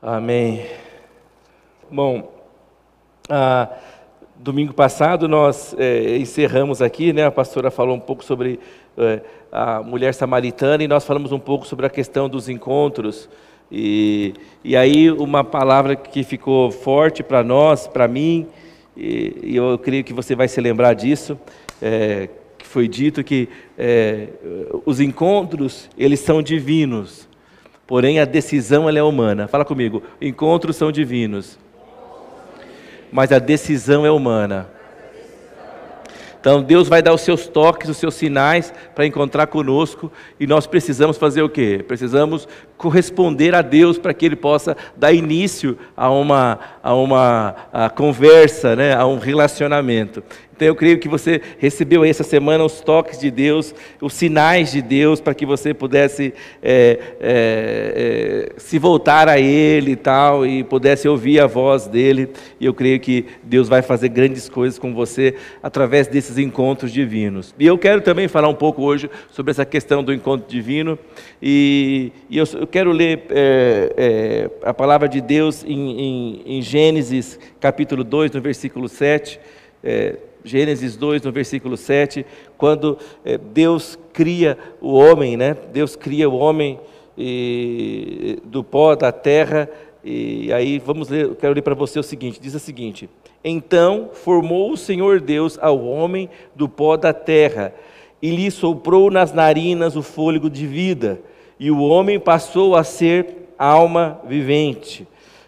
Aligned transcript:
Amém. 0.00 0.64
Bom, 1.90 2.32
ah, 3.28 3.68
domingo 4.36 4.72
passado 4.72 5.26
nós 5.26 5.74
é, 5.76 6.16
encerramos 6.18 6.80
aqui, 6.80 7.12
né? 7.12 7.26
A 7.26 7.32
pastora 7.32 7.68
falou 7.68 7.96
um 7.96 8.00
pouco 8.00 8.24
sobre 8.24 8.60
é, 8.96 9.20
a 9.50 9.82
mulher 9.82 10.14
samaritana 10.14 10.84
e 10.84 10.86
nós 10.86 11.04
falamos 11.04 11.32
um 11.32 11.38
pouco 11.40 11.66
sobre 11.66 11.84
a 11.84 11.90
questão 11.90 12.28
dos 12.28 12.48
encontros. 12.48 13.28
E, 13.72 14.34
e 14.62 14.76
aí 14.76 15.10
uma 15.10 15.42
palavra 15.42 15.96
que 15.96 16.22
ficou 16.22 16.70
forte 16.70 17.24
para 17.24 17.42
nós, 17.42 17.88
para 17.88 18.06
mim, 18.06 18.46
e, 18.96 19.36
e, 19.42 19.56
eu 19.56 19.76
creio 19.78 20.04
que 20.04 20.12
você 20.12 20.36
vai 20.36 20.46
se 20.46 20.60
lembrar 20.60 20.94
disso, 20.94 21.36
é, 21.82 22.28
que 22.56 22.64
foi 22.64 22.86
dito 22.86 23.24
que 23.24 23.48
os 24.86 25.00
encontros 25.00 25.90
eles 25.98 26.20
são 26.20 26.40
divinos 26.40 27.27
Porém, 27.88 28.20
a 28.20 28.26
decisão 28.26 28.86
é 28.86 29.02
humana. 29.02 29.48
Fala 29.48 29.64
comigo. 29.64 30.02
Encontros 30.20 30.76
são 30.76 30.92
divinos, 30.92 31.58
mas 33.10 33.32
a 33.32 33.38
decisão 33.38 34.04
é 34.04 34.10
humana. 34.10 34.68
Então 36.38 36.62
Deus 36.62 36.86
vai 36.86 37.02
dar 37.02 37.14
os 37.14 37.22
seus 37.22 37.48
toques, 37.48 37.88
os 37.88 37.96
seus 37.96 38.14
sinais 38.14 38.72
para 38.94 39.06
encontrar 39.06 39.46
conosco 39.48 40.12
e 40.38 40.46
nós 40.46 40.66
precisamos 40.66 41.16
fazer 41.16 41.42
o 41.42 41.48
quê? 41.48 41.84
Precisamos 41.86 42.46
corresponder 42.76 43.54
a 43.54 43.62
Deus 43.62 43.98
para 43.98 44.14
que 44.14 44.24
Ele 44.24 44.36
possa 44.36 44.76
dar 44.96 45.12
início 45.12 45.76
a 45.96 46.10
uma, 46.10 46.60
a 46.82 46.94
uma 46.94 47.56
a 47.72 47.90
conversa, 47.90 48.76
né? 48.76 48.94
a 48.94 49.04
um 49.06 49.18
relacionamento. 49.18 50.22
Então 50.58 50.66
eu 50.66 50.74
creio 50.74 50.98
que 50.98 51.08
você 51.08 51.40
recebeu 51.56 52.04
essa 52.04 52.24
semana 52.24 52.64
os 52.64 52.80
toques 52.80 53.16
de 53.16 53.30
Deus, 53.30 53.72
os 54.00 54.12
sinais 54.12 54.72
de 54.72 54.82
Deus, 54.82 55.20
para 55.20 55.32
que 55.32 55.46
você 55.46 55.72
pudesse 55.72 56.34
é, 56.60 56.98
é, 57.20 58.48
é, 58.50 58.52
se 58.56 58.76
voltar 58.76 59.28
a 59.28 59.38
Ele 59.38 59.92
e 59.92 59.96
tal, 59.96 60.44
e 60.44 60.64
pudesse 60.64 61.06
ouvir 61.06 61.38
a 61.38 61.46
voz 61.46 61.86
dEle. 61.86 62.30
E 62.58 62.66
eu 62.66 62.74
creio 62.74 62.98
que 62.98 63.26
Deus 63.40 63.68
vai 63.68 63.82
fazer 63.82 64.08
grandes 64.08 64.48
coisas 64.48 64.80
com 64.80 64.92
você 64.92 65.36
através 65.62 66.08
desses 66.08 66.38
encontros 66.38 66.92
divinos. 66.92 67.54
E 67.56 67.64
eu 67.64 67.78
quero 67.78 68.00
também 68.00 68.26
falar 68.26 68.48
um 68.48 68.54
pouco 68.54 68.82
hoje 68.82 69.08
sobre 69.30 69.52
essa 69.52 69.64
questão 69.64 70.02
do 70.02 70.12
encontro 70.12 70.50
divino. 70.50 70.98
E, 71.40 72.10
e 72.28 72.36
eu, 72.36 72.44
eu, 72.54 72.66
quero 72.66 72.90
ler 72.90 73.26
é, 73.30 73.92
é, 73.96 74.50
a 74.64 74.74
palavra 74.74 75.08
de 75.08 75.20
Deus 75.20 75.64
em, 75.64 76.00
em, 76.00 76.42
em, 76.58 76.62
Gênesis 76.62 77.38
capítulo 77.60 78.02
2, 78.02 78.32
no 78.32 78.40
versículo 78.40 78.88
7. 78.88 79.38
É, 79.84 80.16
Gênesis 80.48 80.96
2, 80.96 81.22
no 81.22 81.30
versículo 81.30 81.76
7, 81.76 82.24
quando 82.56 82.96
é, 83.24 83.36
Deus 83.36 83.98
cria 84.12 84.56
o 84.80 84.94
homem, 84.94 85.36
né? 85.36 85.54
Deus 85.72 85.94
cria 85.94 86.28
o 86.28 86.34
homem 86.34 86.80
e, 87.16 88.38
do 88.44 88.64
pó 88.64 88.96
da 88.96 89.12
terra. 89.12 89.68
E 90.02 90.50
aí 90.52 90.78
vamos 90.78 91.10
ler, 91.10 91.34
quero 91.34 91.54
ler 91.54 91.62
para 91.62 91.74
você 91.74 91.98
o 91.98 92.02
seguinte: 92.02 92.40
diz 92.40 92.54
o 92.54 92.58
seguinte: 92.58 93.10
Então 93.44 94.10
formou 94.12 94.72
o 94.72 94.76
Senhor 94.76 95.20
Deus 95.20 95.58
ao 95.60 95.84
homem 95.84 96.30
do 96.54 96.68
pó 96.68 96.96
da 96.96 97.12
terra, 97.12 97.74
e 98.22 98.30
lhe 98.30 98.50
soprou 98.50 99.10
nas 99.10 99.32
narinas 99.32 99.96
o 99.96 100.02
fôlego 100.02 100.48
de 100.48 100.66
vida, 100.66 101.20
e 101.60 101.70
o 101.70 101.80
homem 101.80 102.18
passou 102.18 102.74
a 102.74 102.82
ser 102.82 103.50
alma 103.58 104.20
vivente. 104.26 105.06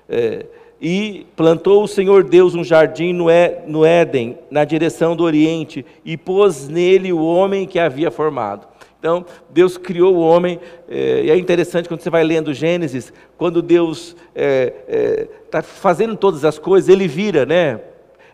É, 0.08 0.44
e 0.80 1.26
plantou 1.36 1.82
o 1.82 1.88
Senhor 1.88 2.24
Deus 2.24 2.54
um 2.54 2.64
jardim 2.64 3.12
no 3.12 3.84
Éden, 3.84 4.38
na 4.50 4.64
direção 4.64 5.14
do 5.14 5.24
Oriente, 5.24 5.84
e 6.04 6.16
pôs 6.16 6.68
nele 6.68 7.12
o 7.12 7.22
homem 7.22 7.66
que 7.66 7.78
havia 7.78 8.10
formado. 8.10 8.66
Então, 8.98 9.24
Deus 9.48 9.78
criou 9.78 10.14
o 10.14 10.20
homem, 10.20 10.60
é, 10.88 11.22
e 11.24 11.30
é 11.30 11.36
interessante 11.36 11.88
quando 11.88 12.00
você 12.02 12.10
vai 12.10 12.22
lendo 12.22 12.52
Gênesis, 12.52 13.12
quando 13.36 13.62
Deus 13.62 14.08
está 14.08 14.16
é, 14.34 14.74
é, 14.88 15.28
tá 15.50 15.62
fazendo 15.62 16.16
todas 16.16 16.44
as 16.44 16.58
coisas, 16.58 16.88
ele 16.88 17.08
vira, 17.08 17.46
né? 17.46 17.80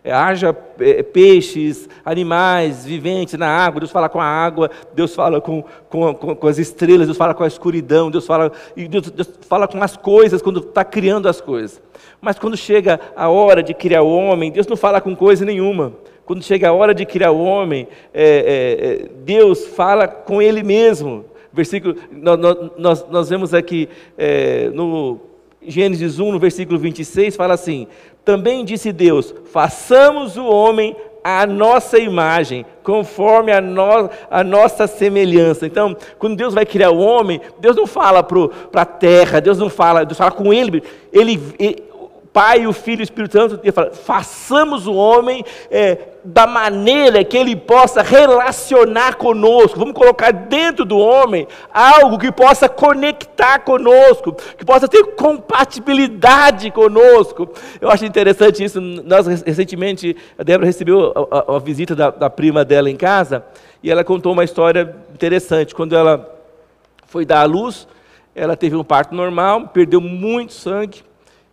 É, 0.07 0.13
haja 0.13 0.57
é, 0.79 1.03
peixes, 1.03 1.89
animais 2.05 2.87
viventes 2.87 3.35
na 3.35 3.49
água, 3.49 3.81
Deus 3.81 3.91
fala 3.91 4.09
com 4.09 4.21
a 4.21 4.25
água, 4.25 4.71
Deus 4.95 5.13
fala 5.13 5.41
com, 5.41 5.65
com, 5.89 6.15
com 6.15 6.47
as 6.47 6.59
estrelas, 6.59 7.09
Deus 7.09 7.19
fala 7.19 7.35
com 7.35 7.43
a 7.43 7.49
escuridão, 7.49 8.09
Deus 8.09 8.25
fala, 8.25 8.53
Deus, 8.77 9.11
Deus 9.11 9.29
fala 9.49 9.67
com 9.67 9.83
as 9.83 9.97
coisas 9.97 10.41
quando 10.41 10.61
está 10.61 10.85
criando 10.85 11.29
as 11.29 11.41
coisas. 11.41 11.83
Mas 12.21 12.39
quando 12.39 12.57
chega 12.57 13.01
a 13.17 13.29
hora 13.29 13.65
de 13.65 13.75
criar 13.75 14.03
o 14.03 14.17
homem, 14.17 14.53
Deus 14.53 14.69
não 14.69 14.77
fala 14.77 15.01
com 15.01 15.17
coisa 15.17 15.45
nenhuma. 15.45 15.93
Quando 16.25 16.41
chega 16.45 16.69
a 16.69 16.73
hora 16.73 16.95
de 16.95 17.05
criar 17.05 17.33
o 17.33 17.43
homem, 17.43 17.89
é, 18.15 18.23
é, 18.23 19.07
é 19.07 19.09
Deus 19.25 19.67
fala 19.67 20.07
com 20.07 20.41
Ele 20.41 20.63
mesmo. 20.63 21.25
Versículo, 21.53 21.97
nós, 22.79 23.05
nós, 23.11 23.29
vemos 23.29 23.53
aqui 23.53 23.89
é, 24.17 24.71
no 24.71 25.19
Gênesis 25.67 26.21
1, 26.21 26.31
no 26.31 26.39
versículo 26.39 26.79
26, 26.79 27.35
fala 27.35 27.55
assim: 27.55 27.89
Também 28.27 28.65
disse 28.65 28.93
Deus: 28.93 29.33
façamos 29.53 30.37
o 30.37 30.45
homem 30.45 30.97
à 31.23 31.47
nossa 31.47 31.97
imagem, 31.97 32.67
conforme 32.83 33.53
a, 33.53 33.61
no, 33.61 34.11
a, 34.29 34.43
nossa 34.43 34.89
semelhança. 34.89 35.65
Então, 35.65 35.97
quando 36.19 36.37
Deus 36.37 36.53
vai 36.53 36.67
criar 36.67 36.91
o 36.91 36.99
homem, 36.99 37.41
Deus 37.61 37.77
não 37.77 37.87
fala 37.87 38.25
para 38.25 38.83
a 38.83 38.85
terra, 38.85 39.41
Deus 39.41 39.59
não 39.59 39.71
fala, 39.71 40.05
Deus 40.05 40.19
fala 40.19 40.33
com 40.33 40.53
ele, 40.53 40.83
ele, 41.13 41.41
ele 41.57 41.85
Pai, 42.37 42.67
o 42.67 42.73
Filho 42.75 43.01
e 43.01 43.03
o 43.03 43.05
Espírito 43.05 43.33
Santo, 43.33 43.61
e 43.65 43.73
fala, 43.73 43.93
façamos 43.93 44.87
o 44.87 44.93
homem 44.93 45.43
é, 45.71 45.97
da 46.23 46.47
maneira 46.47 47.25
que 47.25 47.35
ele 47.35 47.57
possa 47.57 48.03
relacionar 48.03 49.15
conosco. 49.15 49.79
Vamos 49.79 49.95
colocar 49.95 50.33
dentro 50.33 50.85
do 50.85 50.99
homem 50.99 51.49
algo 51.73 52.19
que 52.19 52.31
possa 52.31 52.69
conectar 52.69 53.61
conosco, 53.61 54.35
que 54.59 54.67
possa 54.67 54.87
ter 54.87 55.03
compatibilidade 55.15 56.71
conosco. 56.73 57.49
Eu 57.81 57.91
acho 57.91 58.05
interessante 58.05 58.63
isso. 58.63 58.83
Nós, 58.83 59.27
recentemente, 59.27 60.15
a 60.39 60.43
Débora 60.43 60.67
recebeu 60.67 61.15
a, 61.33 61.53
a, 61.53 61.57
a 61.57 61.59
visita 61.59 61.97
da, 61.97 62.11
da 62.11 62.29
prima 62.29 62.67
dela 62.67 62.91
em 62.91 62.97
casa, 62.97 63.47
e 63.83 63.91
ela 63.91 64.05
contou 64.05 64.35
uma 64.35 64.45
história 64.45 64.95
interessante. 65.15 65.75
Quando 65.75 65.97
ela 65.97 66.39
foi 67.07 67.25
dar 67.25 67.41
à 67.41 67.45
luz, 67.45 67.89
ela 68.35 68.55
teve 68.55 68.77
um 68.77 68.85
parto 68.85 69.15
normal, 69.15 69.69
perdeu 69.69 70.03
muito 70.03 70.53
sangue 70.53 71.03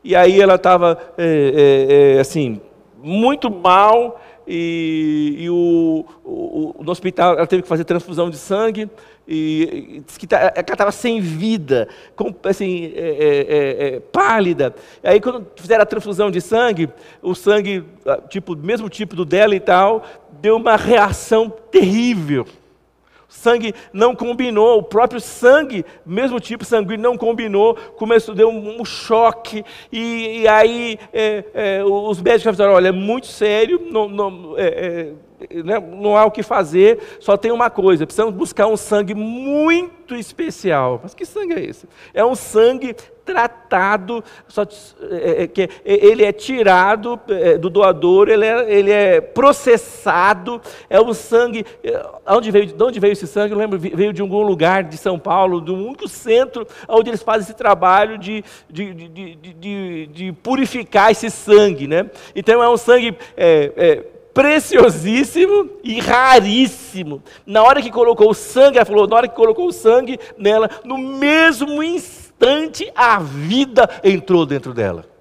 e 0.04 0.16
aí 0.16 0.42
ela 0.42 0.56
estava, 0.56 0.98
é, 1.18 1.26
é, 1.26 2.16
é, 2.16 2.20
assim, 2.20 2.60
muito 3.02 3.50
mal, 3.50 4.22
e, 4.46 5.36
e 5.40 5.50
o, 5.50 6.06
o, 6.26 6.76
no 6.84 6.92
hospital 6.92 7.38
ela 7.38 7.48
teve 7.48 7.62
que 7.62 7.68
fazer 7.68 7.86
transfusão 7.86 8.30
de 8.30 8.38
sangue, 8.38 8.90
e, 9.26 9.96
e 9.96 10.00
disse 10.02 10.20
que 10.20 10.28
tá, 10.28 10.38
ela 10.38 10.60
estava 10.60 10.92
sem 10.92 11.22
vida, 11.22 11.88
com, 12.16 12.34
assim, 12.44 12.92
é, 12.96 13.00
é, 13.00 13.88
é, 13.96 14.00
pálida. 14.00 14.76
Aí 15.02 15.22
quando 15.22 15.48
fizeram 15.56 15.84
a 15.84 15.86
transfusão 15.86 16.30
de 16.30 16.42
sangue, 16.42 16.90
o 17.22 17.34
sangue, 17.34 17.86
ah, 18.06 18.20
tipo, 18.28 18.56
mesmo 18.56 18.90
tipo 18.90 19.16
do 19.16 19.24
dela 19.24 19.56
e 19.56 19.60
tal, 19.62 20.04
deu 20.42 20.58
uma 20.58 20.76
reação 20.76 21.50
terrível 21.50 22.46
sangue 23.34 23.74
não 23.92 24.16
combinou, 24.16 24.80
o 24.80 24.84
próprio 24.84 25.20
sangue, 25.20 25.86
mesmo 26.06 26.40
tipo 26.40 26.64
sanguíneo, 26.64 27.02
não 27.02 27.18
combinou, 27.18 27.76
começou, 27.98 28.34
deu 28.34 28.50
um, 28.50 28.82
um 28.82 28.86
choque, 28.86 29.66
e, 29.92 30.42
e 30.42 30.48
aí 30.48 31.00
é, 31.12 31.44
é, 31.54 31.84
os 31.84 32.22
médicos 32.22 32.56
falaram, 32.56 32.76
olha, 32.76 32.90
é 32.90 32.92
muito 32.92 33.28
sério, 33.28 33.82
não, 33.90 34.08
não, 34.08 34.54
é, 34.58 34.68
é, 34.68 35.14
né, 35.64 35.80
não 35.80 36.16
há 36.16 36.26
o 36.26 36.32
que 36.32 36.44
fazer, 36.44 37.00
só 37.20 37.38
tem 37.38 37.52
uma 37.52 37.70
coisa, 37.70 38.06
precisamos 38.06 38.34
buscar 38.34 38.68
um 38.68 38.78
sangue 38.78 39.14
muito 39.14 40.16
especial. 40.16 41.00
Mas 41.02 41.14
que 41.14 41.26
sangue 41.26 41.54
é 41.54 41.66
esse? 41.66 41.88
É 42.14 42.24
um 42.24 42.36
sangue 42.36 42.96
tratado, 43.26 44.24
só, 44.48 44.64
é, 45.12 45.44
é, 45.44 45.48
que 45.48 45.70
ele 45.86 46.24
é 46.24 46.32
tirado 46.32 47.20
é, 47.30 47.58
do 47.58 47.70
doador, 47.70 48.30
ele 48.30 48.46
é, 48.46 48.72
ele 48.72 48.92
é 48.92 49.22
processado, 49.22 50.62
é 50.90 51.00
um 51.00 51.14
sangue. 51.14 51.66
É, 51.84 52.06
onde 52.28 52.52
veio, 52.52 52.68
de 52.68 52.84
onde 52.84 53.00
veio 53.00 53.14
esse 53.14 53.28
sangue? 53.28 53.54
Eu 53.54 53.58
lembro, 53.58 53.80
veio 53.80 54.14
de 54.14 54.22
algum 54.22 54.42
lugar 54.42 54.84
de 54.84 54.98
São 54.98 55.18
Paulo, 55.18 55.62
do 55.62 55.74
único 55.74 56.08
centro 56.08 56.68
onde 56.88 57.10
eles 57.10 57.24
fazem 57.24 57.44
esse 57.44 57.54
trabalho 57.54 58.18
de, 58.18 58.44
de, 58.70 58.94
de, 58.94 59.36
de, 59.36 60.08
de 60.08 60.32
purificar 60.32 61.12
esse 61.12 61.30
sangue. 61.30 61.88
Né? 61.88 62.10
Então 62.36 62.62
é 62.62 62.70
um 62.70 62.78
sangue. 62.78 63.18
É, 63.38 63.72
é, 63.76 64.13
preciosíssimo 64.34 65.70
e 65.84 66.00
raríssimo. 66.00 67.22
Na 67.46 67.64
hora 67.64 67.82
que 67.82 67.92
colocou 67.92 68.32
o 68.32 68.34
sangue, 68.34 68.78
ela 68.78 68.86
falou, 68.86 69.08
na 69.08 69.16
hora 69.16 69.28
que 69.28 69.36
colocou 69.36 69.68
o 69.68 69.74
sangue 69.74 70.20
nela, 70.38 70.70
no 70.84 70.98
mesmo 70.98 71.84
instante, 71.84 72.92
a 72.96 73.20
vida 73.20 73.90
entrou 74.04 74.46
dentro 74.46 74.74
dela. 74.74 75.13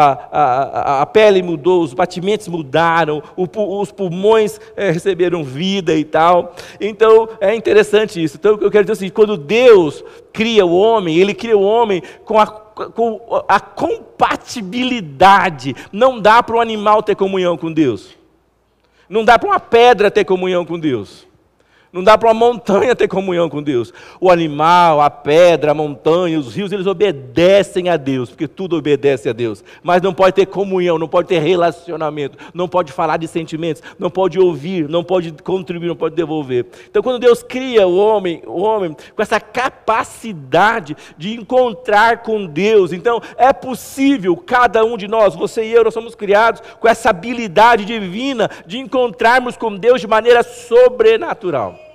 A, 0.00 0.28
a, 0.30 1.02
a, 1.02 1.06
pele 1.06 1.42
mudou, 1.42 1.82
os 1.82 1.92
batimentos 1.92 2.46
mudaram, 2.46 3.20
o, 3.36 3.48
os 3.80 3.90
pulmões 3.90 4.60
é, 4.76 4.92
receberam 4.92 5.42
vida 5.42 5.92
e 5.94 6.04
tal. 6.04 6.54
Então 6.80 7.28
é 7.40 7.52
interessante 7.54 8.22
isso. 8.22 8.36
Então 8.36 8.58
eu 8.60 8.70
quero 8.70 8.84
dizer 8.84 8.92
assim: 8.92 9.10
quando 9.10 9.36
Deus 9.36 10.04
cria 10.32 10.64
o 10.64 10.76
homem, 10.76 11.18
Ele 11.18 11.34
cria 11.34 11.58
o 11.58 11.62
homem 11.62 12.00
com 12.24 12.38
a, 12.38 12.46
com 12.46 13.42
a 13.48 13.58
compatibilidade. 13.58 15.74
Não 15.92 16.20
dá 16.20 16.40
para 16.42 16.56
um 16.56 16.60
animal 16.60 17.02
ter 17.02 17.16
comunhão 17.16 17.56
com 17.56 17.72
Deus. 17.72 18.16
Não 19.08 19.24
dá 19.24 19.38
para 19.38 19.48
uma 19.48 19.60
pedra 19.60 20.10
ter 20.10 20.24
comunhão 20.24 20.64
com 20.64 20.78
Deus. 20.78 21.27
Não 21.90 22.04
dá 22.04 22.18
para 22.18 22.28
uma 22.28 22.34
montanha 22.34 22.94
ter 22.94 23.08
comunhão 23.08 23.48
com 23.48 23.62
Deus. 23.62 23.94
O 24.20 24.30
animal, 24.30 25.00
a 25.00 25.08
pedra, 25.08 25.70
a 25.70 25.74
montanha, 25.74 26.38
os 26.38 26.54
rios, 26.54 26.70
eles 26.70 26.86
obedecem 26.86 27.88
a 27.88 27.96
Deus, 27.96 28.28
porque 28.28 28.46
tudo 28.46 28.76
obedece 28.76 29.28
a 29.28 29.32
Deus. 29.32 29.64
Mas 29.82 30.02
não 30.02 30.12
pode 30.12 30.34
ter 30.34 30.46
comunhão, 30.46 30.98
não 30.98 31.08
pode 31.08 31.28
ter 31.28 31.38
relacionamento, 31.38 32.36
não 32.52 32.68
pode 32.68 32.92
falar 32.92 33.16
de 33.16 33.26
sentimentos, 33.26 33.82
não 33.98 34.10
pode 34.10 34.38
ouvir, 34.38 34.86
não 34.86 35.02
pode 35.02 35.32
contribuir, 35.42 35.88
não 35.88 35.96
pode 35.96 36.14
devolver. 36.14 36.66
Então, 36.90 37.02
quando 37.02 37.18
Deus 37.18 37.42
cria 37.42 37.86
o 37.86 37.96
homem, 37.96 38.42
o 38.46 38.60
homem 38.60 38.94
com 39.16 39.22
essa 39.22 39.40
capacidade 39.40 40.94
de 41.16 41.34
encontrar 41.34 42.18
com 42.18 42.44
Deus, 42.46 42.92
então 42.92 43.20
é 43.38 43.50
possível 43.50 44.36
cada 44.36 44.84
um 44.84 44.96
de 44.98 45.08
nós, 45.08 45.34
você 45.34 45.64
e 45.64 45.72
eu, 45.72 45.84
nós 45.84 45.94
somos 45.94 46.14
criados 46.14 46.60
com 46.78 46.86
essa 46.86 47.08
habilidade 47.08 47.86
divina 47.86 48.50
de 48.66 48.78
encontrarmos 48.78 49.56
com 49.56 49.74
Deus 49.74 50.02
de 50.02 50.06
maneira 50.06 50.42
sobrenatural. 50.42 51.87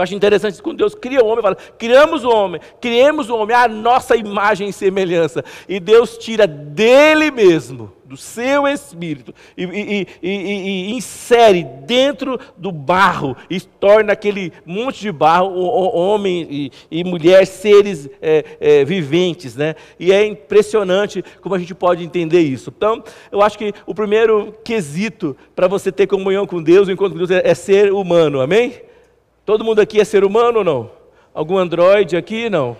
Então 0.00 0.04
acho 0.04 0.14
interessante 0.14 0.62
quando 0.62 0.78
Deus 0.78 0.94
cria 0.94 1.22
o 1.22 1.26
homem, 1.26 1.42
fala, 1.42 1.56
criamos 1.78 2.24
o 2.24 2.30
homem, 2.30 2.58
criemos 2.80 3.28
o 3.28 3.36
homem 3.36 3.54
à 3.54 3.68
nossa 3.68 4.16
imagem 4.16 4.68
e 4.68 4.72
semelhança. 4.72 5.44
E 5.68 5.78
Deus 5.78 6.16
tira 6.16 6.46
dele 6.46 7.30
mesmo, 7.30 7.92
do 8.06 8.16
seu 8.16 8.66
espírito, 8.66 9.34
e, 9.56 9.64
e, 9.64 10.06
e, 10.22 10.30
e 10.30 10.92
insere 10.92 11.64
dentro 11.86 12.40
do 12.56 12.72
barro, 12.72 13.36
e 13.50 13.60
torna 13.60 14.14
aquele 14.14 14.54
monte 14.64 15.00
de 15.00 15.12
barro, 15.12 15.52
homem 15.54 16.72
e, 16.90 17.04
mulher, 17.04 17.46
seres 17.46 18.08
é, 18.22 18.44
é, 18.58 18.84
viventes. 18.86 19.54
Né? 19.54 19.74
E 19.98 20.12
é 20.12 20.26
impressionante 20.26 21.22
como 21.42 21.54
a 21.54 21.58
gente 21.58 21.74
pode 21.74 22.02
entender 22.02 22.40
isso. 22.40 22.72
Então, 22.74 23.04
eu 23.30 23.42
acho 23.42 23.58
que 23.58 23.74
o 23.84 23.94
primeiro 23.94 24.54
quesito 24.64 25.36
para 25.54 25.68
você 25.68 25.92
ter 25.92 26.06
comunhão 26.06 26.46
com 26.46 26.62
Deus, 26.62 26.88
o 26.88 26.96
com 26.96 27.10
Deus, 27.10 27.30
é, 27.30 27.42
é 27.44 27.54
ser 27.54 27.92
humano, 27.92 28.40
amém? 28.40 28.89
Todo 29.50 29.64
mundo 29.64 29.80
aqui 29.80 30.00
é 30.00 30.04
ser 30.04 30.22
humano 30.22 30.58
ou 30.58 30.64
não? 30.64 30.90
Algum 31.34 31.58
androide 31.58 32.16
aqui? 32.16 32.48
Não. 32.48 32.76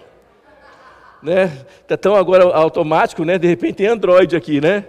Né? 1.21 1.51
Tá 1.89 1.97
tão 1.97 2.15
agora 2.15 2.45
automático, 2.45 3.25
né? 3.25 3.37
De 3.39 3.49
repente 3.49 3.75
tem 3.75 3.89
androide 3.89 4.37
aqui, 4.37 4.61
né? 4.61 4.85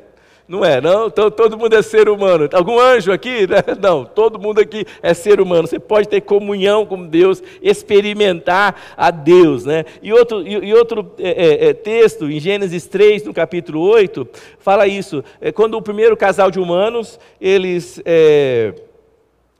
Não 0.47 0.63
é, 0.63 0.79
não? 0.79 1.07
Então, 1.07 1.31
todo 1.31 1.57
mundo 1.57 1.73
é 1.75 1.81
ser 1.81 2.07
humano. 2.07 2.47
Algum 2.53 2.79
anjo 2.79 3.11
aqui? 3.11 3.47
Né? 3.49 3.63
Não, 3.81 4.05
todo 4.05 4.37
mundo 4.37 4.61
aqui 4.61 4.85
é 5.01 5.15
ser 5.15 5.41
humano. 5.41 5.67
Você 5.67 5.79
pode 5.79 6.07
ter 6.07 6.21
comunhão 6.21 6.85
com 6.85 7.03
Deus, 7.03 7.41
experimentar 7.63 8.79
a 8.95 9.09
Deus. 9.09 9.65
Né? 9.65 9.83
E 10.03 10.13
outro, 10.13 10.47
e 10.47 10.71
outro 10.75 11.13
é, 11.17 11.65
é, 11.65 11.69
é 11.69 11.73
texto, 11.73 12.29
em 12.29 12.39
Gênesis 12.39 12.85
3, 12.85 13.23
no 13.23 13.33
capítulo 13.33 13.81
8, 13.81 14.27
fala 14.59 14.85
isso. 14.85 15.23
É 15.41 15.51
quando 15.51 15.73
o 15.73 15.81
primeiro 15.81 16.15
casal 16.15 16.51
de 16.51 16.59
humanos, 16.59 17.19
eles 17.39 17.99
é, 18.05 18.75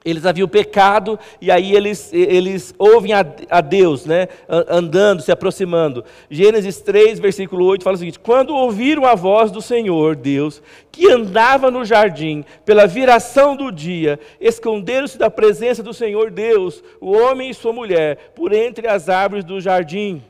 eles 0.03 0.25
haviam 0.25 0.48
pecado 0.48 1.19
e 1.39 1.51
aí 1.51 1.75
eles, 1.75 2.12
eles 2.12 2.74
ouvem 2.77 3.13
a, 3.13 3.24
a, 3.50 3.62
Deus, 3.62 4.06
né? 4.06 4.27
andando, 4.50 5.21
se 5.21 5.31
aproximando. 5.31 6.03
Gênesis 6.30 6.81
3, 6.81 7.19
versículo 7.19 7.65
8 7.65 7.83
fala 7.83 7.95
o 7.95 8.00
seguinte: 8.00 8.19
Quando 8.19 8.56
ouviram 8.56 9.06
a 9.06 9.13
voz 9.13 9.51
do 9.51 9.62
Senhor 9.62 10.15
Deus, 10.15 10.62
que 10.92 11.07
andava 11.07 11.69
no 11.69 11.86
jardim, 11.86 12.44
pela 12.65 12.88
viração 12.88 13.56
do 13.56 13.71
dia, 13.71 14.19
esconderam-se 14.39 15.19
da 15.19 15.30
presença 15.30 15.83
do 15.83 15.94
Senhor 15.94 16.31
Deus, 16.31 16.83
o 17.00 17.12
homem 17.12 17.51
e 17.51 17.54
sua 17.54 17.71
mulher, 17.71 18.31
por 18.36 18.54
entre 18.54 18.88
as 18.88 19.07
árvores 19.07 19.44
do 19.44 19.62
jardim. 19.62 20.24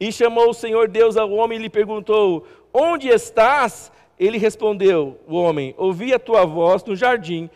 E 0.00 0.10
chamou 0.10 0.50
o 0.50 0.54
Senhor 0.54 0.88
Deus 0.88 1.18
ao 1.18 1.30
homem 1.32 1.58
e 1.58 1.62
lhe 1.62 1.70
perguntou: 1.70 2.46
Onde 2.72 3.08
estás? 3.08 3.92
Ele 4.18 4.38
respondeu: 4.38 5.20
O 5.28 5.36
homem, 5.36 5.74
ouvi 5.76 6.14
a 6.14 6.18
tua 6.18 6.46
voz 6.46 6.82
no 6.82 6.96
jardim 6.96 7.50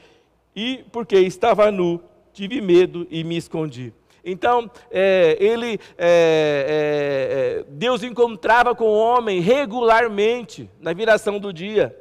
e 0.54 0.84
porque 0.92 1.16
estava 1.16 1.70
nu, 1.70 2.00
tive 2.32 2.60
medo 2.60 3.06
e 3.10 3.22
me 3.24 3.36
escondi. 3.36 3.92
Então, 4.24 4.70
é, 4.90 5.36
ele, 5.40 5.78
é, 5.96 7.62
é, 7.62 7.64
Deus 7.68 8.02
encontrava 8.02 8.74
com 8.74 8.84
o 8.84 8.98
homem 8.98 9.40
regularmente 9.40 10.68
na 10.80 10.92
viração 10.92 11.38
do 11.38 11.52
dia. 11.52 11.96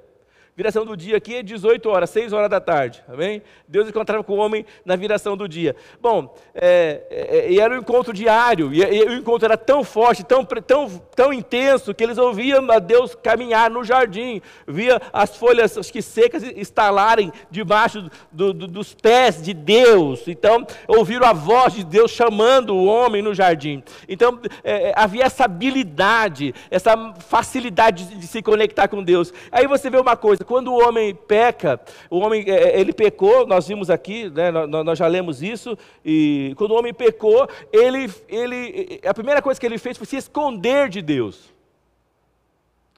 Viração 0.59 0.85
do 0.85 0.97
dia 0.97 1.15
aqui 1.15 1.37
é 1.37 1.41
18 1.41 1.89
horas, 1.89 2.09
6 2.09 2.33
horas 2.33 2.49
da 2.49 2.59
tarde, 2.59 3.01
amém? 3.07 3.41
Deus 3.65 3.87
encontrava 3.87 4.25
com 4.25 4.33
o 4.33 4.39
homem 4.39 4.65
na 4.83 4.97
viração 4.97 5.37
do 5.37 5.47
dia. 5.47 5.73
Bom, 6.01 6.35
é, 6.53 7.01
é, 7.09 7.49
e 7.49 7.61
era 7.61 7.73
um 7.73 7.77
encontro 7.77 8.11
diário, 8.11 8.73
e, 8.73 8.81
e, 8.81 9.03
o 9.05 9.13
encontro 9.13 9.45
era 9.45 9.55
tão 9.55 9.85
forte, 9.85 10.21
tão, 10.21 10.43
tão, 10.43 10.89
tão 11.15 11.31
intenso, 11.31 11.93
que 11.93 12.03
eles 12.03 12.17
ouviam 12.17 12.69
a 12.71 12.77
Deus 12.77 13.15
caminhar 13.15 13.71
no 13.71 13.85
jardim, 13.85 14.41
via 14.67 15.01
as 15.13 15.33
folhas 15.37 15.77
acho 15.77 15.93
que 15.93 16.01
secas 16.01 16.43
estalarem 16.43 17.31
debaixo 17.49 18.09
do, 18.29 18.51
do, 18.51 18.67
dos 18.67 18.93
pés 18.93 19.41
de 19.41 19.53
Deus. 19.53 20.27
Então, 20.27 20.67
ouviram 20.89 21.25
a 21.25 21.31
voz 21.31 21.73
de 21.73 21.85
Deus 21.85 22.11
chamando 22.11 22.75
o 22.75 22.83
homem 22.83 23.21
no 23.21 23.33
jardim. 23.33 23.81
Então, 24.09 24.37
é, 24.61 24.89
é 24.89 24.93
havia 24.93 25.23
essa 25.23 25.45
habilidade, 25.45 26.53
essa 26.69 27.13
facilidade 27.29 28.09
de, 28.09 28.15
de 28.17 28.27
se 28.27 28.41
conectar 28.41 28.89
com 28.89 29.01
Deus. 29.01 29.31
Aí 29.53 29.65
você 29.65 29.89
vê 29.89 29.97
uma 29.97 30.17
coisa, 30.17 30.48
quando 30.49 30.73
o 30.73 30.83
homem 30.83 31.13
peca, 31.13 31.79
o 32.09 32.17
homem 32.17 32.43
é, 32.47 32.71
é, 32.71 32.79
ele 32.79 32.91
pecou, 32.91 33.45
nós 33.45 33.67
vimos 33.67 33.87
aqui, 33.87 34.31
né, 34.31 34.49
nós 34.49 34.97
já 34.97 35.05
lemos 35.05 35.43
isso, 35.43 35.77
e 36.03 36.55
quando 36.57 36.71
o 36.71 36.75
homem 36.75 36.91
pecou, 36.91 37.47
ele, 37.71 38.11
ele, 38.27 38.99
a 39.05 39.13
primeira 39.13 39.43
coisa 39.43 39.59
que 39.59 39.65
ele 39.67 39.77
fez 39.77 39.95
foi 39.95 40.07
se 40.07 40.17
esconder 40.17 40.89
de 40.89 41.03
Deus. 41.03 41.53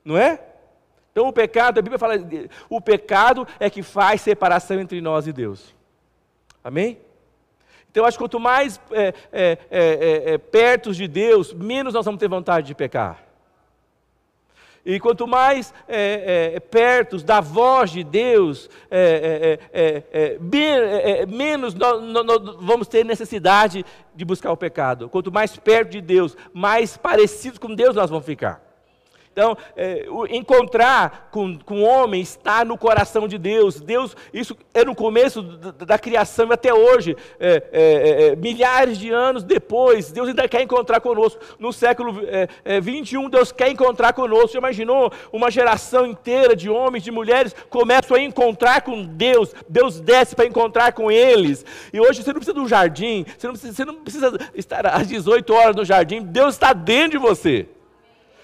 Não 0.06 0.18
é? 0.18 0.40
Então 1.12 1.28
o 1.28 1.34
pecado, 1.34 1.78
a 1.78 1.82
Bíblia 1.82 2.00
fala, 2.00 2.14
o 2.70 2.80
pecado 2.80 3.46
é 3.60 3.70
que 3.70 3.84
faz 3.84 4.22
separação 4.22 4.80
entre 4.80 5.02
nós 5.02 5.28
e 5.28 5.34
Deus. 5.34 5.76
Amém? 6.64 7.00
Então, 7.90 8.04
eu 8.04 8.08
acho 8.08 8.18
que 8.18 8.24
quanto 8.24 8.40
mais 8.40 8.80
é, 8.92 9.14
é, 9.34 9.58
é, 9.70 10.34
é 10.34 10.38
perto 10.38 10.94
de 10.94 11.06
Deus, 11.06 11.52
menos 11.52 11.94
nós 11.94 12.06
vamos 12.06 12.18
ter 12.18 12.30
vontade 12.30 12.68
de 12.68 12.74
pecar. 12.74 13.31
E 14.86 15.00
quanto 15.00 15.28
mais 15.28 15.74
é, 15.88 16.54
é, 16.56 16.60
perto 16.60 17.18
da 17.18 17.40
voz 17.40 17.92
de 17.92 18.04
Deus, 18.04 18.70
é, 18.90 19.60
é, 19.72 20.04
é, 20.12 21.22
é 21.22 21.26
menos 21.26 21.76
nós, 21.76 22.02
nós, 22.02 22.56
vamos 22.60 22.88
ter 22.88 23.06
necessidade 23.06 23.86
de 24.16 24.26
buscar 24.26 24.52
o 24.52 24.58
pecado. 24.58 25.08
Quanto 25.08 25.32
mais 25.32 25.56
perto 25.56 25.92
de 25.92 26.02
Deus, 26.02 26.36
mais 26.54 26.98
parecidos 26.98 27.60
com 27.60 27.76
Deus 27.76 27.96
nós 27.96 28.10
vamos 28.10 28.26
ficar. 28.26 28.71
Então, 29.32 29.58
é, 29.78 30.06
encontrar 30.30 31.30
com, 31.32 31.58
com 31.58 31.82
o 31.82 31.86
homem 31.86 32.22
está 32.22 32.66
no 32.66 32.78
coração 32.78 33.30
de 33.30 33.38
Deus. 33.38 33.80
Deus, 33.80 34.16
isso 34.34 34.58
é 34.74 34.84
no 34.84 34.94
começo 34.94 35.42
da, 35.42 35.72
da 35.72 36.00
criação 36.00 36.50
e 36.50 36.54
até 36.54 36.74
hoje, 36.74 37.16
é, 37.40 37.64
é, 37.72 38.28
é 38.28 38.36
milhares 38.36 38.98
de 38.98 39.10
anos 39.10 39.44
depois, 39.44 40.12
Deus 40.12 40.28
ainda 40.28 40.50
quer 40.50 40.62
encontrar 40.62 41.00
conosco. 41.00 41.40
No 41.58 41.72
século 41.72 42.14
21, 42.82 43.24
é, 43.24 43.26
é, 43.26 43.30
Deus 43.30 43.52
quer 43.54 43.70
encontrar 43.70 44.12
conosco. 44.12 44.50
Você 44.50 44.58
imaginou 44.58 45.12
uma 45.32 45.50
geração 45.50 46.06
inteira 46.06 46.54
de 46.54 46.70
homens, 46.70 47.04
de 47.04 47.12
mulheres, 47.12 47.56
começam 47.70 48.18
a 48.18 48.22
encontrar 48.22 48.82
com 48.82 49.02
Deus. 49.04 49.54
Deus 49.70 50.02
desce 50.02 50.36
para 50.36 50.46
encontrar 50.46 50.92
com 50.92 51.10
eles. 51.10 51.66
E 51.94 52.02
hoje 52.02 52.22
você 52.22 52.34
não 52.34 52.40
precisa 52.40 52.54
de 52.54 52.60
um 52.60 52.68
jardim, 52.68 53.26
você 53.38 53.48
não 53.48 53.54
precisa, 53.54 53.74
você 53.74 53.86
não 53.86 53.96
precisa 53.96 54.38
estar 54.54 54.86
às 54.88 55.08
18 55.08 55.54
horas 55.54 55.76
no 55.76 55.86
jardim. 55.86 56.22
Deus 56.22 56.56
está 56.56 56.74
dentro 56.74 57.12
de 57.12 57.18
você. 57.18 57.68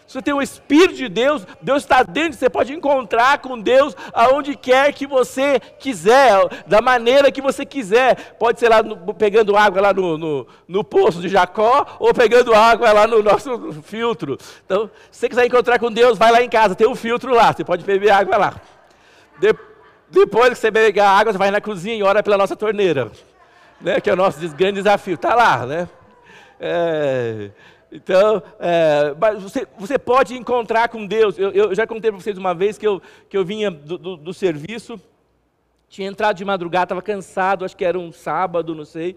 Você 0.07 0.21
tem 0.21 0.33
o 0.33 0.41
Espírito 0.41 0.95
de 0.95 1.09
Deus, 1.09 1.45
Deus 1.61 1.83
está 1.83 2.01
dentro, 2.01 2.39
você 2.39 2.49
pode 2.49 2.71
encontrar 2.71 3.39
com 3.39 3.59
Deus 3.59 3.93
aonde 4.13 4.55
quer 4.55 4.93
que 4.93 5.05
você 5.05 5.59
quiser, 5.79 6.47
da 6.65 6.81
maneira 6.81 7.29
que 7.29 7.41
você 7.41 7.65
quiser. 7.65 8.35
Pode 8.39 8.57
ser 8.57 8.69
lá 8.69 8.81
no, 8.81 9.13
pegando 9.13 9.57
água 9.57 9.81
lá 9.81 9.93
no, 9.93 10.17
no, 10.17 10.47
no, 10.65 10.81
poço 10.81 11.19
de 11.19 11.27
Jacó, 11.27 11.85
ou 11.99 12.13
pegando 12.13 12.55
água 12.55 12.93
lá 12.93 13.05
no 13.05 13.21
nosso 13.21 13.73
filtro. 13.83 14.37
Então, 14.65 14.89
se 15.11 15.19
você 15.19 15.29
quiser 15.29 15.45
encontrar 15.45 15.77
com 15.77 15.91
Deus, 15.91 16.17
vai 16.17 16.31
lá 16.31 16.41
em 16.41 16.49
casa, 16.49 16.73
tem 16.73 16.87
um 16.87 16.95
filtro 16.95 17.33
lá, 17.33 17.51
você 17.51 17.65
pode 17.65 17.83
beber 17.83 18.11
água 18.11 18.37
lá. 18.37 18.53
De, 19.39 19.53
depois 20.09 20.51
que 20.51 20.55
você 20.55 20.71
beber 20.71 21.01
a 21.01 21.09
água, 21.09 21.33
você 21.33 21.37
vai 21.37 21.51
na 21.51 21.59
cozinha 21.59 21.95
e 21.97 22.03
ora 22.03 22.23
pela 22.23 22.37
nossa 22.37 22.55
torneira. 22.55 23.11
Né, 23.81 23.99
que 23.99 24.09
é 24.09 24.13
o 24.13 24.15
nosso 24.15 24.39
grande 24.55 24.77
desafio. 24.77 25.15
Está 25.15 25.35
lá, 25.35 25.65
né? 25.65 25.89
É, 26.59 27.51
então, 27.91 28.43
é, 28.59 29.13
você, 29.39 29.67
você 29.77 29.97
pode 29.97 30.35
encontrar 30.35 30.89
com 30.89 31.05
Deus. 31.05 31.37
Eu, 31.37 31.51
eu 31.51 31.75
já 31.75 31.87
contei 31.87 32.11
para 32.11 32.19
vocês 32.19 32.37
uma 32.37 32.53
vez 32.53 32.77
que 32.77 32.87
eu, 32.87 33.01
que 33.29 33.37
eu 33.37 33.45
vinha 33.45 33.71
do, 33.71 33.97
do, 33.97 34.17
do 34.17 34.33
serviço, 34.33 34.99
tinha 35.89 36.07
entrado 36.07 36.35
de 36.35 36.45
madrugada, 36.45 36.85
estava 36.85 37.01
cansado, 37.01 37.63
acho 37.63 37.77
que 37.77 37.85
era 37.85 37.97
um 37.97 38.11
sábado, 38.11 38.75
não 38.75 38.85
sei. 38.85 39.15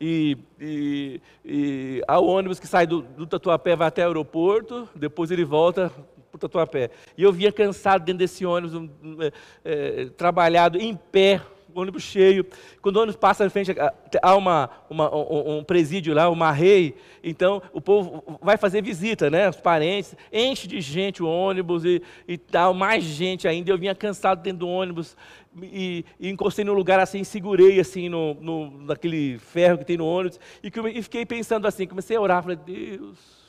E, 0.00 0.36
e, 0.60 1.20
e 1.44 2.02
há 2.06 2.18
o 2.18 2.26
ônibus 2.26 2.58
que 2.58 2.66
sai 2.66 2.86
do, 2.86 3.02
do 3.02 3.26
Tatuapé, 3.26 3.76
vai 3.76 3.88
até 3.88 4.04
o 4.04 4.08
aeroporto, 4.08 4.88
depois 4.94 5.30
ele 5.30 5.44
volta 5.44 5.90
para 6.30 6.36
o 6.36 6.38
Tatuapé. 6.38 6.90
E 7.16 7.22
eu 7.22 7.32
vinha 7.32 7.52
cansado 7.52 8.04
dentro 8.04 8.18
desse 8.18 8.46
ônibus, 8.46 8.90
é, 9.20 9.32
é, 9.64 10.04
trabalhado 10.16 10.78
em 10.78 10.96
pé, 10.96 11.40
ônibus 11.74 12.02
cheio. 12.02 12.44
Quando 12.80 12.96
o 12.96 13.00
ônibus 13.00 13.16
passa 13.16 13.44
em 13.44 13.48
frente, 13.50 13.74
há 14.22 14.36
uma, 14.36 14.70
uma, 14.88 15.14
um, 15.14 15.58
um 15.58 15.64
presídio 15.64 16.14
lá, 16.14 16.28
uma 16.28 16.50
rei. 16.50 16.94
Então 17.22 17.62
o 17.72 17.80
povo 17.80 18.38
vai 18.40 18.56
fazer 18.56 18.82
visita, 18.82 19.30
né? 19.30 19.48
Os 19.48 19.56
parentes, 19.56 20.14
enche 20.32 20.66
de 20.66 20.80
gente 20.80 21.22
o 21.22 21.26
ônibus 21.26 21.84
e, 21.84 22.02
e 22.26 22.36
tal, 22.38 22.74
mais 22.74 23.04
gente 23.04 23.46
ainda. 23.46 23.70
Eu 23.70 23.78
vinha 23.78 23.94
cansado 23.94 24.42
dentro 24.42 24.60
do 24.60 24.68
ônibus 24.68 25.16
e, 25.62 26.04
e 26.18 26.28
encostei 26.30 26.64
no 26.64 26.72
lugar 26.72 26.98
assim, 26.98 27.24
segurei 27.24 27.78
assim 27.78 28.08
no, 28.08 28.34
no, 28.34 28.70
naquele 28.86 29.38
ferro 29.38 29.78
que 29.78 29.84
tem 29.84 29.96
no 29.96 30.06
ônibus 30.06 30.40
e, 30.62 30.72
e 30.98 31.02
fiquei 31.02 31.26
pensando 31.26 31.66
assim, 31.66 31.86
comecei 31.86 32.16
a 32.16 32.20
orar, 32.20 32.42
falei, 32.42 32.56
Deus. 32.56 33.42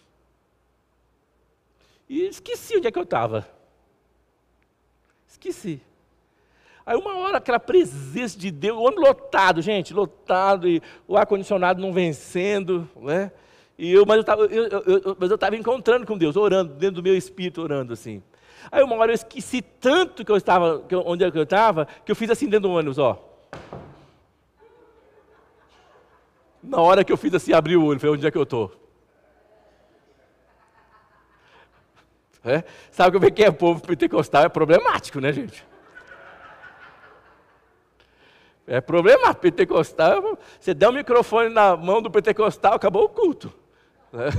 E 2.09 2.27
esqueci 2.27 2.77
onde 2.77 2.87
é 2.87 2.91
que 2.91 2.99
eu 2.99 3.03
estava. 3.03 3.47
Esqueci. 5.27 5.81
Aí 6.85 6.97
uma 6.97 7.17
hora 7.17 7.37
aquela 7.37 7.59
presença 7.59 8.37
de 8.37 8.51
Deus, 8.51 8.77
o 8.77 8.81
ônibus 8.81 9.07
lotado, 9.07 9.61
gente, 9.61 9.93
lotado, 9.93 10.67
e 10.67 10.81
o 11.07 11.15
ar-condicionado 11.15 11.81
não 11.81 11.93
vencendo, 11.93 12.89
né? 12.97 13.31
E 13.77 13.91
eu, 13.91 14.05
mas 14.05 14.17
eu 15.29 15.35
estava 15.35 15.55
encontrando 15.55 16.05
com 16.05 16.17
Deus, 16.17 16.35
orando, 16.35 16.73
dentro 16.73 16.95
do 16.95 17.03
meu 17.03 17.17
espírito, 17.17 17.61
orando 17.61 17.93
assim. 17.93 18.21
Aí 18.71 18.83
uma 18.83 18.95
hora 18.97 19.11
eu 19.11 19.15
esqueci 19.15 19.61
tanto 19.61 20.23
que 20.23 20.31
eu 20.31 20.37
estava, 20.37 20.81
que 20.81 20.93
eu, 20.93 21.03
onde 21.05 21.23
é 21.23 21.31
eu 21.33 21.43
estava, 21.43 21.87
que 22.05 22.11
eu 22.11 22.15
fiz 22.15 22.29
assim 22.29 22.45
dentro 22.47 22.69
do 22.69 22.75
ônibus, 22.75 22.97
ó. 22.97 23.17
Na 26.61 26.79
hora 26.79 27.03
que 27.03 27.11
eu 27.11 27.17
fiz 27.17 27.33
assim, 27.33 27.53
abri 27.53 27.75
o 27.75 27.83
olho, 27.83 27.99
falei, 27.99 28.15
onde 28.15 28.27
é 28.27 28.31
que 28.31 28.37
eu 28.37 28.43
estou? 28.43 28.71
É? 32.43 32.63
Sabe 32.91 33.13
como 33.13 33.25
é 33.25 33.31
que 33.31 33.43
é 33.43 33.51
povo 33.51 33.81
pentecostal? 33.81 34.43
É 34.43 34.49
problemático, 34.49 35.19
né, 35.19 35.31
gente? 35.31 35.65
É 38.65 38.79
problema 38.79 39.33
pentecostal. 39.33 40.37
Você 40.59 40.73
der 40.73 40.89
um 40.89 40.93
microfone 40.93 41.49
na 41.49 41.75
mão 41.75 42.01
do 42.01 42.09
pentecostal, 42.09 42.73
acabou 42.73 43.05
o 43.05 43.09
culto. 43.09 43.53
Né? 44.11 44.29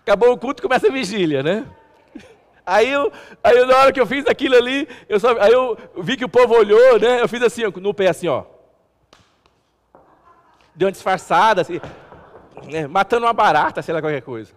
Acabou 0.00 0.32
o 0.32 0.38
culto, 0.38 0.62
começa 0.62 0.88
a 0.88 0.90
vigília, 0.90 1.42
né? 1.42 1.66
Aí, 2.64 2.90
eu, 2.90 3.12
aí 3.42 3.64
na 3.64 3.76
hora 3.76 3.92
que 3.92 4.00
eu 4.00 4.06
fiz 4.06 4.26
aquilo 4.26 4.54
ali, 4.54 4.88
eu 5.08 5.18
só, 5.18 5.38
aí 5.40 5.52
eu 5.52 5.76
vi 5.98 6.16
que 6.16 6.24
o 6.24 6.28
povo 6.28 6.54
olhou, 6.54 6.98
né? 6.98 7.20
Eu 7.20 7.28
fiz 7.28 7.42
assim, 7.42 7.62
no 7.64 7.94
pé 7.94 8.08
assim, 8.08 8.28
ó. 8.28 8.44
Deu 10.74 10.86
uma 10.86 10.92
disfarçada, 10.92 11.62
assim, 11.62 11.80
né? 12.70 12.86
matando 12.86 13.26
uma 13.26 13.32
barata, 13.32 13.82
sei 13.82 13.92
lá, 13.92 14.00
qualquer 14.00 14.22
coisa. 14.22 14.52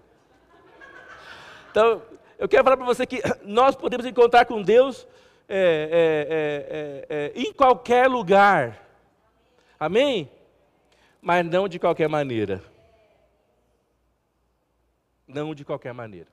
Então, 1.72 2.02
eu 2.38 2.48
quero 2.48 2.64
falar 2.64 2.78
para 2.78 2.86
você 2.86 3.06
que 3.06 3.22
nós 3.44 3.76
podemos 3.76 4.06
encontrar 4.06 4.46
com 4.46 4.62
Deus 4.62 5.08
é, 5.54 7.06
é, 7.10 7.16
é, 7.16 7.32
em 7.36 7.52
qualquer 7.52 8.08
lugar. 8.08 8.88
Amém? 9.80 10.30
Mas 11.22 11.46
não 11.46 11.68
de 11.68 11.78
qualquer 11.78 12.08
maneira. 12.08 12.64
Não 15.28 15.54
de 15.54 15.66
qualquer 15.66 15.94
maneira. 15.94 16.28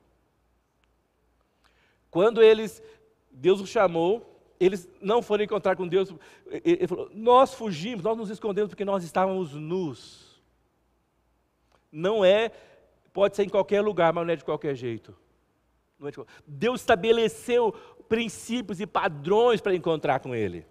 Quando 2.10 2.42
eles, 2.42 2.82
Deus 3.30 3.60
os 3.60 3.68
chamou, 3.68 4.38
eles 4.58 4.88
não 5.00 5.22
foram 5.22 5.44
encontrar 5.44 5.76
com 5.76 5.86
Deus. 5.86 6.12
Ele 6.64 6.86
falou: 6.86 7.10
Nós 7.12 7.54
fugimos, 7.54 8.04
nós 8.04 8.16
nos 8.16 8.30
escondemos 8.30 8.70
porque 8.70 8.84
nós 8.84 9.04
estávamos 9.04 9.52
nus. 9.52 10.40
Não 11.90 12.24
é, 12.24 12.50
pode 13.12 13.36
ser 13.36 13.44
em 13.44 13.48
qualquer 13.48 13.80
lugar, 13.80 14.12
mas 14.12 14.26
não 14.26 14.32
é 14.32 14.36
de 14.36 14.44
qualquer 14.44 14.74
jeito. 14.74 15.16
É 16.02 16.10
de, 16.10 16.18
Deus 16.46 16.80
estabeleceu 16.80 17.74
princípios 18.08 18.80
e 18.80 18.86
padrões 18.86 19.60
para 19.60 19.74
encontrar 19.74 20.20
com 20.20 20.34
Ele. 20.34 20.64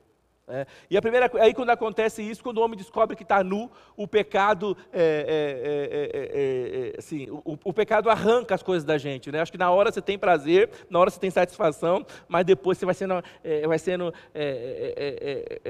É, 0.49 0.65
e 0.89 0.95
a 0.95 1.01
primeira, 1.01 1.29
aí 1.41 1.53
quando 1.53 1.71
acontece 1.71 2.21
isso, 2.21 2.41
quando 2.41 2.59
o 2.59 2.61
homem 2.61 2.77
descobre 2.77 3.17
que 3.17 3.23
está 3.23 3.43
nu, 3.43 3.69
o 3.97 4.07
pecado, 4.07 4.77
é, 4.93 5.25
é, 5.91 6.93
é 6.93 6.97
assim, 6.97 7.29
o, 7.29 7.59
o, 7.65 7.73
pecado 7.73 8.09
arranca 8.09 8.55
as 8.55 8.63
coisas 8.63 8.85
da 8.85 8.97
gente. 8.97 9.29
Né? 9.29 9.41
Acho 9.41 9.51
que 9.51 9.57
na 9.57 9.69
hora 9.69 9.91
você 9.91 10.01
tem 10.01 10.17
prazer, 10.17 10.69
na 10.89 10.99
hora 10.99 11.09
você 11.09 11.19
tem 11.19 11.29
satisfação, 11.29 12.05
mas 12.29 12.45
depois 12.45 12.77
você 12.77 12.85
vai 12.85 12.95
sendo, 12.95 13.21
vai 13.67 13.77
sendo 13.77 14.13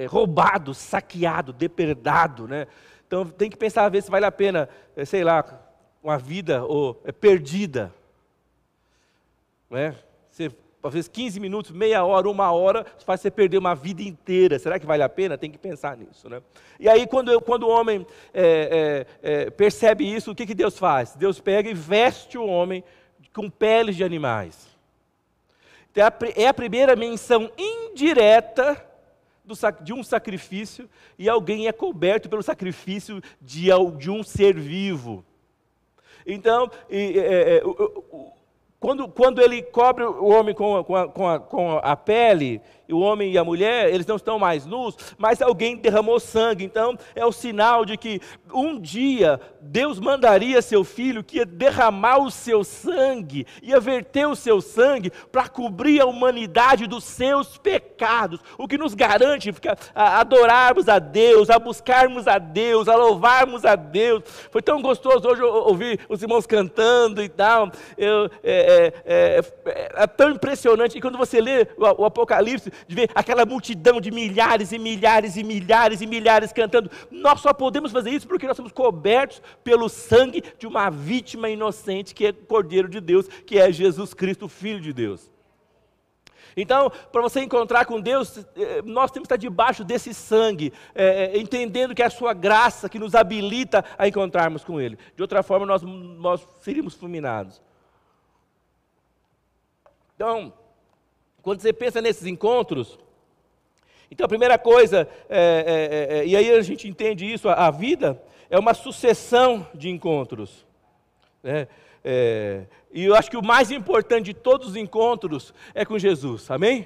roubado, 0.07 0.75
saqueado, 0.75 1.51
depredado. 1.51 2.47
Né? 2.47 2.67
Então 3.07 3.25
tem 3.25 3.49
que 3.49 3.57
pensar 3.57 3.83
a 3.83 3.89
ver 3.89 4.03
se 4.03 4.11
vale 4.11 4.27
a 4.27 4.31
pena, 4.31 4.69
sei 5.07 5.23
lá, 5.23 5.43
uma 6.03 6.19
vida 6.19 6.63
ou, 6.63 6.93
perdida. 7.19 7.91
Né? 9.69 9.95
Você 10.29 10.51
às 10.83 10.93
vezes 10.93 11.09
15 11.09 11.39
minutos, 11.39 11.71
meia 11.71 12.03
hora, 12.05 12.29
uma 12.29 12.51
hora, 12.51 12.85
faz 13.05 13.21
você 13.21 13.31
perder 13.31 13.57
uma 13.57 13.75
vida 13.75 14.01
inteira. 14.01 14.57
Será 14.57 14.79
que 14.79 14.85
vale 14.85 15.03
a 15.03 15.09
pena? 15.09 15.37
Tem 15.37 15.51
que 15.51 15.57
pensar 15.57 15.97
nisso. 15.97 16.29
Né? 16.29 16.41
E 16.79 16.87
aí, 16.87 17.05
quando, 17.05 17.39
quando 17.41 17.63
o 17.63 17.69
homem 17.69 18.05
é, 18.33 19.05
é, 19.21 19.31
é, 19.31 19.49
percebe 19.49 20.09
isso, 20.09 20.31
o 20.31 20.35
que, 20.35 20.45
que 20.45 20.55
Deus 20.55 20.77
faz? 20.77 21.15
Deus 21.15 21.39
pega 21.39 21.69
e 21.69 21.73
veste 21.73 22.37
o 22.37 22.45
homem 22.45 22.83
com 23.33 23.49
peles 23.49 23.95
de 23.95 24.03
animais. 24.03 24.67
Então, 25.91 26.05
é, 26.05 26.43
é 26.43 26.47
a 26.47 26.53
primeira 26.53 26.95
menção 26.95 27.51
indireta 27.57 28.85
de 29.81 29.93
um 29.93 30.03
sacrifício, 30.03 30.89
e 31.17 31.29
alguém 31.29 31.67
é 31.67 31.71
coberto 31.71 32.27
pelo 32.27 32.43
sacrifício 32.43 33.21
de, 33.41 33.69
de 33.97 34.11
um 34.11 34.21
ser 34.21 34.53
vivo. 34.53 35.23
Então, 36.25 36.69
e, 36.89 37.17
é, 37.17 37.57
é, 37.57 37.65
o, 37.65 38.33
quando, 38.87 39.05
quando 39.09 39.41
ele 39.41 39.61
cobre 39.61 40.05
o 40.05 40.27
homem 40.27 40.55
com, 40.55 40.77
a, 40.77 40.81
com, 40.81 41.27
a, 41.27 41.39
com 41.41 41.77
a 41.77 41.93
pele, 41.97 42.61
o 42.93 42.99
homem 42.99 43.31
e 43.31 43.37
a 43.37 43.43
mulher, 43.43 43.93
eles 43.93 44.05
não 44.05 44.15
estão 44.15 44.39
mais 44.39 44.65
nus, 44.65 44.95
mas 45.17 45.41
alguém 45.41 45.75
derramou 45.75 46.19
sangue. 46.19 46.63
Então, 46.63 46.97
é 47.15 47.25
o 47.25 47.31
sinal 47.31 47.85
de 47.85 47.97
que 47.97 48.21
um 48.53 48.79
dia 48.79 49.39
Deus 49.61 49.99
mandaria 49.99 50.61
seu 50.61 50.83
filho 50.83 51.23
que 51.23 51.37
ia 51.37 51.45
derramar 51.45 52.19
o 52.19 52.31
seu 52.31 52.63
sangue, 52.63 53.45
ia 53.61 53.79
verter 53.79 54.27
o 54.27 54.35
seu 54.35 54.61
sangue 54.61 55.11
para 55.31 55.47
cobrir 55.47 55.99
a 55.99 56.05
humanidade 56.05 56.87
dos 56.87 57.03
seus 57.03 57.57
pecados. 57.57 58.39
O 58.57 58.67
que 58.67 58.77
nos 58.77 58.93
garante 58.93 59.53
a 59.93 60.19
adorarmos 60.19 60.87
a 60.87 60.99
Deus, 60.99 61.49
a 61.49 61.59
buscarmos 61.59 62.27
a 62.27 62.37
Deus, 62.37 62.87
a 62.87 62.95
louvarmos 62.95 63.65
a 63.65 63.75
Deus. 63.75 64.23
Foi 64.51 64.61
tão 64.61 64.81
gostoso 64.81 65.27
hoje 65.27 65.41
ouvir 65.41 65.99
os 66.07 66.21
irmãos 66.21 66.45
cantando 66.45 67.21
e 67.21 67.29
tal. 67.29 67.69
Eu, 67.97 68.29
é, 68.43 68.93
é, 69.05 69.41
é, 69.65 69.91
é, 69.95 70.07
tão 70.07 70.31
impressionante. 70.31 70.97
E 70.97 71.01
quando 71.01 71.17
você 71.17 71.41
lê 71.41 71.67
o, 71.77 72.01
o 72.01 72.05
Apocalipse, 72.05 72.71
de 72.87 72.95
ver 72.95 73.09
aquela 73.15 73.45
multidão 73.45 74.01
de 74.01 74.11
milhares 74.11 74.71
e 74.71 74.79
milhares 74.79 75.37
e 75.37 75.43
milhares 75.43 76.01
e 76.01 76.07
milhares 76.07 76.51
cantando. 76.51 76.91
Nós 77.09 77.39
só 77.39 77.53
podemos 77.53 77.91
fazer 77.91 78.09
isso 78.09 78.27
porque 78.27 78.47
nós 78.47 78.57
somos 78.57 78.71
cobertos 78.71 79.41
pelo 79.63 79.87
sangue 79.87 80.43
de 80.59 80.67
uma 80.67 80.89
vítima 80.89 81.49
inocente 81.49 82.13
que 82.13 82.27
é 82.27 82.33
Cordeiro 82.33 82.89
de 82.89 82.99
Deus, 82.99 83.27
que 83.27 83.57
é 83.57 83.71
Jesus 83.71 84.13
Cristo, 84.13 84.47
Filho 84.47 84.81
de 84.81 84.93
Deus. 84.93 85.29
Então, 86.59 86.89
para 87.11 87.21
você 87.21 87.41
encontrar 87.41 87.85
com 87.85 88.01
Deus, 88.01 88.39
eh, 88.55 88.81
nós 88.83 89.11
temos 89.11 89.27
que 89.27 89.33
estar 89.33 89.37
debaixo 89.37 89.83
desse 89.83 90.11
sangue, 90.11 90.73
é, 90.95 91.37
entendendo 91.37 91.93
que 91.93 92.01
é 92.01 92.05
a 92.07 92.09
sua 92.09 92.33
graça 92.33 92.89
que 92.89 92.97
nos 92.97 93.13
habilita 93.13 93.85
a 93.95 94.07
encontrarmos 94.07 94.63
com 94.63 94.81
Ele. 94.81 94.97
De 95.15 95.21
outra 95.21 95.43
forma, 95.43 95.67
nós, 95.67 95.83
nós 95.83 96.47
seríamos 96.61 96.95
fulminados. 96.95 97.61
Então, 100.15 100.51
quando 101.47 101.61
você 101.61 101.71
pensa 101.71 102.01
nesses 102.01 102.25
encontros, 102.25 102.99
então 104.11 104.25
a 104.25 104.27
primeira 104.27 104.57
coisa, 104.57 105.07
é, 105.29 105.39
é, 105.39 106.17
é, 106.17 106.19
é, 106.19 106.27
e 106.27 106.35
aí 106.35 106.51
a 106.51 106.61
gente 106.61 106.89
entende 106.89 107.25
isso, 107.25 107.47
a, 107.47 107.53
a, 107.53 107.71
vida 107.71 108.21
é 108.49 108.59
uma 108.59 108.73
sucessão 108.73 109.65
de 109.73 109.87
encontros. 109.87 110.65
Né? 111.41 111.69
É, 112.03 112.65
e 112.91 113.05
eu 113.05 113.15
acho 113.15 113.31
que 113.31 113.37
o 113.37 113.41
mais 113.41 113.71
importante 113.71 114.25
de 114.25 114.33
todos 114.33 114.67
os 114.67 114.75
encontros 114.75 115.53
é 115.73 115.85
com 115.85 115.97
Jesus, 115.97 116.51
amém? 116.51 116.85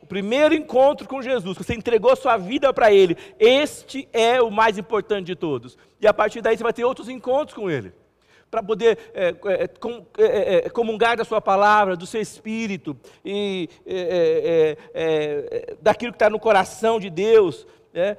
O 0.00 0.06
primeiro 0.06 0.54
encontro 0.54 1.06
com 1.06 1.20
Jesus, 1.20 1.58
que 1.58 1.62
você 1.62 1.74
entregou 1.74 2.16
sua 2.16 2.38
vida 2.38 2.72
para 2.72 2.90
Ele, 2.90 3.18
este 3.38 4.08
é 4.14 4.40
o 4.40 4.50
mais 4.50 4.78
importante 4.78 5.26
de 5.26 5.36
todos. 5.36 5.76
E 6.00 6.06
a 6.06 6.14
partir 6.14 6.40
daí 6.40 6.56
você 6.56 6.62
vai 6.62 6.72
ter 6.72 6.86
outros 6.86 7.10
encontros 7.10 7.54
com 7.54 7.70
Ele 7.70 7.92
para 8.50 8.62
poder 8.62 8.98
é, 9.14 9.28
é, 9.28 9.68
com, 9.68 10.04
é, 10.18 10.24
é, 10.24 10.66
é, 10.66 10.70
comungar 10.70 11.16
da 11.16 11.24
sua 11.24 11.40
palavra, 11.40 11.96
do 11.96 12.06
seu 12.06 12.20
espírito, 12.20 12.96
e 13.24 13.68
é, 13.86 14.76
daquilo 15.80 16.12
que 16.12 16.16
está 16.16 16.28
no 16.28 16.40
coração 16.40 16.98
de 16.98 17.08
Deus. 17.08 17.66
Né? 17.92 18.16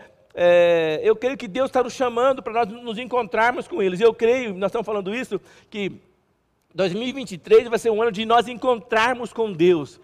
eu 1.03 1.15
creio 1.15 1.37
que 1.37 1.47
Deus 1.47 1.69
está 1.69 1.83
nos 1.83 1.93
chamando 1.93 2.41
para 2.41 2.53
nós 2.53 2.69
nos 2.69 2.97
encontrarmos 2.97 3.67
com 3.67 3.83
eles. 3.83 3.99
Eu 3.99 4.13
creio, 4.13 4.53
nós 4.53 4.69
estamos 4.69 4.85
falando 4.85 5.13
isso, 5.13 5.41
que 5.69 5.91
2023 6.73 7.67
vai 7.67 7.77
ser 7.77 7.89
um 7.89 8.01
ano 8.01 8.11
de 8.11 8.25
nós 8.25 8.47
encontrarmos 8.47 9.33
com 9.33 9.51
Deus, 9.51 9.99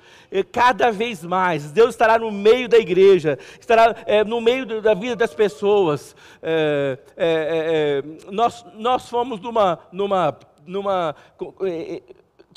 cada 0.52 0.92
vez 0.92 1.24
mais. 1.24 1.72
Deus 1.72 1.92
estará 1.92 2.20
no 2.20 2.32
meio 2.32 2.68
da 2.68 2.78
igreja, 2.78 3.38
estará 3.60 3.96
é, 4.06 4.24
no 4.24 4.42
meio 4.42 4.82
da 4.82 4.94
vida 4.94 5.16
das 5.16 5.34
pessoas. 5.34 6.16
É, 6.42 6.98
é, 7.16 8.04
nós, 8.32 8.66
nós 8.76 9.10
fomos 9.10 9.40
numa, 9.40 9.80
numa, 9.92 10.38
numa 10.66 11.16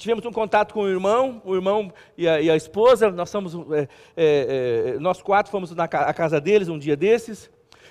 tivemos 0.00 0.25
um 0.25 0.33
contato 0.33 0.73
com 0.73 0.81
o 0.81 0.88
irmão, 0.88 1.43
o 1.45 1.55
irmão 1.55 1.93
e 2.17 2.26
a, 2.26 2.40
e 2.40 2.50
a 2.50 2.57
esposa, 2.57 3.11
nós, 3.11 3.29
somos, 3.29 3.55
é, 3.55 3.83
é, 3.83 3.87
é, 4.17 4.99
nós 4.99 5.21
quatro 5.23 5.52
fomos 5.52 5.71
na 5.75 5.87
casa 5.87 6.40
deles 6.40 6.69
um 6.69 6.79
dia 6.79 6.97
desses, 6.97 7.50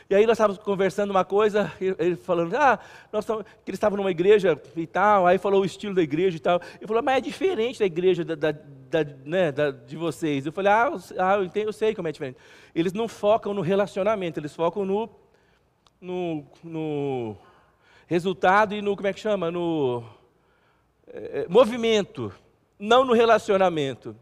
e 0.10 0.16
aí 0.16 0.26
nós 0.26 0.38
estávamos 0.38 0.58
conversando 0.64 1.12
uma 1.12 1.24
coisa, 1.24 1.72
ele 1.80 2.16
falando, 2.16 2.56
ah, 2.56 2.80
nós 3.14 3.24
estamos, 3.24 3.44
que 3.44 3.70
eles 3.70 3.78
estavam 3.78 3.96
numa 3.96 4.10
igreja 4.10 4.60
e 4.76 4.88
tal, 4.88 5.28
aí 5.28 5.38
falou 5.38 5.62
o 5.62 5.66
estilo 5.66 5.94
da 5.94 6.02
igreja 6.02 6.36
e 6.36 6.40
tal. 6.40 6.60
Ele 6.78 6.88
falou, 6.88 7.04
mas 7.04 7.18
é 7.18 7.22
diferente 7.22 7.78
da 7.78 7.86
igreja 7.86 8.26
da, 8.26 8.34
da, 8.34 8.52
da, 8.52 9.04
né, 9.24 9.52
da 9.52 9.70
de 9.70 9.96
vocês. 9.96 10.48
Eu 10.48 10.52
falei, 10.52 10.72
ah, 10.72 10.92
ah 11.20 11.36
eu, 11.36 11.44
entendo, 11.44 11.68
eu 11.68 11.74
sei 11.74 11.94
como 11.94 12.08
é 12.08 12.12
diferente. 12.12 12.38
Eles 12.74 12.92
não 12.92 13.08
focam 13.08 13.54
no 13.54 13.62
relacionamento, 13.62 14.40
eles 14.40 14.56
focam 14.56 14.84
no, 14.84 15.08
no, 16.02 16.44
no 16.64 17.38
resultado 18.08 18.74
e 18.74 18.82
no, 18.82 18.96
como 18.96 19.08
é 19.08 19.14
que 19.14 19.20
chama? 19.20 19.52
No 19.52 20.04
é, 21.06 21.46
movimento, 21.48 22.34
não 22.80 23.06
no 23.06 23.14
relacionamento. 23.14 24.16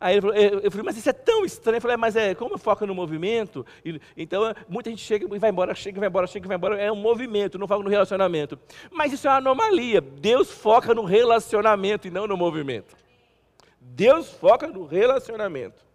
Aí 0.00 0.14
ele 0.14 0.20
falou, 0.20 0.36
eu 0.36 0.70
falei, 0.70 0.84
mas 0.84 0.96
isso 0.96 1.10
é 1.10 1.12
tão 1.12 1.44
estranho. 1.44 1.78
Eu 1.78 1.80
falei, 1.80 1.96
mas 1.96 2.14
é, 2.14 2.34
como 2.34 2.56
foca 2.56 2.86
no 2.86 2.94
movimento, 2.94 3.66
e, 3.84 4.00
então 4.16 4.54
muita 4.68 4.90
gente 4.90 5.02
chega 5.02 5.26
e 5.34 5.38
vai 5.38 5.50
embora, 5.50 5.74
chega 5.74 5.98
e 5.98 6.00
vai 6.00 6.08
embora, 6.08 6.26
chega 6.26 6.46
e 6.46 6.48
vai 6.48 6.56
embora. 6.56 6.80
É 6.80 6.90
um 6.92 6.96
movimento, 6.96 7.58
não 7.58 7.66
foca 7.66 7.82
no 7.82 7.90
relacionamento. 7.90 8.58
Mas 8.90 9.12
isso 9.12 9.26
é 9.26 9.30
uma 9.30 9.38
anomalia. 9.38 10.00
Deus 10.00 10.50
foca 10.50 10.94
no 10.94 11.04
relacionamento 11.04 12.06
e 12.06 12.10
não 12.10 12.26
no 12.26 12.36
movimento. 12.36 12.96
Deus 13.80 14.30
foca 14.30 14.68
no 14.68 14.86
relacionamento. 14.86 15.87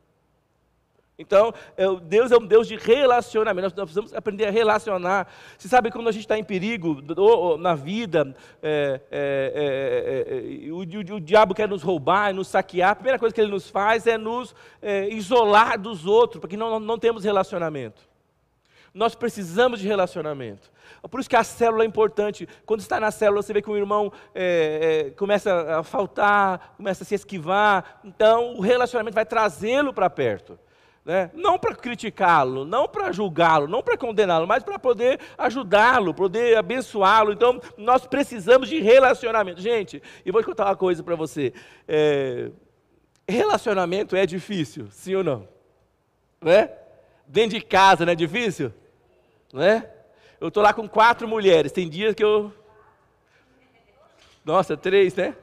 Então, 1.17 1.53
é 1.77 1.85
Deus 2.01 2.31
é 2.31 2.37
um 2.37 2.45
Deus 2.45 2.67
de 2.67 2.75
relacionamento. 2.75 3.61
Nós 3.61 3.73
precisamos 3.73 4.13
aprender 4.13 4.45
a 4.45 4.51
relacionar. 4.51 5.27
Você 5.57 5.67
sabe 5.67 5.91
quando 5.91 6.09
a 6.09 6.11
gente 6.11 6.23
está 6.23 6.37
em 6.37 6.43
perigo 6.43 7.01
na 7.59 7.75
vida, 7.75 8.35
é, 8.61 8.99
é, 9.11 10.65
é, 10.67 10.71
o, 10.71 10.77
o, 10.77 11.15
o, 11.15 11.19
diabo 11.19 11.53
quer 11.53 11.67
nos 11.67 11.83
roubar, 11.83 12.33
nos 12.33 12.47
saquear. 12.47 12.91
A 12.91 12.95
primeira 12.95 13.19
coisa 13.19 13.33
que 13.33 13.39
ele 13.39 13.51
nos 13.51 13.69
faz 13.69 14.07
é 14.07 14.17
nos 14.17 14.55
isolar 15.11 15.79
dos 15.79 16.05
outros, 16.05 16.41
porque 16.41 16.57
não, 16.57 16.79
não 16.79 16.97
temos 16.97 17.23
relacionamento. 17.23 18.01
Nós 18.93 19.15
precisamos 19.15 19.79
de 19.79 19.87
relacionamento. 19.87 20.71
Por 21.09 21.19
isso 21.19 21.29
que 21.29 21.35
a 21.35 21.43
célula 21.43 21.83
é 21.83 21.87
importante. 21.87 22.47
Quando 22.65 22.81
está 22.81 22.99
na 22.99 23.11
célula, 23.11 23.41
você 23.41 23.51
vê 23.51 23.61
que 23.61 23.69
um 23.69 23.75
irmão 23.75 24.11
é, 24.35 25.07
é, 25.07 25.09
começa 25.11 25.79
a 25.79 25.83
faltar, 25.83 26.75
começa 26.77 27.03
a 27.03 27.05
se 27.05 27.15
esquivar. 27.15 27.99
Então, 28.03 28.53
o 28.55 28.61
relacionamento 28.61 29.15
vai 29.15 29.25
trazê-lo 29.25 29.93
para 29.93 30.09
perto. 30.09 30.57
Né? 31.05 31.29
Não 31.33 31.59
para 31.59 31.75
criticá-lo, 31.75 32.63
não 32.63 32.87
para 32.87 33.11
julgá-lo, 33.11 33.67
não 33.67 33.83
para 33.83 33.97
condená-lo, 33.97 34.47
mas 34.47 34.63
para 34.63 34.79
poder 34.79 35.19
ajudá-lo, 35.37 36.13
poder 36.13 36.57
abençoá-lo. 36.57 37.33
Então, 37.33 37.59
nós 37.77 38.07
precisamos 38.07 38.69
de 38.69 38.79
relacionamento. 38.79 39.59
Gente, 39.59 40.01
e 40.25 40.31
vou 40.31 40.41
contar 40.43 40.65
uma 40.65 40.77
coisa 40.77 41.03
para 41.03 41.15
você. 41.15 41.53
É, 41.85 42.49
relacionamento 43.27 44.15
é 44.15 44.25
difícil, 44.25 44.87
sim 44.91 45.15
ou 45.15 45.23
não? 45.23 45.47
Não 46.39 46.51
é? 46.51 46.73
Dentro 47.27 47.59
de 47.59 47.65
casa 47.65 48.05
não 48.05 48.13
é 48.13 48.15
difícil? 48.15 48.73
Não 49.51 49.61
é? 49.61 49.89
Eu 50.39 50.47
estou 50.47 50.63
lá 50.63 50.73
com 50.73 50.87
quatro 50.87 51.27
mulheres, 51.27 51.71
tem 51.73 51.89
dias 51.89 52.15
que 52.15 52.23
eu. 52.23 52.53
Nossa, 54.45 54.77
três, 54.77 55.13
né? 55.15 55.35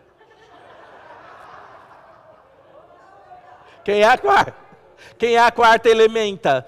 Quem 3.85 4.00
é 4.00 4.09
a 4.09 4.17
quarta? 4.17 4.70
Quem 5.19 5.35
é 5.35 5.38
a 5.38 5.50
quarta 5.50 5.88
elementa? 5.88 6.66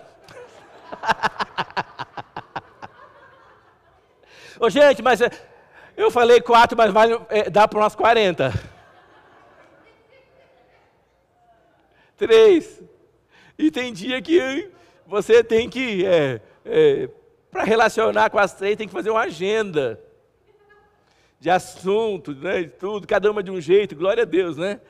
Ô, 4.60 4.68
gente, 4.70 5.02
mas 5.02 5.20
é, 5.20 5.30
eu 5.96 6.10
falei 6.10 6.40
quatro, 6.40 6.76
mas 6.76 6.92
é, 7.28 7.50
dá 7.50 7.66
para 7.66 7.78
umas 7.80 7.94
40. 7.94 8.52
Três. 12.16 12.80
E 13.58 13.70
tem 13.70 13.92
dia 13.92 14.20
que 14.22 14.70
você 15.06 15.42
tem 15.42 15.68
que, 15.68 16.06
é, 16.06 16.40
é, 16.64 17.08
para 17.50 17.64
relacionar 17.64 18.30
com 18.30 18.38
as 18.38 18.54
três, 18.54 18.76
tem 18.76 18.86
que 18.86 18.92
fazer 18.92 19.10
uma 19.10 19.22
agenda 19.22 20.00
de 21.40 21.50
assuntos, 21.50 22.36
né, 22.36 22.62
de 22.62 22.70
tudo, 22.70 23.06
cada 23.06 23.30
uma 23.30 23.42
de 23.42 23.50
um 23.50 23.60
jeito, 23.60 23.96
glória 23.96 24.22
a 24.22 24.26
Deus, 24.26 24.56
né? 24.56 24.80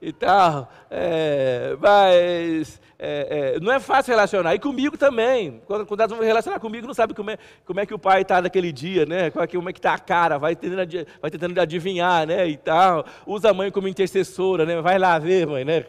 e 0.00 0.12
tal. 0.12 0.70
É, 0.90 1.76
mas 1.80 2.80
é, 2.98 3.54
é, 3.56 3.60
não 3.60 3.72
é 3.72 3.78
fácil 3.78 4.12
relacionar. 4.12 4.54
E 4.54 4.58
comigo 4.58 4.96
também. 4.96 5.62
Quando, 5.66 5.86
quando 5.86 6.00
elas 6.00 6.12
vão 6.12 6.20
relacionar 6.20 6.58
comigo, 6.58 6.86
não 6.86 6.94
sabe 6.94 7.14
como 7.14 7.30
é, 7.30 7.38
como 7.64 7.80
é 7.80 7.86
que 7.86 7.94
o 7.94 7.98
pai 7.98 8.22
está 8.22 8.40
naquele 8.40 8.72
dia, 8.72 9.04
né? 9.04 9.30
Como 9.30 9.68
é 9.68 9.72
que 9.72 9.78
está 9.78 9.94
a 9.94 9.98
cara, 9.98 10.38
vai 10.38 10.56
tentando, 10.56 11.06
vai 11.20 11.30
tentando 11.30 11.60
adivinhar, 11.60 12.26
né? 12.26 12.48
E 12.48 12.56
tal. 12.56 13.04
Usa 13.26 13.50
a 13.50 13.54
mãe 13.54 13.70
como 13.70 13.88
intercessora, 13.88 14.64
né? 14.64 14.80
Vai 14.80 14.98
lá 14.98 15.18
ver, 15.18 15.46
mãe, 15.46 15.64
né? 15.64 15.84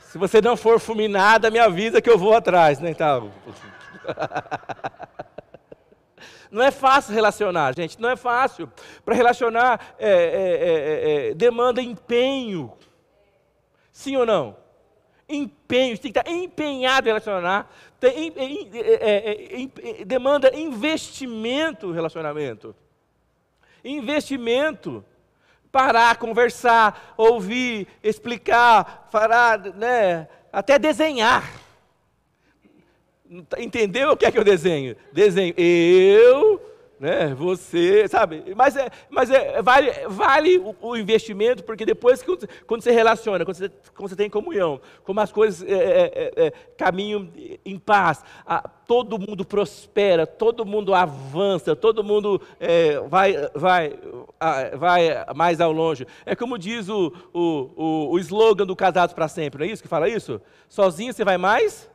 Se 0.00 0.18
você 0.18 0.40
não 0.40 0.56
for 0.56 0.80
fulminada, 0.80 1.50
me 1.50 1.58
avisa 1.58 2.00
que 2.00 2.10
eu 2.10 2.18
vou 2.18 2.34
atrás, 2.34 2.80
né? 2.80 2.90
Então, 2.90 3.30
Não 6.50 6.62
é 6.64 6.72
fácil 6.72 7.14
relacionar, 7.14 7.76
gente, 7.76 8.00
não 8.00 8.10
é 8.10 8.16
fácil. 8.16 8.68
Para 9.04 9.14
relacionar 9.14 9.94
é, 9.98 10.10
é, 10.10 10.16
é, 10.16 11.28
é, 11.30 11.34
demanda 11.34 11.80
empenho. 11.80 12.72
Sim 13.92 14.16
ou 14.16 14.26
não? 14.26 14.56
Empenho, 15.30 15.96
tem 15.96 16.12
que 16.12 16.18
estar 16.18 16.30
empenhado 16.30 17.08
em 17.08 17.10
relacionar. 17.10 17.72
Tem, 18.00 18.32
é, 18.74 20.00
é, 20.00 20.04
demanda 20.04 20.54
investimento 20.56 21.88
o 21.88 21.92
relacionamento. 21.92 22.74
Investimento. 23.84 25.04
Parar, 25.70 26.16
conversar, 26.16 27.14
ouvir, 27.16 27.86
explicar, 28.02 29.08
falar, 29.12 29.58
né, 29.74 30.26
até 30.52 30.78
desenhar. 30.78 31.48
Entendeu 33.56 34.10
o 34.10 34.16
que 34.16 34.26
é 34.26 34.32
que 34.32 34.38
eu 34.38 34.42
desenho? 34.42 34.96
Desenho 35.12 35.54
eu, 35.56 36.60
né, 37.00 37.34
você, 37.34 38.06
sabe? 38.06 38.54
Mas, 38.54 38.76
é, 38.76 38.90
mas 39.08 39.30
é, 39.30 39.60
vale, 39.62 39.90
vale 40.06 40.58
o, 40.58 40.76
o 40.80 40.96
investimento, 40.96 41.64
porque 41.64 41.84
depois, 41.84 42.22
que, 42.22 42.46
quando 42.66 42.82
você 42.82 42.92
relaciona, 42.92 43.44
quando 43.44 43.56
você, 43.56 43.70
quando 43.96 44.10
você 44.10 44.16
tem 44.16 44.30
comunhão, 44.30 44.80
como 45.02 45.18
as 45.18 45.32
coisas 45.32 45.66
é, 45.66 45.74
é, 45.74 46.32
é, 46.36 46.46
é 46.46 46.50
caminham 46.76 47.28
em 47.64 47.78
paz, 47.78 48.22
a, 48.46 48.68
todo 48.68 49.18
mundo 49.18 49.44
prospera, 49.44 50.26
todo 50.26 50.66
mundo 50.66 50.94
avança, 50.94 51.74
todo 51.74 52.04
mundo 52.04 52.40
é, 52.60 53.00
vai, 53.08 53.34
vai, 53.54 53.98
vai 54.76 55.24
mais 55.34 55.60
ao 55.60 55.72
longe. 55.72 56.06
É 56.26 56.36
como 56.36 56.58
diz 56.58 56.88
o, 56.88 57.12
o, 57.32 58.10
o, 58.12 58.18
slogan 58.18 58.66
do 58.66 58.76
Casados 58.76 59.14
para 59.14 59.26
Sempre, 59.26 59.60
não 59.60 59.66
é 59.66 59.72
isso 59.72 59.82
que 59.82 59.88
fala 59.88 60.08
isso? 60.08 60.40
Sozinho 60.68 61.12
você 61.12 61.24
vai 61.24 61.38
mais? 61.38 61.90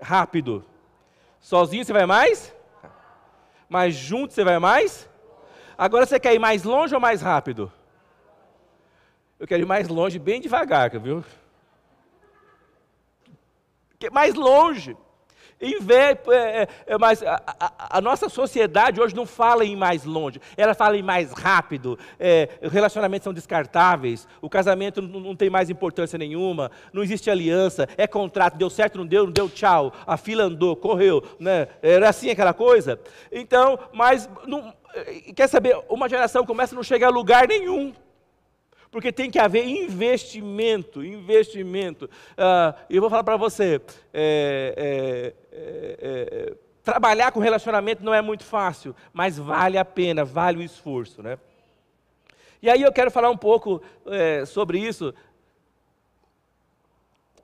rápido. 0.00 0.64
Sozinho 1.40 1.84
você 1.84 1.92
vai 1.92 2.06
mais? 2.06 2.54
Mas 3.68 3.94
junto 3.94 4.32
você 4.32 4.44
vai 4.44 4.58
mais? 4.58 5.08
Agora 5.76 6.06
você 6.06 6.18
quer 6.18 6.34
ir 6.34 6.38
mais 6.38 6.64
longe 6.64 6.94
ou 6.94 7.00
mais 7.00 7.20
rápido? 7.20 7.70
Eu 9.38 9.46
quero 9.46 9.62
ir 9.62 9.66
mais 9.66 9.86
longe, 9.86 10.18
bem 10.18 10.40
devagar, 10.40 10.90
viu? 10.98 11.24
Mais 14.10 14.34
longe. 14.34 14.96
É, 15.60 16.10
é, 16.34 16.68
é, 16.86 16.98
mas 16.98 17.22
a, 17.22 17.42
a, 17.46 17.98
a, 17.98 18.00
nossa 18.00 18.28
sociedade 18.28 19.00
hoje 19.00 19.14
não 19.14 19.26
fala 19.26 19.64
em 19.64 19.74
mais 19.74 20.04
longe, 20.04 20.40
ela 20.56 20.72
fala 20.72 20.96
em 20.96 21.02
mais 21.02 21.32
rápido. 21.32 21.98
É, 22.18 22.48
relacionamentos 22.62 23.24
são 23.24 23.32
descartáveis, 23.32 24.28
o 24.40 24.48
casamento 24.48 25.02
não, 25.02 25.18
não, 25.18 25.36
tem 25.36 25.50
mais 25.50 25.68
importância 25.68 26.16
nenhuma, 26.16 26.70
não 26.92 27.02
existe 27.02 27.28
aliança, 27.28 27.88
é 27.96 28.06
contrato, 28.06 28.56
deu 28.56 28.70
certo, 28.70 28.98
não 28.98 29.06
deu, 29.06 29.24
não 29.24 29.32
deu 29.32 29.48
tchau, 29.48 29.92
a 30.06 30.16
fila 30.16 30.44
andou, 30.44 30.76
correu, 30.76 31.24
né? 31.40 31.66
Era 31.82 32.08
assim 32.08 32.30
aquela 32.30 32.54
coisa. 32.54 33.00
Então, 33.32 33.78
mas 33.92 34.30
não, 34.46 34.72
quer 35.34 35.48
saber? 35.48 35.76
Uma 35.88 36.08
geração 36.08 36.46
começa 36.46 36.74
a 36.74 36.76
não 36.76 36.84
chegar 36.84 37.08
a 37.08 37.10
lugar 37.10 37.48
nenhum. 37.48 37.92
Porque 38.90 39.12
tem 39.12 39.30
que 39.30 39.38
haver 39.38 39.66
investimento, 39.66 41.04
investimento. 41.04 42.06
Uh, 42.06 42.78
eu 42.88 43.00
vou 43.00 43.10
falar 43.10 43.24
para 43.24 43.36
você, 43.36 43.80
é, 44.12 44.74
é, 44.76 45.34
é, 45.52 46.28
é, 46.50 46.56
trabalhar 46.82 47.32
com 47.32 47.40
relacionamento 47.40 48.02
não 48.02 48.14
é 48.14 48.22
muito 48.22 48.44
fácil, 48.44 48.96
mas 49.12 49.36
vale 49.36 49.76
a 49.76 49.84
pena, 49.84 50.24
vale 50.24 50.58
o 50.58 50.62
esforço, 50.62 51.22
né? 51.22 51.38
E 52.62 52.70
aí 52.70 52.82
eu 52.82 52.92
quero 52.92 53.10
falar 53.10 53.30
um 53.30 53.36
pouco 53.36 53.82
é, 54.06 54.44
sobre 54.46 54.78
isso, 54.78 55.14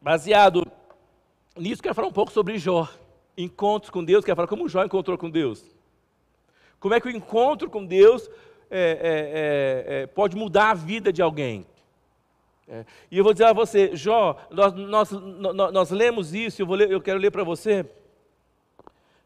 baseado 0.01 0.67
nisso, 1.57 1.83
quero 1.83 1.95
falar 1.95 2.09
um 2.09 2.13
pouco 2.13 2.33
sobre 2.33 2.59
Jó. 2.59 2.89
Encontros 3.37 3.91
com 3.91 4.03
Deus, 4.03 4.25
quero 4.25 4.37
falar 4.37 4.49
como 4.49 4.69
Jó 4.69 4.83
encontrou 4.83 5.19
com 5.19 5.29
Deus. 5.29 5.65
Como 6.81 6.95
é 6.95 7.01
que 7.01 7.09
o 7.09 7.11
encontro 7.11 7.69
com 7.69 7.85
Deus 7.85 8.29
é 8.77 8.77
é, 8.77 9.95
é, 9.99 10.03
é, 10.03 10.07
pode 10.09 10.35
mudar 10.37 10.71
a 10.71 10.75
vida 10.75 11.13
de 11.13 11.23
alguém. 11.23 11.65
É. 12.67 12.85
e 13.09 13.19
eu 13.19 13.23
vou 13.23 13.33
dizer 13.33 13.45
a 13.45 13.53
você, 13.53 13.95
Jó, 13.95 14.37
nós, 14.51 14.73
nós, 14.73 15.11
nós, 15.13 15.73
nós 15.73 15.91
lemos 15.91 16.35
isso, 16.35 16.61
eu, 16.61 16.67
ler, 16.67 16.91
eu 16.91 17.01
quero 17.01 17.21
ler 17.21 17.31
para 17.31 17.45
você. 17.45 17.89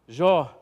Jó. 0.07 0.55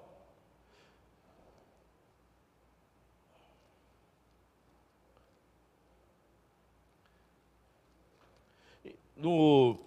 No 9.17 9.81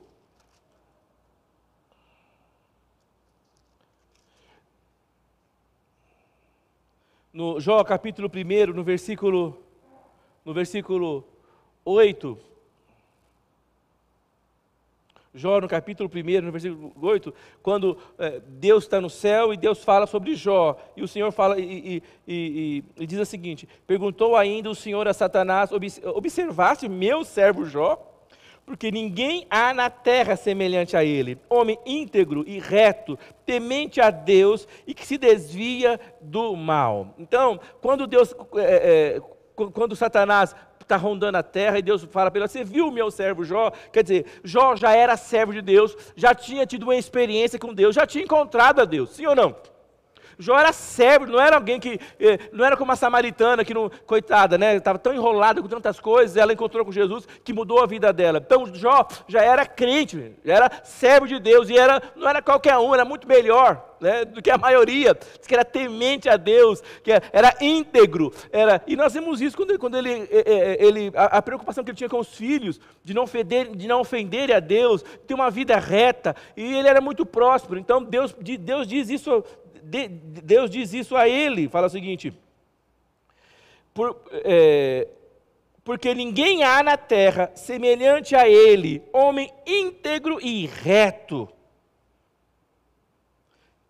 no 7.33 7.59
Jó 7.59 7.83
capítulo 7.83 8.29
1, 8.33 8.73
no 8.73 8.83
versículo 8.83 9.57
no 10.43 10.53
versículo 10.53 11.23
8, 11.85 12.37
Jó, 15.33 15.61
no 15.61 15.67
capítulo 15.67 16.09
1, 16.11 16.41
no 16.41 16.51
versículo 16.51 16.91
8, 16.99 17.33
quando 17.61 17.97
é, 18.17 18.41
Deus 18.47 18.85
está 18.85 18.99
no 18.99 19.09
céu 19.09 19.53
e 19.53 19.57
Deus 19.57 19.83
fala 19.83 20.07
sobre 20.07 20.33
Jó, 20.33 20.75
e 20.97 21.03
o 21.03 21.07
Senhor 21.07 21.31
fala 21.31 21.59
e, 21.59 21.97
e, 21.97 22.03
e, 22.27 22.83
e 22.97 23.05
diz 23.05 23.19
o 23.19 23.25
seguinte: 23.25 23.69
Perguntou 23.85 24.35
ainda 24.35 24.69
o 24.69 24.75
Senhor 24.75 25.07
a 25.07 25.13
Satanás: 25.13 25.69
Observaste 26.15 26.89
meu 26.89 27.23
servo 27.23 27.63
Jó? 27.63 28.08
Porque 28.69 28.91
ninguém 28.91 29.47
há 29.49 29.73
na 29.73 29.89
terra 29.89 30.35
semelhante 30.35 30.95
a 30.95 31.03
ele, 31.03 31.39
homem 31.49 31.79
íntegro 31.87 32.43
e 32.45 32.59
reto, 32.59 33.17
temente 33.43 33.99
a 33.99 34.11
Deus 34.11 34.67
e 34.85 34.93
que 34.93 35.07
se 35.07 35.17
desvia 35.17 35.99
do 36.21 36.55
mal. 36.55 37.15
Então, 37.17 37.59
quando 37.81 38.05
Deus, 38.05 38.31
é, 38.57 39.15
é, 39.17 39.65
quando 39.71 39.95
Satanás 39.95 40.55
está 40.79 40.95
rondando 40.97 41.39
a 41.39 41.41
terra 41.41 41.79
e 41.79 41.81
Deus 41.81 42.03
fala 42.11 42.29
para 42.29 42.41
ele: 42.41 42.47
Você 42.47 42.63
viu 42.63 42.89
o 42.89 42.91
meu 42.91 43.09
servo 43.09 43.43
Jó? 43.43 43.71
Quer 43.91 44.03
dizer, 44.03 44.25
Jó 44.43 44.75
já 44.75 44.95
era 44.95 45.17
servo 45.17 45.51
de 45.51 45.63
Deus, 45.63 45.97
já 46.15 46.35
tinha 46.35 46.63
tido 46.63 46.83
uma 46.83 46.95
experiência 46.95 47.57
com 47.57 47.73
Deus, 47.73 47.95
já 47.95 48.05
tinha 48.05 48.23
encontrado 48.23 48.81
a 48.81 48.85
Deus, 48.85 49.09
sim 49.09 49.25
ou 49.25 49.35
não? 49.35 49.55
Jó 50.39 50.57
era 50.57 50.71
servo, 50.71 51.25
não 51.25 51.39
era 51.39 51.57
alguém 51.57 51.81
que. 51.81 51.99
Eh, 52.17 52.39
não 52.53 52.63
era 52.63 52.77
como 52.77 52.93
a 52.93 52.95
samaritana, 52.95 53.65
que 53.65 53.73
não. 53.73 53.91
Coitada, 54.05 54.57
né? 54.57 54.77
Estava 54.77 54.97
tão 54.97 55.13
enrolada 55.13 55.61
com 55.61 55.67
tantas 55.67 55.99
coisas, 55.99 56.37
ela 56.37 56.53
encontrou 56.53 56.85
com 56.85 56.93
Jesus 56.93 57.27
que 57.43 57.51
mudou 57.51 57.83
a 57.83 57.85
vida 57.85 58.13
dela. 58.13 58.41
Então 58.43 58.65
Jó 58.73 59.05
já 59.27 59.43
era 59.43 59.65
crente, 59.65 60.33
já 60.45 60.55
era 60.55 60.71
servo 60.83 61.27
de 61.27 61.37
Deus, 61.39 61.69
e 61.69 61.77
era, 61.77 62.01
não 62.15 62.29
era 62.29 62.41
qualquer 62.41 62.77
um, 62.77 62.93
era 62.93 63.03
muito 63.03 63.27
melhor. 63.27 63.85
Né, 63.99 64.23
do 64.23 64.41
que 64.41 64.49
a 64.49 64.57
maioria, 64.57 65.13
Diz 65.13 65.45
que 65.45 65.53
era 65.53 65.65
temente 65.65 66.29
a 66.29 66.37
Deus, 66.37 66.81
que 67.03 67.11
era 67.11 67.53
íntegro, 67.59 68.31
era, 68.49 68.81
e 68.87 68.95
nós 68.95 69.13
vemos 69.13 69.41
isso 69.41 69.57
quando, 69.57 69.77
quando 69.77 69.97
ele, 69.97 70.21
eh, 70.31 70.43
eh, 70.45 70.77
ele 70.79 71.11
a, 71.13 71.25
a, 71.25 71.41
preocupação 71.41 71.83
que 71.83 71.89
ele 71.89 71.97
tinha 71.97 72.09
com 72.09 72.19
os 72.19 72.33
filhos, 72.33 72.79
de 73.03 73.13
não, 73.13 73.23
ofender, 73.23 73.75
de 73.75 73.89
não 73.89 73.99
ofender 73.99 74.53
a 74.53 74.61
Deus, 74.61 75.03
ter 75.27 75.33
uma 75.33 75.51
vida 75.51 75.77
reta, 75.77 76.33
e 76.55 76.75
ele 76.75 76.87
era 76.87 77.01
muito 77.01 77.25
próspero, 77.25 77.77
então 77.77 78.01
Deus, 78.01 78.33
Deus 78.39 78.87
diz 78.87 79.09
isso 79.09 79.43
de, 79.89 80.07
Deus 80.07 80.69
diz 80.69 80.93
isso 80.93 81.15
a 81.15 81.27
ele, 81.27 81.67
fala 81.67 81.87
o 81.87 81.89
seguinte: 81.89 82.33
por, 83.93 84.21
é, 84.31 85.07
porque 85.83 86.13
ninguém 86.13 86.63
há 86.63 86.83
na 86.83 86.95
terra 86.95 87.51
semelhante 87.55 88.35
a 88.35 88.47
ele, 88.47 89.01
homem 89.11 89.51
íntegro 89.65 90.39
e 90.39 90.67
reto, 90.67 91.49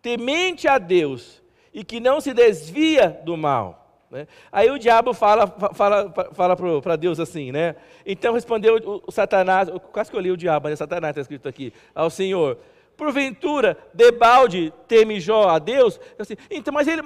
temente 0.00 0.66
a 0.66 0.78
Deus 0.78 1.42
e 1.72 1.84
que 1.84 2.00
não 2.00 2.20
se 2.20 2.32
desvia 2.32 3.20
do 3.24 3.36
mal. 3.36 3.80
Né? 4.10 4.26
Aí 4.50 4.70
o 4.70 4.78
diabo 4.78 5.12
fala, 5.14 5.46
fala, 5.74 6.12
fala 6.32 6.56
para 6.56 6.96
Deus 6.96 7.20
assim, 7.20 7.52
né? 7.52 7.76
Então 8.04 8.34
respondeu 8.34 8.76
o, 8.76 9.02
o 9.06 9.12
Satanás, 9.12 9.68
quase 9.92 10.10
que 10.10 10.16
eu 10.16 10.20
li 10.20 10.32
o 10.32 10.36
diabo, 10.36 10.64
mas 10.64 10.72
é 10.72 10.76
Satanás 10.76 11.10
está 11.10 11.20
escrito 11.20 11.48
aqui, 11.48 11.72
ao 11.94 12.10
Senhor 12.10 12.58
porventura, 13.00 13.78
debalde 13.94 14.70
teme 14.86 15.18
Jó 15.18 15.48
a 15.48 15.58
Deus? 15.58 15.98
Assim, 16.18 16.36
então, 16.50 16.72
mas 16.72 16.86
ele, 16.86 17.02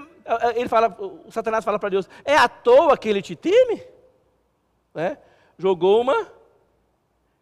ele 0.56 0.68
fala, 0.68 0.88
o 0.98 1.30
Satanás 1.30 1.64
fala 1.64 1.78
para 1.78 1.90
Deus, 1.90 2.08
é 2.24 2.36
à 2.36 2.48
toa 2.48 2.98
que 2.98 3.08
ele 3.08 3.22
te 3.22 3.36
teme? 3.36 3.80
Né? 4.92 5.16
Jogou 5.56 6.00
uma 6.00 6.26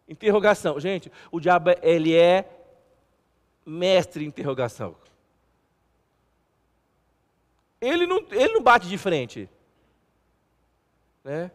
interrogação. 0.07 0.79
Gente, 0.79 1.11
o 1.31 1.39
diabo, 1.39 1.71
ele 1.81 2.15
é 2.15 2.47
mestre 3.65 4.23
em 4.23 4.27
interrogação. 4.27 4.95
Ele 7.81 8.05
não, 8.05 8.19
ele 8.29 8.53
não 8.53 8.61
bate 8.61 8.87
de 8.87 8.99
frente. 8.99 9.49
Né? 11.23 11.49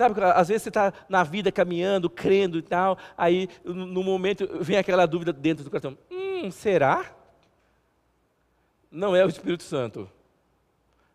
Sabe, 0.00 0.18
às 0.24 0.48
vezes 0.48 0.62
você 0.62 0.70
está 0.70 0.94
na 1.10 1.22
vida 1.22 1.52
caminhando, 1.52 2.08
crendo 2.08 2.56
e 2.56 2.62
tal, 2.62 2.96
aí 3.18 3.50
no 3.62 4.02
momento 4.02 4.48
vem 4.58 4.78
aquela 4.78 5.04
dúvida 5.04 5.30
dentro 5.30 5.62
do 5.62 5.68
coração: 5.68 5.94
hum, 6.10 6.50
será? 6.50 7.04
Não 8.90 9.14
é 9.14 9.22
o 9.22 9.28
Espírito 9.28 9.62
Santo. 9.62 10.10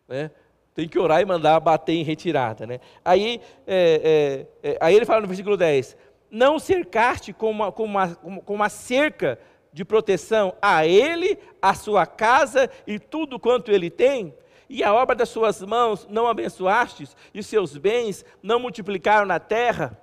Né? 0.06 0.30
Tem 0.72 0.86
que 0.86 1.00
orar 1.00 1.20
e 1.20 1.24
mandar 1.24 1.58
bater 1.58 1.94
em 1.94 2.04
retirada. 2.04 2.64
Né? 2.64 2.78
Aí, 3.04 3.40
é, 3.66 4.46
é, 4.62 4.70
é, 4.70 4.78
aí 4.80 4.94
ele 4.94 5.04
fala 5.04 5.22
no 5.22 5.26
versículo 5.26 5.56
10: 5.56 5.96
Não 6.30 6.56
cercaste 6.56 7.32
com 7.32 7.50
uma, 7.50 7.72
com 7.72 7.82
uma, 7.82 8.14
com 8.14 8.54
uma 8.54 8.68
cerca 8.68 9.36
de 9.72 9.84
proteção 9.84 10.54
a 10.62 10.86
ele, 10.86 11.36
a 11.60 11.74
sua 11.74 12.06
casa 12.06 12.70
e 12.86 13.00
tudo 13.00 13.40
quanto 13.40 13.72
ele 13.72 13.90
tem? 13.90 14.32
E 14.68 14.82
a 14.82 14.92
obra 14.92 15.14
das 15.14 15.28
suas 15.28 15.60
mãos 15.62 16.06
não 16.10 16.26
abençoastes, 16.26 17.16
e 17.32 17.42
seus 17.42 17.76
bens 17.76 18.24
não 18.42 18.58
multiplicaram 18.58 19.26
na 19.26 19.38
terra? 19.38 20.00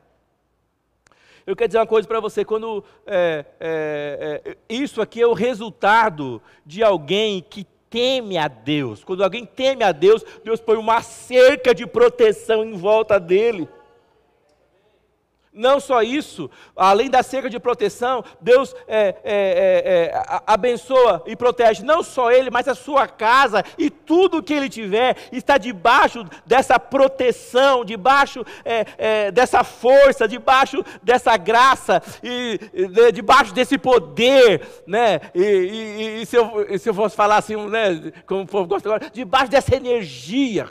Eu 1.45 1.56
quero 1.56 1.67
dizer 1.67 1.80
uma 1.80 1.88
coisa 1.88 2.08
para 2.08 2.19
você: 2.19 2.45
quando 2.45 2.84
é, 3.06 3.45
é, 3.60 4.41
é, 4.45 4.58
isso 4.69 5.02
aqui 5.02 5.21
é 5.21 5.28
o 5.28 5.34
resultado 5.34 6.41
de 6.65 6.82
alguém 6.84 7.41
que 7.41 7.67
teme 7.89 8.38
a 8.38 8.47
Deus. 8.47 9.04
Quando 9.04 9.23
alguém 9.23 9.45
teme 9.45 9.84
a 9.84 9.91
Deus, 9.91 10.23
Deus 10.43 10.60
põe 10.60 10.78
uma 10.78 11.02
cerca 11.02 11.76
de 11.76 11.86
proteção 11.86 12.63
em 12.63 12.73
volta 12.73 13.19
dele. 13.19 13.69
Não 15.54 15.80
só 15.80 16.02
isso, 16.02 16.50
além 16.76 17.12
da 17.12 17.22
cerca 17.22 17.48
de 17.48 17.60
proteção, 17.60 18.24
Deus 18.42 18.76
é, 18.88 19.00
é, 19.00 19.16
é, 19.24 20.06
é 20.06 20.42
abençoa 20.48 21.24
e 21.28 21.36
protege 21.36 21.84
não 21.84 22.02
só 22.02 22.32
ele, 22.32 22.50
mas 22.50 22.68
a 22.68 22.74
sua 22.74 23.08
casa 23.08 23.63
e 23.78 23.89
tudo 23.89 24.42
que 24.42 24.52
ele 24.52 24.68
tiver 24.68 25.16
está 25.32 25.60
debaixo 25.60 26.26
dessa 26.44 26.80
proteção, 26.80 27.86
debaixo 27.86 28.44
é, 28.66 28.86
é, 28.98 29.32
dessa 29.32 29.63
força, 29.63 30.28
debaixo 30.28 30.84
dessa 31.04 31.38
graça 31.38 32.02
e 32.24 32.60
debaixo 33.13 33.54
desse 33.54 33.78
poder, 33.78 34.68
né? 34.88 35.22
E, 35.36 35.44
e, 35.44 36.22
e 36.24 36.26
se, 36.26 36.36
eu, 36.36 36.80
se 36.80 36.89
eu 36.89 36.94
fosse 36.96 37.16
falar 37.16 37.38
assim, 37.38 37.56
né, 37.70 38.12
como 38.26 38.42
o 38.42 38.48
povo 38.48 38.68
gosta 38.68 38.89
agora, 38.89 39.12
debaixo 39.13 39.52
dessa 39.52 39.76
energia 39.76 40.68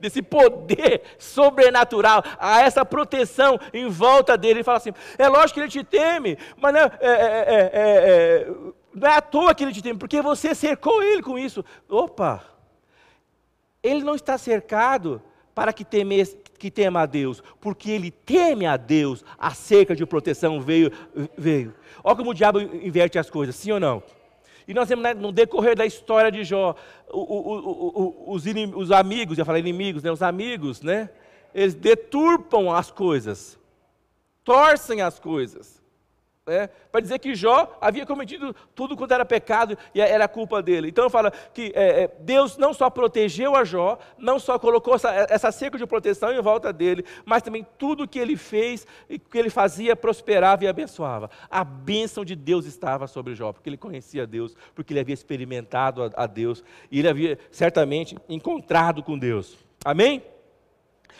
desse 0.00 0.22
poder 0.22 1.02
sobrenatural, 1.18 2.22
a 2.38 2.62
essa 2.62 2.84
proteção 2.84 3.58
em 3.72 3.88
volta 3.88 4.36
dele. 4.36 4.58
Ele 4.58 4.64
fala 4.64 4.78
assim: 4.78 4.92
é 5.18 5.28
lógico 5.28 5.54
que 5.54 5.60
ele 5.60 5.68
te 5.68 5.84
teme, 5.84 6.38
mas 6.56 6.72
não 6.72 6.80
é, 6.80 6.90
é, 7.00 7.10
é, 7.10 7.70
é, 7.72 8.50
não 8.94 9.08
é 9.08 9.16
à 9.16 9.20
toa 9.20 9.54
que 9.54 9.64
ele 9.64 9.72
te 9.72 9.82
teme, 9.82 9.98
porque 9.98 10.20
você 10.20 10.54
cercou 10.54 11.02
ele 11.02 11.22
com 11.22 11.38
isso. 11.38 11.64
Opa! 11.88 12.44
Ele 13.82 14.02
não 14.02 14.14
está 14.14 14.38
cercado 14.38 15.22
para 15.54 15.72
que, 15.72 15.84
teme, 15.84 16.24
que 16.58 16.70
tema 16.70 17.02
a 17.02 17.06
Deus, 17.06 17.42
porque 17.60 17.90
ele 17.90 18.10
teme 18.10 18.66
a 18.66 18.76
Deus, 18.76 19.24
a 19.38 19.50
cerca 19.52 19.94
de 19.94 20.04
proteção 20.04 20.60
veio. 20.60 20.90
veio. 21.36 21.74
Olha 22.02 22.16
como 22.16 22.30
o 22.30 22.34
diabo 22.34 22.60
inverte 22.60 23.18
as 23.18 23.30
coisas, 23.30 23.54
sim 23.54 23.72
ou 23.72 23.80
não? 23.80 24.02
E 24.66 24.74
nós 24.74 24.88
temos 24.88 25.02
né, 25.02 25.12
no 25.12 25.30
decorrer 25.30 25.76
da 25.76 25.84
história 25.84 26.32
de 26.32 26.42
Jó, 26.42 26.74
o, 27.10 27.20
o, 27.20 28.30
o, 28.30 28.32
os, 28.32 28.44
os, 28.74 28.90
amigos, 28.90 29.36
já 29.36 29.44
falei 29.44 29.60
inimigos, 29.60 30.02
né, 30.02 30.10
os 30.10 30.22
amigos, 30.22 30.80
né, 30.80 31.10
eles 31.54 31.74
deturpam 31.74 32.72
as 32.72 32.90
coisas, 32.90 33.58
torcem 34.42 35.02
as 35.02 35.18
coisas 35.18 35.83
né, 36.46 36.68
para 36.92 37.00
dizer 37.00 37.18
que 37.18 37.34
Jó 37.34 37.76
havia 37.80 38.04
cometido 38.04 38.54
tudo 38.74 38.96
quanto 38.96 39.14
era 39.14 39.24
pecado 39.24 39.78
e 39.94 40.00
era 40.00 40.28
culpa 40.28 40.62
dele. 40.62 40.88
Então 40.88 41.08
fala 41.08 41.30
que 41.30 41.72
é, 41.74 42.02
é, 42.02 42.10
Deus 42.20 42.58
não 42.58 42.74
só 42.74 42.90
protegeu 42.90 43.56
a 43.56 43.64
Jó, 43.64 43.98
não 44.18 44.38
só 44.38 44.58
colocou 44.58 44.94
essa, 44.94 45.10
essa 45.30 45.50
cerca 45.50 45.78
de 45.78 45.86
proteção 45.86 46.30
em 46.32 46.42
volta 46.42 46.72
dele, 46.72 47.04
mas 47.24 47.42
também 47.42 47.66
tudo 47.78 48.06
que 48.06 48.18
ele 48.18 48.36
fez 48.36 48.86
e 49.08 49.18
que 49.18 49.38
ele 49.38 49.48
fazia 49.48 49.96
prosperava 49.96 50.64
e 50.64 50.68
abençoava. 50.68 51.30
A 51.50 51.64
bênção 51.64 52.24
de 52.24 52.36
Deus 52.36 52.66
estava 52.66 53.06
sobre 53.06 53.34
Jó, 53.34 53.52
porque 53.52 53.70
ele 53.70 53.78
conhecia 53.78 54.26
Deus, 54.26 54.54
porque 54.74 54.92
ele 54.92 55.00
havia 55.00 55.14
experimentado 55.14 56.02
a, 56.02 56.10
a 56.14 56.26
Deus 56.26 56.62
e 56.90 56.98
ele 56.98 57.08
havia 57.08 57.38
certamente 57.50 58.18
encontrado 58.28 59.02
com 59.02 59.18
Deus. 59.18 59.56
Amém? 59.82 60.22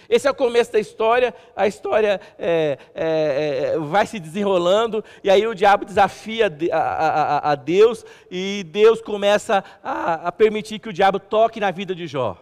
Esse 0.09 0.29
é 0.29 0.31
o 0.31 0.35
começo 0.35 0.73
da 0.73 0.79
história, 0.79 1.35
a 1.57 1.67
história 1.67 2.21
é, 2.39 2.79
é, 2.95 3.73
é, 3.75 3.79
vai 3.79 4.07
se 4.07 4.19
desenrolando, 4.19 5.05
e 5.23 5.31
aí 5.31 5.47
o 5.47 5.55
diabo 5.55 5.85
desafia 5.85 6.53
a, 6.73 6.79
a, 6.79 7.53
a 7.53 7.55
Deus, 7.55 8.05
e 8.31 8.65
Deus 8.65 9.01
começa 9.01 9.65
a, 9.83 10.29
a, 10.29 10.33
permitir 10.33 10.79
que 10.79 10.89
o 10.89 10.93
diabo 10.93 11.19
toque 11.19 11.61
na 11.61 11.71
vida 11.71 11.95
de 11.95 12.07
Jó. 12.07 12.37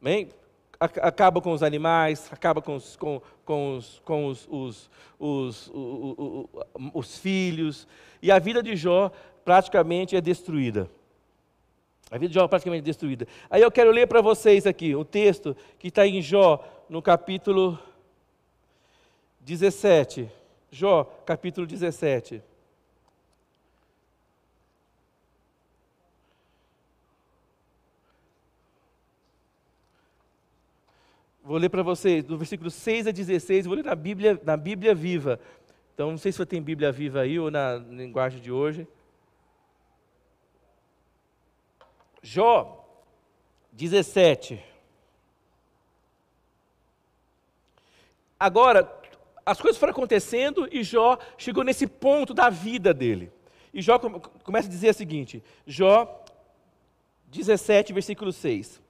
Amém? 0.00 0.28
Acaba 0.78 1.40
com 1.40 1.52
os 1.52 1.62
animais, 1.62 2.28
acaba 2.30 2.60
com 2.60 2.76
os, 2.76 2.96
com, 2.96 3.22
com 3.44 3.76
os, 3.76 4.02
com 4.04 4.26
os, 4.26 4.46
os, 4.50 4.90
os, 5.18 5.70
os, 5.72 6.48
os 6.92 7.18
filhos, 7.18 7.88
e 8.20 8.30
a 8.30 8.38
vida 8.38 8.62
de 8.62 8.76
Jó 8.76 9.10
praticamente 9.44 10.16
é 10.16 10.20
destruída. 10.20 10.90
A 12.14 12.16
vida 12.16 12.28
de 12.28 12.34
Jó 12.36 12.44
é 12.44 12.48
praticamente 12.48 12.84
destruída. 12.84 13.26
Aí 13.50 13.60
eu 13.60 13.72
quero 13.72 13.90
ler 13.90 14.06
para 14.06 14.20
vocês 14.20 14.68
aqui 14.68 14.94
o 14.94 15.04
texto 15.04 15.56
que 15.80 15.88
está 15.88 16.06
em 16.06 16.22
Jó, 16.22 16.64
no 16.88 17.02
capítulo 17.02 17.76
17. 19.40 20.30
Jó, 20.70 21.02
capítulo 21.26 21.66
17. 21.66 22.40
Vou 31.42 31.56
ler 31.56 31.68
para 31.68 31.82
vocês, 31.82 32.22
do 32.22 32.38
versículo 32.38 32.70
6 32.70 33.08
a 33.08 33.10
16, 33.10 33.66
vou 33.66 33.74
ler 33.74 33.84
na 33.84 33.96
Bíblia, 33.96 34.40
na 34.44 34.56
Bíblia 34.56 34.94
viva. 34.94 35.40
Então, 35.92 36.12
não 36.12 36.18
sei 36.18 36.30
se 36.30 36.38
você 36.38 36.46
tem 36.46 36.62
Bíblia 36.62 36.92
viva 36.92 37.22
aí 37.22 37.40
ou 37.40 37.50
na 37.50 37.74
linguagem 37.74 38.40
de 38.40 38.52
hoje. 38.52 38.86
Jó 42.24 42.82
17. 43.70 44.58
Agora, 48.40 48.90
as 49.44 49.60
coisas 49.60 49.78
foram 49.78 49.90
acontecendo 49.90 50.66
e 50.72 50.82
Jó 50.82 51.18
chegou 51.36 51.62
nesse 51.62 51.86
ponto 51.86 52.32
da 52.32 52.48
vida 52.48 52.94
dele. 52.94 53.30
E 53.74 53.82
Jó 53.82 53.98
começa 53.98 54.68
a 54.68 54.70
dizer 54.70 54.90
o 54.90 54.94
seguinte: 54.94 55.44
Jó 55.66 56.24
17, 57.26 57.92
versículo 57.92 58.32
6. 58.32 58.80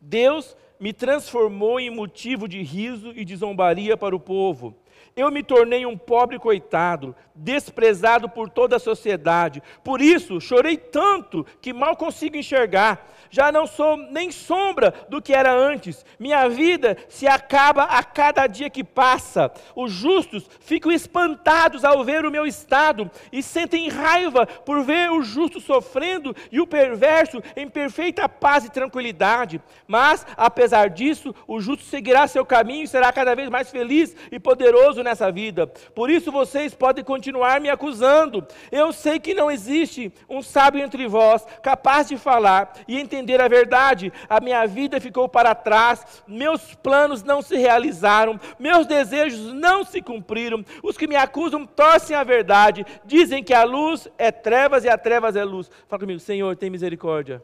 Deus 0.00 0.56
me 0.78 0.92
transformou 0.92 1.80
em 1.80 1.90
motivo 1.90 2.46
de 2.46 2.62
riso 2.62 3.10
e 3.16 3.24
de 3.24 3.34
zombaria 3.34 3.96
para 3.96 4.14
o 4.14 4.20
povo. 4.20 4.72
Eu 5.16 5.30
me 5.30 5.42
tornei 5.42 5.86
um 5.86 5.96
pobre 5.96 6.38
coitado, 6.38 7.14
desprezado 7.34 8.28
por 8.28 8.48
toda 8.48 8.76
a 8.76 8.80
sociedade. 8.80 9.62
Por 9.82 10.00
isso 10.00 10.40
chorei 10.40 10.76
tanto 10.76 11.46
que 11.60 11.72
mal 11.72 11.96
consigo 11.96 12.36
enxergar. 12.36 13.10
Já 13.30 13.50
não 13.50 13.66
sou 13.66 13.96
nem 13.96 14.30
sombra 14.30 14.92
do 15.08 15.20
que 15.20 15.32
era 15.32 15.52
antes. 15.52 16.04
Minha 16.18 16.48
vida 16.48 16.96
se 17.08 17.26
acaba 17.26 17.84
a 17.84 18.02
cada 18.02 18.46
dia 18.46 18.70
que 18.70 18.84
passa. 18.84 19.52
Os 19.74 19.92
justos 19.92 20.48
ficam 20.60 20.92
espantados 20.92 21.84
ao 21.84 22.04
ver 22.04 22.24
o 22.24 22.30
meu 22.30 22.46
estado 22.46 23.10
e 23.32 23.42
sentem 23.42 23.88
raiva 23.88 24.46
por 24.46 24.82
ver 24.82 25.10
o 25.10 25.22
justo 25.22 25.60
sofrendo 25.60 26.34
e 26.50 26.60
o 26.60 26.66
perverso 26.66 27.42
em 27.56 27.68
perfeita 27.68 28.28
paz 28.28 28.64
e 28.64 28.70
tranquilidade. 28.70 29.60
Mas, 29.86 30.26
apesar 30.36 30.90
disso, 30.90 31.34
o 31.46 31.60
justo 31.60 31.84
seguirá 31.84 32.26
seu 32.26 32.44
caminho 32.44 32.84
e 32.84 32.88
será 32.88 33.12
cada 33.12 33.34
vez 33.34 33.48
mais 33.48 33.70
feliz 33.70 34.14
e 34.30 34.38
poderoso 34.84 35.02
nessa 35.02 35.30
vida. 35.32 35.66
Por 35.94 36.10
isso 36.10 36.30
vocês 36.30 36.74
podem 36.74 37.02
continuar 37.02 37.60
me 37.60 37.70
acusando. 37.70 38.46
Eu 38.70 38.92
sei 38.92 39.18
que 39.18 39.34
não 39.34 39.50
existe 39.50 40.12
um 40.28 40.42
sábio 40.42 40.82
entre 40.82 41.06
vós 41.06 41.46
capaz 41.62 42.08
de 42.08 42.16
falar 42.16 42.72
e 42.86 42.98
entender 42.98 43.40
a 43.40 43.48
verdade. 43.48 44.12
A 44.28 44.40
minha 44.40 44.66
vida 44.66 45.00
ficou 45.00 45.28
para 45.28 45.54
trás, 45.54 46.22
meus 46.26 46.74
planos 46.74 47.22
não 47.22 47.40
se 47.40 47.56
realizaram, 47.56 48.38
meus 48.58 48.86
desejos 48.86 49.52
não 49.54 49.84
se 49.84 50.02
cumpriram. 50.02 50.64
Os 50.82 50.96
que 50.96 51.06
me 51.06 51.16
acusam 51.16 51.64
torcem 51.66 52.16
a 52.16 52.24
verdade, 52.24 52.84
dizem 53.04 53.42
que 53.42 53.54
a 53.54 53.64
luz 53.64 54.08
é 54.18 54.30
trevas 54.30 54.84
e 54.84 54.88
a 54.88 54.98
trevas 54.98 55.36
é 55.36 55.44
luz. 55.44 55.70
Fala 55.88 56.00
comigo, 56.00 56.20
Senhor, 56.20 56.56
tem 56.56 56.70
misericórdia. 56.70 57.42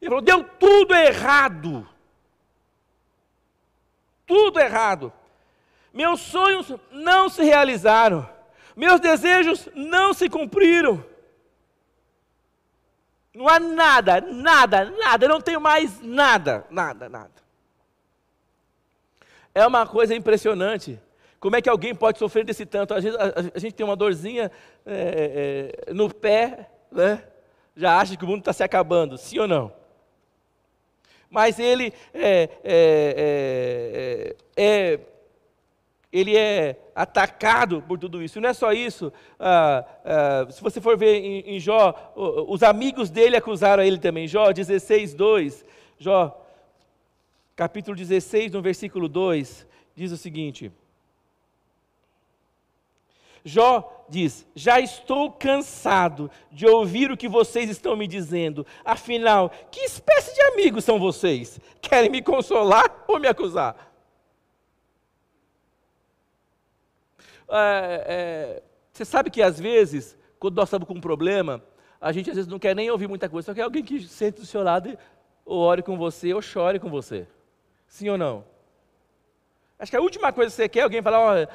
Ele 0.00 0.10
falou: 0.10 0.22
deu 0.22 0.44
tudo 0.44 0.94
errado 0.94 1.95
tudo 4.26 4.60
errado. 4.60 5.12
Meus 5.92 6.20
sonhos 6.20 6.74
não 6.90 7.28
se 7.28 7.42
realizaram. 7.42 8.28
Meus 8.74 9.00
desejos 9.00 9.68
não 9.74 10.12
se 10.12 10.28
cumpriram. 10.28 11.02
Não 13.32 13.48
há 13.48 13.58
nada, 13.58 14.20
nada, 14.20 14.84
nada. 14.90 15.24
Eu 15.24 15.28
não 15.28 15.40
tenho 15.40 15.60
mais 15.60 16.00
nada, 16.00 16.66
nada, 16.70 17.08
nada. 17.08 17.36
É 19.54 19.66
uma 19.66 19.86
coisa 19.86 20.14
impressionante. 20.14 21.00
Como 21.40 21.56
é 21.56 21.62
que 21.62 21.68
alguém 21.68 21.94
pode 21.94 22.18
sofrer 22.18 22.44
desse 22.44 22.66
tanto? 22.66 22.92
Às 22.92 23.04
vezes 23.04 23.18
a, 23.18 23.58
gente 23.58 23.74
tem 23.74 23.84
uma 23.86 23.96
dorzinha 23.96 24.50
é, 24.84 25.72
é, 25.88 25.94
no 25.94 26.12
pé, 26.12 26.70
né? 26.90 27.22
já 27.76 27.98
acha 27.98 28.16
que 28.16 28.24
o 28.24 28.28
mundo 28.28 28.40
está 28.40 28.52
se 28.52 28.62
acabando, 28.62 29.18
sim 29.18 29.38
ou 29.38 29.46
não? 29.46 29.72
Mas 31.30 31.58
ele 31.58 31.92
é, 32.14 32.48
é, 32.64 34.34
é, 34.34 34.36
é, 34.56 35.00
ele 36.12 36.36
é 36.36 36.76
atacado 36.94 37.82
por 37.82 37.98
tudo 37.98 38.22
isso. 38.22 38.38
E 38.38 38.40
não 38.40 38.48
é 38.48 38.54
só 38.54 38.72
isso. 38.72 39.12
Ah, 39.38 39.84
ah, 40.04 40.46
se 40.50 40.62
você 40.62 40.80
for 40.80 40.96
ver 40.96 41.16
em, 41.16 41.56
em, 41.56 41.60
Jó, 41.60 42.12
os 42.48 42.62
amigos 42.62 43.10
dele 43.10 43.36
acusaram 43.36 43.82
ele 43.82 43.98
também. 43.98 44.26
Jó 44.26 44.52
16, 44.52 45.14
2. 45.14 45.64
Jó, 45.98 46.42
capítulo 47.54 47.96
16, 47.96 48.52
no 48.52 48.62
versículo 48.62 49.08
2, 49.08 49.66
diz 49.94 50.12
o 50.12 50.16
seguinte. 50.16 50.70
Jó 53.46 54.04
diz: 54.08 54.44
Já 54.56 54.80
estou 54.80 55.30
cansado 55.30 56.28
de 56.50 56.66
ouvir 56.66 57.12
o 57.12 57.16
que 57.16 57.28
vocês 57.28 57.70
estão 57.70 57.94
me 57.94 58.08
dizendo. 58.08 58.66
Afinal, 58.84 59.50
que 59.70 59.82
espécie 59.82 60.34
de 60.34 60.42
amigos 60.42 60.84
são 60.84 60.98
vocês? 60.98 61.60
Querem 61.80 62.10
me 62.10 62.20
consolar 62.20 63.04
ou 63.06 63.20
me 63.20 63.28
acusar? 63.28 63.92
É, 67.48 68.04
é, 68.08 68.62
você 68.92 69.04
sabe 69.04 69.30
que 69.30 69.40
às 69.40 69.60
vezes, 69.60 70.18
quando 70.40 70.56
nós 70.56 70.66
estamos 70.66 70.88
com 70.88 70.94
um 70.94 71.00
problema, 71.00 71.62
a 72.00 72.10
gente 72.10 72.28
às 72.28 72.34
vezes 72.34 72.50
não 72.50 72.58
quer 72.58 72.74
nem 72.74 72.90
ouvir 72.90 73.06
muita 73.06 73.28
coisa, 73.28 73.46
só 73.46 73.54
quer 73.54 73.62
alguém 73.62 73.84
que 73.84 74.02
sente 74.08 74.40
do 74.40 74.46
seu 74.46 74.64
lado 74.64 74.88
e 74.88 74.98
ou 75.44 75.60
ore 75.60 75.84
com 75.84 75.96
você 75.96 76.34
ou 76.34 76.42
chore 76.42 76.80
com 76.80 76.90
você. 76.90 77.28
Sim 77.86 78.08
ou 78.08 78.18
não? 78.18 78.44
Acho 79.78 79.92
que 79.92 79.96
a 79.96 80.00
última 80.00 80.32
coisa 80.32 80.50
que 80.50 80.56
você 80.56 80.68
quer 80.68 80.80
é 80.80 80.82
alguém 80.82 81.00
falar, 81.00 81.20
olha 81.20 81.48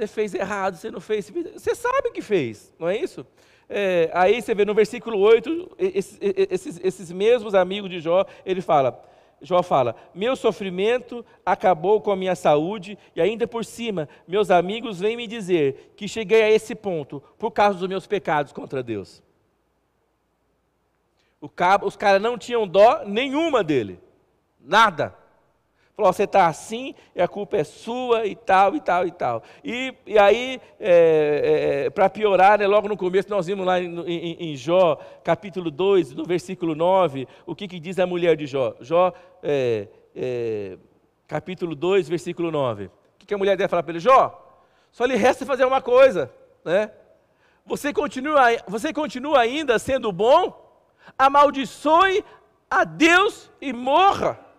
você 0.00 0.06
fez 0.06 0.34
errado, 0.34 0.76
você 0.76 0.90
não 0.90 1.00
fez. 1.00 1.30
Você 1.54 1.74
sabe 1.74 2.10
que 2.10 2.22
fez, 2.22 2.72
não 2.78 2.88
é 2.88 2.96
isso? 2.96 3.26
É, 3.68 4.10
aí 4.12 4.40
você 4.40 4.54
vê 4.54 4.64
no 4.64 4.74
versículo 4.74 5.18
8, 5.18 5.76
esses, 5.78 6.18
esses, 6.20 6.80
esses 6.82 7.12
mesmos 7.12 7.54
amigos 7.54 7.90
de 7.90 8.00
Jó, 8.00 8.24
ele 8.44 8.60
fala, 8.60 9.00
Jó 9.40 9.62
fala: 9.62 9.94
Meu 10.14 10.34
sofrimento 10.34 11.24
acabou 11.44 12.00
com 12.00 12.10
a 12.10 12.16
minha 12.16 12.34
saúde, 12.34 12.98
e 13.14 13.20
ainda 13.20 13.46
por 13.46 13.64
cima, 13.64 14.08
meus 14.26 14.50
amigos 14.50 15.00
vêm 15.00 15.16
me 15.16 15.26
dizer 15.26 15.92
que 15.96 16.08
cheguei 16.08 16.42
a 16.42 16.50
esse 16.50 16.74
ponto 16.74 17.22
por 17.38 17.50
causa 17.50 17.78
dos 17.78 17.88
meus 17.88 18.06
pecados 18.06 18.52
contra 18.52 18.82
Deus. 18.82 19.22
Cabo, 21.54 21.86
os 21.86 21.96
caras 21.96 22.20
não 22.20 22.36
tinham 22.36 22.66
dó 22.66 23.02
nenhuma 23.06 23.64
dele, 23.64 23.98
nada. 24.60 25.19
Falou, 25.96 26.12
você 26.12 26.24
está 26.24 26.46
assim, 26.46 26.94
e 27.14 27.20
a 27.20 27.28
culpa 27.28 27.58
é 27.58 27.64
sua, 27.64 28.26
e 28.26 28.34
tal, 28.34 28.74
e 28.74 28.80
tal, 28.80 29.06
e 29.06 29.12
tal. 29.12 29.42
E, 29.62 29.94
e 30.06 30.18
aí, 30.18 30.60
é, 30.78 31.84
é, 31.86 31.90
para 31.90 32.08
piorar, 32.08 32.58
né, 32.58 32.66
logo 32.66 32.88
no 32.88 32.96
começo, 32.96 33.28
nós 33.28 33.46
vimos 33.46 33.66
lá 33.66 33.80
em, 33.80 34.00
em, 34.06 34.52
em, 34.52 34.56
Jó, 34.56 34.98
capítulo 35.22 35.70
2, 35.70 36.14
no 36.14 36.24
versículo 36.24 36.74
9, 36.74 37.28
o 37.44 37.54
que, 37.54 37.68
que 37.68 37.78
diz 37.78 37.98
a 37.98 38.06
mulher 38.06 38.36
de 38.36 38.46
Jó. 38.46 38.74
Jó, 38.80 39.12
é, 39.42 39.88
é 40.16 40.78
capítulo 41.28 41.74
2, 41.74 42.08
versículo 42.08 42.50
9. 42.50 42.86
O 42.86 42.90
que, 43.18 43.26
que 43.26 43.34
a 43.34 43.38
mulher 43.38 43.56
deve 43.56 43.68
falar 43.68 43.82
para 43.82 43.92
ele? 43.92 44.00
Jó, 44.00 44.50
só 44.90 45.04
lhe 45.04 45.16
resta 45.16 45.44
fazer 45.44 45.64
uma 45.64 45.82
coisa, 45.82 46.32
né? 46.64 46.90
Você 47.66 47.92
continua, 47.92 48.46
você 48.66 48.92
continua 48.92 49.40
ainda 49.40 49.78
sendo 49.78 50.10
bom? 50.10 50.88
Amaldiçoe 51.16 52.24
a 52.68 52.84
Deus 52.84 53.50
e 53.60 53.72
morra. 53.72 54.49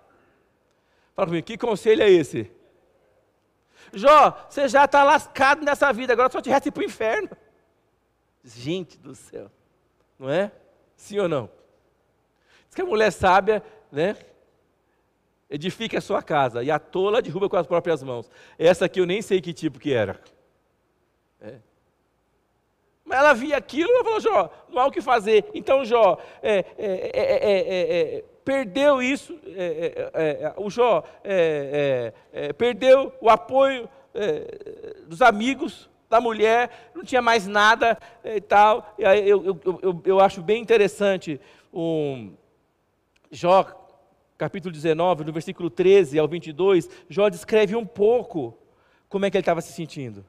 Fala 1.15 1.28
comigo, 1.28 1.45
que 1.45 1.58
conselho 1.58 2.02
é 2.02 2.10
esse? 2.10 2.52
Jó, 3.93 4.47
você 4.50 4.67
já 4.67 4.86
está 4.86 5.04
lascado 5.04 5.63
nessa 5.63 5.91
vida, 5.91 6.13
agora 6.13 6.32
só 6.32 6.41
te 6.41 6.50
resta 6.50 6.69
ir 6.69 6.71
para 6.71 6.82
o 6.82 6.86
inferno. 6.86 7.30
Gente 8.43 8.97
do 8.97 9.13
céu, 9.13 9.52
não 10.17 10.30
é? 10.30 10.52
Sim 10.95 11.19
ou 11.19 11.28
não? 11.28 11.50
Diz 12.65 12.76
que 12.76 12.82
a 12.82 12.86
mulher 12.86 13.12
sábia, 13.12 13.63
né? 13.91 14.15
Edifica 15.50 15.97
a 15.97 16.02
sua 16.02 16.24
casa 16.24 16.63
e 16.63 16.71
a 16.71 16.80
tola 16.80 17.21
derruba 17.21 17.50
com 17.50 17.58
as 17.58 17.67
próprias 17.67 18.02
mãos. 18.02 18.32
Essa 18.58 18.86
aqui 18.86 19.02
eu 19.02 19.06
nem 19.06 19.21
sei 19.21 19.41
que 19.41 19.54
tipo 19.54 19.78
que 19.78 19.93
era. 19.93 20.21
É. 21.41 21.56
Mas 23.04 23.19
ela 23.19 23.34
via 23.34 23.58
aquilo 23.58 23.89
e 23.89 24.04
falou, 24.04 24.19
Jó, 24.21 24.50
não 24.69 24.82
há 24.82 24.88
o 24.88 24.91
que 24.91 25.02
fazer. 25.02 25.50
Então 25.54 25.84
Jó 25.84 26.17
é, 26.41 26.60
é, 26.78 28.15
é, 28.17 28.26
perdeu 28.44 29.02
isso, 29.02 29.38
é, 29.46 30.12
é, 30.14 30.44
é, 30.44 30.54
o 30.58 30.70
Jó 30.70 31.04
é, 31.24 32.14
é, 32.34 32.48
é, 32.48 32.54
perdeu 32.54 33.14
o 33.22 33.30
apoio 33.30 33.90
dos 35.08 35.22
amigos 35.22 35.90
da 36.10 36.20
mulher, 36.20 36.92
não 36.94 37.02
tinha 37.02 37.22
mais 37.22 37.48
nada 37.48 37.98
e 38.26 38.42
tal. 38.42 38.94
E 39.00 39.06
aí 39.06 39.30
eu, 39.30 39.46
eu, 39.46 39.80
eu, 39.82 40.02
eu 40.04 40.20
acho 40.20 40.42
bem 40.42 40.62
interessante 40.62 41.40
um 41.74 42.34
Jó, 43.32 43.66
capítulo 44.38 44.74
19, 44.74 45.24
no 45.24 45.32
versículo 45.32 45.70
13 45.70 46.20
ao 46.20 46.28
22, 46.28 46.90
Jó 47.08 47.30
descreve 47.30 47.78
um 47.78 47.86
pouco 47.86 48.58
como 49.08 49.26
é 49.26 49.32
que 49.32 49.38
ele 49.38 49.42
estava 49.42 49.62
se 49.62 49.72
sentindo. 49.72 50.26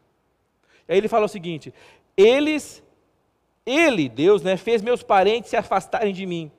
Aí 0.89 0.97
ele 0.97 1.09
fala 1.09 1.27
o 1.27 1.29
seguinte: 1.29 1.75
eles, 2.17 2.81
ele, 3.67 4.09
Deus, 4.09 4.43
né, 4.43 4.57
fez 4.57 4.81
meus 4.81 5.03
parentes 5.03 5.51
se 5.51 5.57
afastarem 5.57 6.15
de 6.15 6.25
mim 6.25 6.53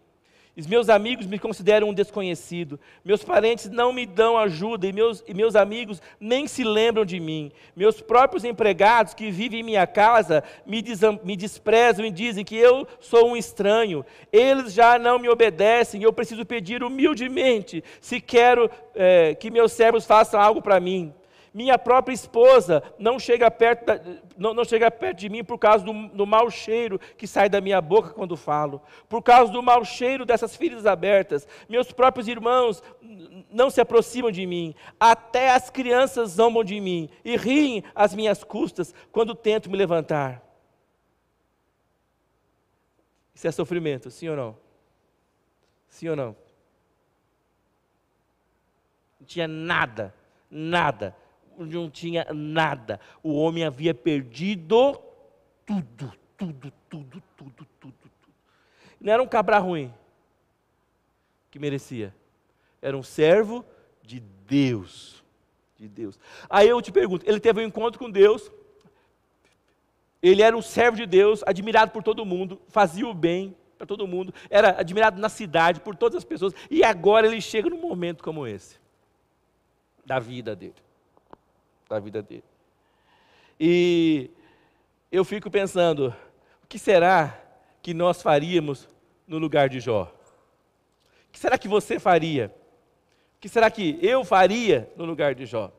Os 0.56 0.68
meus 0.68 0.88
amigos 0.88 1.26
me 1.26 1.40
consideram 1.40 1.90
um 1.90 1.94
desconhecido. 1.94 2.80
Meus 3.04 3.24
parentes 3.24 3.72
não 3.72 3.92
me 3.92 4.06
dão 4.06 4.38
ajuda 4.38 4.86
e 4.86 4.94
meus, 4.94 5.24
e 5.28 5.34
meus 5.34 5.56
amigos 5.56 6.00
nem 6.20 6.46
se 6.46 6.64
lembram 6.64 7.04
de 7.04 7.20
mim. 7.20 7.52
Meus 7.76 8.00
próprios 8.00 8.44
empregados 8.44 9.16
que 9.16 9.32
vivem 9.32 9.62
em 9.62 9.64
minha 9.64 9.88
casa 9.88 10.44
me, 10.64 10.84
me 11.24 11.36
desprezam 11.36 12.06
e 12.06 12.12
dizem 12.12 12.46
que 12.46 12.56
eu 12.56 12.88
sou 13.00 13.32
um 13.32 13.36
estranho. 13.36 14.06
Eles 14.32 14.74
já 14.74 15.00
não 15.00 15.18
me 15.18 15.28
obedecem. 15.28 16.04
Eu 16.04 16.14
preciso 16.14 16.46
pedir 16.46 16.84
humildemente 16.84 17.84
se 18.00 18.22
quero 18.22 18.70
é, 18.94 19.34
que 19.34 19.50
meus 19.50 19.72
servos 19.72 20.06
façam 20.06 20.40
algo 20.40 20.62
para 20.62 20.80
mim. 20.80 21.12
Minha 21.54 21.78
própria 21.78 22.16
esposa 22.16 22.82
não 22.98 23.20
chega 23.20 23.52
perto, 23.52 23.86
da, 23.86 24.02
não, 24.36 24.56
não, 24.56 24.66
chega 24.66 24.90
perto 24.90 25.20
de 25.20 25.30
mim 25.30 25.44
por 25.44 25.60
causa 25.60 25.86
do, 25.86 26.08
do 26.08 26.26
mau 26.26 26.50
cheiro 26.50 26.98
que 27.16 27.28
sai 27.28 27.48
da 27.48 27.62
minha 27.62 27.80
boca 27.80 28.10
quando 28.10 28.36
falo, 28.36 28.82
por 29.08 29.22
causa 29.22 29.54
do 29.54 29.62
mau 29.62 29.86
cheiro 29.86 30.26
dessas 30.26 30.56
feridas 30.56 30.88
abertas. 30.88 31.48
Meus 31.70 31.92
próprios 31.92 32.28
irmãos 32.28 32.82
não 33.52 33.70
se 33.70 33.80
aproximam 33.80 34.32
de 34.32 34.48
mim, 34.48 34.74
até 35.00 35.52
as 35.52 35.70
crianças 35.70 36.32
zombam 36.32 36.64
de 36.64 36.80
mim 36.80 37.08
e 37.24 37.38
riem 37.38 37.84
às 37.94 38.16
minhas 38.16 38.44
custas 38.44 38.92
quando 39.12 39.36
tento 39.36 39.70
me 39.70 39.78
levantar. 39.78 40.42
Isso 43.36 43.48
é 43.48 43.52
sofrimento, 43.52 44.10
sim 44.10 44.28
ou 44.28 44.36
não? 44.36 44.58
Sim 45.88 46.10
ou 46.10 46.16
não? 46.16 46.36
Não 49.20 49.28
tinha 49.28 49.48
nada, 49.48 50.16
nada 50.50 51.16
não 51.58 51.90
tinha 51.90 52.26
nada. 52.34 53.00
O 53.22 53.34
homem 53.34 53.64
havia 53.64 53.94
perdido 53.94 55.00
tudo, 55.66 56.14
tudo, 56.38 56.74
tudo, 56.90 57.24
tudo, 57.38 57.68
tudo, 57.80 57.96
tudo. 58.02 58.36
Não 59.00 59.14
era 59.14 59.24
um 59.24 59.28
cabra 59.28 59.60
ruim 59.60 59.94
que 61.50 61.60
merecia. 61.60 62.16
Era 62.82 62.98
um 62.98 63.04
servo 63.04 63.66
de 64.02 64.20
Deus. 64.20 65.24
De 65.78 65.88
Deus. 65.88 66.20
Aí 66.50 66.68
eu 66.68 66.82
te 66.82 66.92
pergunto, 66.92 67.26
ele 67.28 67.40
teve 67.40 67.62
um 67.62 67.68
encontro 67.68 68.00
com 68.00 68.10
Deus. 68.10 68.52
Ele 70.22 70.42
era 70.42 70.56
um 70.56 70.62
servo 70.62 70.96
de 70.96 71.06
Deus, 71.06 71.44
admirado 71.46 71.92
por 71.92 72.02
todo 72.02 72.26
mundo, 72.26 72.62
fazia 72.70 73.06
o 73.06 73.14
bem 73.14 73.56
para 73.78 73.86
todo 73.86 74.08
mundo, 74.08 74.34
era 74.50 74.80
admirado 74.80 75.20
na 75.20 75.28
cidade 75.28 75.82
por 75.82 75.96
todas 75.98 76.16
as 76.16 76.24
pessoas, 76.24 76.54
e 76.72 76.82
agora 76.86 77.28
ele 77.28 77.42
chega 77.42 77.70
num 77.70 77.82
momento 77.82 78.24
como 78.24 78.48
esse 78.48 78.80
da 80.06 80.20
vida 80.20 80.56
dele 80.56 80.76
da 81.90 82.00
vida 82.00 82.22
dele. 82.22 82.44
E 83.60 84.30
eu 85.12 85.24
fico 85.24 85.50
pensando, 85.50 86.14
o 86.64 86.68
que 86.68 86.80
será 86.80 87.40
que 87.82 87.94
nós 87.94 88.22
faríamos 88.22 88.88
no 89.28 89.38
lugar 89.38 89.70
de 89.70 89.80
Jó? 89.80 90.04
O 90.04 91.32
que 91.32 91.40
será 91.40 91.58
que 91.58 91.68
você 91.68 92.00
faria? 92.00 92.54
O 93.38 93.40
que 93.40 93.50
será 93.50 93.70
que 93.70 94.00
eu 94.02 94.24
faria 94.24 94.90
no 94.96 95.06
lugar 95.06 95.36
de 95.36 95.46
Jó? 95.46 95.72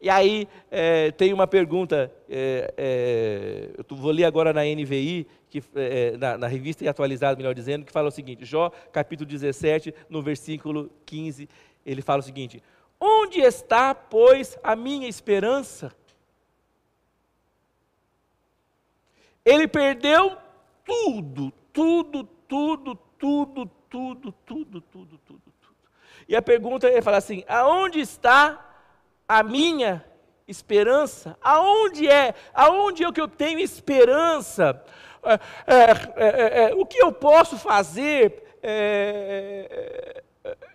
E 0.00 0.10
aí 0.10 0.46
é, 0.70 1.10
tem 1.12 1.32
uma 1.32 1.46
pergunta, 1.46 2.12
é, 2.28 2.74
é, 2.76 3.70
eu 3.78 3.96
vou 3.96 4.10
ler 4.10 4.24
agora 4.24 4.52
na 4.52 4.62
NVI, 4.62 5.26
que, 5.48 5.62
é, 5.76 6.16
na, 6.18 6.36
na, 6.36 6.46
revista 6.46 6.88
atualizada, 6.88 7.36
melhor 7.36 7.54
dizendo, 7.54 7.86
que 7.86 7.92
fala 7.92 8.08
o 8.08 8.12
seguinte, 8.12 8.44
Jó, 8.44 8.70
capítulo 8.92 9.26
17, 9.30 9.94
no 10.10 10.20
versículo 10.20 10.90
15, 11.06 11.48
ele 11.86 12.02
fala 12.02 12.20
o 12.20 12.22
seguinte, 12.22 12.62
Onde 13.06 13.42
está, 13.42 13.94
pois, 13.94 14.58
a 14.62 14.74
minha 14.74 15.06
esperança? 15.06 15.94
Ele 19.44 19.68
perdeu 19.68 20.38
tudo, 20.82 21.52
tudo, 21.70 22.24
tudo, 22.48 22.94
tudo, 23.18 23.66
tudo, 23.90 24.32
tudo, 24.32 24.32
tudo, 24.32 24.80
tudo, 24.80 25.18
tudo. 25.20 25.76
E 26.26 26.34
a 26.34 26.40
pergunta 26.40 26.88
ele 26.88 27.02
fala 27.02 27.18
assim: 27.18 27.44
aonde 27.46 28.00
está 28.00 28.74
a 29.28 29.42
minha 29.42 30.02
esperança? 30.48 31.36
Aonde 31.42 32.08
é? 32.08 32.34
Aonde 32.54 33.04
é 33.04 33.12
que 33.12 33.20
eu 33.20 33.28
tenho 33.28 33.58
esperança? 33.58 34.82
É, 35.66 35.84
é, 36.16 36.70
é, 36.70 36.74
o 36.74 36.86
que 36.86 37.02
eu 37.02 37.12
posso 37.12 37.58
fazer? 37.58 38.42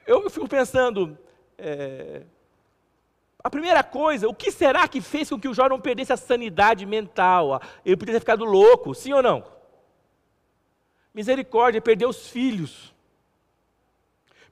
eu 0.05 0.29
fico 0.29 0.47
pensando, 0.47 1.17
é... 1.61 2.21
A 3.41 3.49
primeira 3.49 3.81
coisa, 3.83 4.27
o 4.27 4.33
que 4.33 4.51
será 4.51 4.87
que 4.87 4.99
fez 4.99 5.29
com 5.29 5.39
que 5.39 5.47
o 5.47 5.53
Jó 5.53 5.69
não 5.69 5.79
perdesse 5.79 6.11
a 6.11 6.17
sanidade 6.17 6.85
mental? 6.85 7.61
Ele 7.85 7.95
podia 7.95 8.15
ter 8.15 8.19
ficado 8.19 8.43
louco, 8.43 8.93
sim 8.93 9.13
ou 9.13 9.23
não? 9.23 9.45
Misericórdia, 11.13 11.81
perder 11.81 12.05
os 12.05 12.27
filhos, 12.27 12.93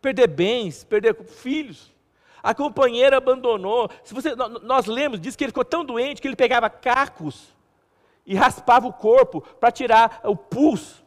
perder 0.02 0.28
bens, 0.28 0.86
perder 0.86 1.22
filhos. 1.26 1.94
A 2.42 2.56
companheira 2.56 3.18
abandonou. 3.18 3.90
Se 4.06 4.14
você, 4.14 4.34
nós 4.36 4.86
lemos, 4.86 5.20
diz 5.20 5.36
que 5.36 5.44
ele 5.44 5.52
ficou 5.52 5.66
tão 5.66 5.84
doente 5.84 6.22
que 6.22 6.28
ele 6.28 6.36
pegava 6.36 6.70
cacos 6.70 7.54
e 8.26 8.36
raspava 8.36 8.88
o 8.88 8.94
corpo 8.94 9.42
para 9.42 9.70
tirar 9.70 10.22
o 10.24 10.36
pulso, 10.36 11.04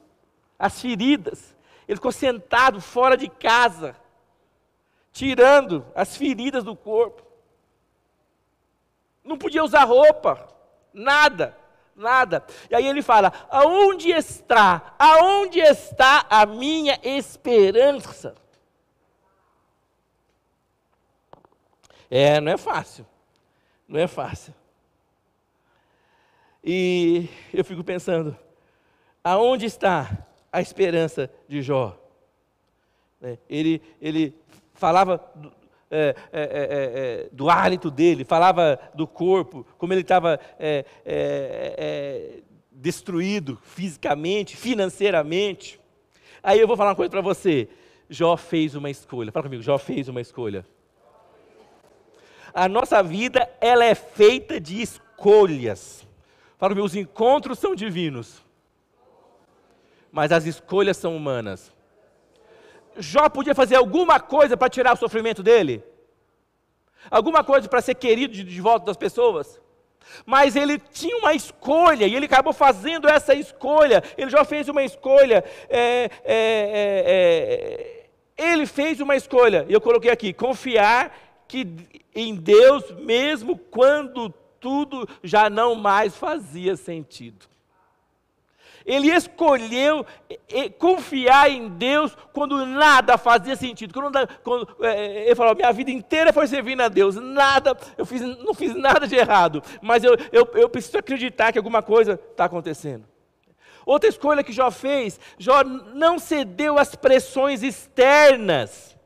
as 0.58 0.78
feridas. 0.78 1.56
Ele 1.88 1.96
ficou 1.96 2.12
sentado 2.12 2.78
fora 2.78 3.16
de 3.16 3.28
casa 3.28 3.96
tirando 5.20 5.84
as 5.94 6.16
feridas 6.16 6.64
do 6.64 6.74
corpo. 6.74 7.22
Não 9.22 9.36
podia 9.36 9.62
usar 9.62 9.84
roupa, 9.84 10.48
nada, 10.94 11.54
nada. 11.94 12.42
E 12.70 12.74
aí 12.74 12.86
ele 12.86 13.02
fala: 13.02 13.30
aonde 13.50 14.10
está, 14.10 14.94
aonde 14.98 15.60
está 15.60 16.24
a 16.30 16.46
minha 16.46 16.98
esperança? 17.02 18.34
É, 22.10 22.40
não 22.40 22.52
é 22.52 22.56
fácil, 22.56 23.06
não 23.86 24.00
é 24.00 24.06
fácil. 24.06 24.54
E 26.64 27.28
eu 27.52 27.62
fico 27.62 27.84
pensando, 27.84 28.34
aonde 29.22 29.66
está 29.66 30.26
a 30.50 30.62
esperança 30.62 31.30
de 31.46 31.60
Jó? 31.60 31.94
É, 33.22 33.36
ele, 33.50 33.82
ele 34.00 34.34
falava 34.80 35.22
do, 35.34 35.52
é 35.92 36.14
é, 36.32 36.40
é, 36.40 36.42
é, 36.42 36.44
é, 37.22 37.28
do 37.32 37.50
hálito 37.50 37.90
dele, 37.90 38.24
falava 38.24 38.78
do 38.94 39.06
corpo, 39.06 39.66
como 39.76 39.92
ele 39.92 40.02
estava 40.02 40.38
é, 40.58 42.42
destruído 42.70 43.58
fisicamente, 43.62 44.56
financeiramente. 44.56 45.80
Aí 46.42 46.60
eu 46.60 46.66
vou 46.66 46.76
falar 46.76 46.90
uma 46.90 46.96
coisa 46.96 47.10
para 47.10 47.20
você. 47.20 47.68
Jó 48.08 48.36
fez 48.36 48.74
uma 48.74 48.88
escolha. 48.88 49.30
Fala 49.30 49.44
comigo, 49.44 49.62
Jó 49.62 49.78
fez 49.78 50.08
uma 50.08 50.20
escolha. 50.20 50.64
A 52.54 52.68
nossa 52.68 53.02
vida, 53.02 53.48
ela 53.60 53.84
é 53.84 53.94
feita 53.94 54.60
de 54.60 54.80
escolhas. 54.80 56.06
Fala 56.56 56.70
comigo, 56.70 56.86
os 56.86 56.96
encontros 56.96 57.58
são 57.58 57.74
divinos. 57.74 58.44
Mas 60.10 60.32
as 60.32 60.46
escolhas 60.46 60.96
são 60.96 61.16
humanas. 61.16 61.72
Jó 62.96 63.28
podia 63.28 63.54
fazer 63.54 63.76
alguma 63.76 64.18
coisa 64.20 64.56
para 64.56 64.68
tirar 64.68 64.94
o 64.94 64.98
sofrimento 64.98 65.42
dele? 65.42 65.82
Alguma 67.10 67.42
coisa 67.42 67.68
para 67.68 67.80
ser 67.80 67.94
querido 67.94 68.34
de, 68.34 68.60
volta 68.60 68.86
das 68.86 68.96
pessoas? 68.96 69.60
Mas 70.26 70.56
ele 70.56 70.78
tinha 70.78 71.16
uma 71.16 71.34
escolha 71.34 72.06
e 72.06 72.14
ele 72.14 72.26
acabou 72.26 72.52
fazendo 72.52 73.08
essa 73.08 73.34
escolha. 73.34 74.02
Ele 74.18 74.30
já 74.30 74.44
fez 74.44 74.68
uma 74.68 74.82
escolha. 74.82 75.44
É, 75.68 76.10
é, 76.24 76.24
é, 76.24 78.06
é 78.36 78.44
ele 78.52 78.66
fez 78.66 79.00
uma 79.00 79.14
escolha. 79.14 79.66
Eu 79.68 79.80
coloquei 79.80 80.10
aqui: 80.10 80.32
confiar 80.32 81.14
que 81.46 81.66
em 82.14 82.34
Deus, 82.34 82.90
mesmo 82.92 83.56
quando 83.56 84.30
tudo 84.58 85.08
já 85.22 85.48
não 85.50 85.74
mais 85.74 86.16
fazia 86.16 86.76
sentido. 86.76 87.49
Ele 88.90 89.08
escolheu 89.08 90.04
confiar 90.76 91.48
em 91.48 91.68
Deus 91.68 92.16
quando 92.32 92.66
nada 92.66 93.16
fazia 93.16 93.54
sentido. 93.54 93.94
Quando, 93.94 94.28
quando 94.42 94.84
é, 94.84 95.26
ele 95.26 95.34
falou: 95.36 95.54
minha 95.54 95.72
vida 95.72 95.92
inteira 95.92 96.32
foi 96.32 96.48
servindo 96.48 96.80
a 96.80 96.88
Deus, 96.88 97.14
nada, 97.14 97.76
eu 97.96 98.04
fiz, 98.04 98.20
não 98.20 98.52
fiz 98.52 98.74
nada 98.74 99.06
de 99.06 99.14
errado, 99.14 99.62
mas 99.80 100.02
eu, 100.02 100.16
eu, 100.32 100.44
eu 100.54 100.68
preciso 100.68 100.98
acreditar 100.98 101.52
que 101.52 101.58
alguma 101.58 101.82
coisa 101.82 102.18
está 102.32 102.46
acontecendo. 102.46 103.04
Outra 103.86 104.08
escolha 104.08 104.42
que 104.42 104.52
Jó 104.52 104.72
fez, 104.72 105.20
Jó 105.38 105.62
não 105.62 106.18
cedeu 106.18 106.76
às 106.76 106.96
pressões 106.96 107.62
externas 107.62 108.98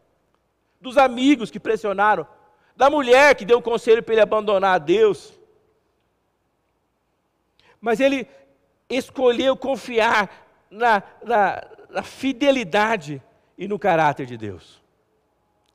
dos 0.80 0.96
amigos 0.96 1.50
que 1.50 1.60
pressionaram, 1.60 2.26
da 2.74 2.88
mulher 2.88 3.34
que 3.34 3.44
deu 3.44 3.58
o 3.58 3.62
conselho 3.62 4.02
para 4.02 4.14
ele 4.14 4.22
abandonar 4.22 4.76
a 4.76 4.78
Deus. 4.78 5.38
Mas 7.78 8.00
ele 8.00 8.26
escolheu 8.88 9.56
confiar 9.56 10.66
na, 10.70 11.02
na, 11.24 11.64
na 11.90 12.02
fidelidade 12.02 13.22
e 13.56 13.68
no 13.68 13.78
caráter 13.78 14.26
de 14.26 14.36
Deus. 14.36 14.82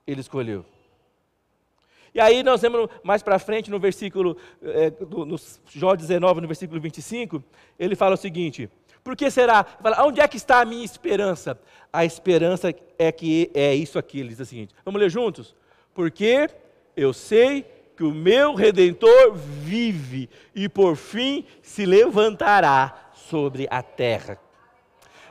Ele 0.06 0.22
escolheu. 0.22 0.66
E 2.14 2.20
aí 2.20 2.42
nós 2.44 2.62
vemos 2.62 2.90
mais 3.04 3.22
para 3.22 3.38
frente 3.38 3.70
no 3.70 3.80
versículo, 3.80 4.36
é, 4.62 4.90
do, 4.90 5.26
no 5.26 5.36
Jó 5.70 5.96
19, 5.96 6.42
no 6.42 6.48
versículo 6.48 6.82
25, 6.82 7.44
ele 7.78 7.96
fala 7.96 8.16
o 8.16 8.18
seguinte, 8.18 8.70
Por 9.04 9.16
que 9.16 9.30
será? 9.32 9.64
Fala, 9.64 10.06
onde 10.06 10.20
é 10.20 10.28
que 10.28 10.38
está 10.38 10.62
a 10.62 10.66
minha 10.66 10.84
esperança? 10.84 11.60
A 11.92 12.04
esperança 12.04 12.74
é 12.98 13.12
que 13.12 13.50
é 13.54 13.74
isso 13.74 13.98
aqui. 13.98 14.20
Ele 14.20 14.30
diz 14.30 14.40
o 14.40 14.46
seguinte: 14.46 14.76
vamos 14.84 15.00
ler 15.00 15.10
juntos? 15.10 15.56
Porque 15.94 16.50
eu 16.96 17.14
sei 17.14 17.66
que 18.00 18.04
o 18.06 18.14
meu 18.14 18.56
redentor 18.56 19.34
vive 19.36 20.30
e 20.56 20.70
por 20.70 20.96
fim 20.96 21.44
se 21.62 21.86
levantará 21.86 23.12
sobre 23.14 23.68
a 23.70 23.84
terra. 23.84 24.40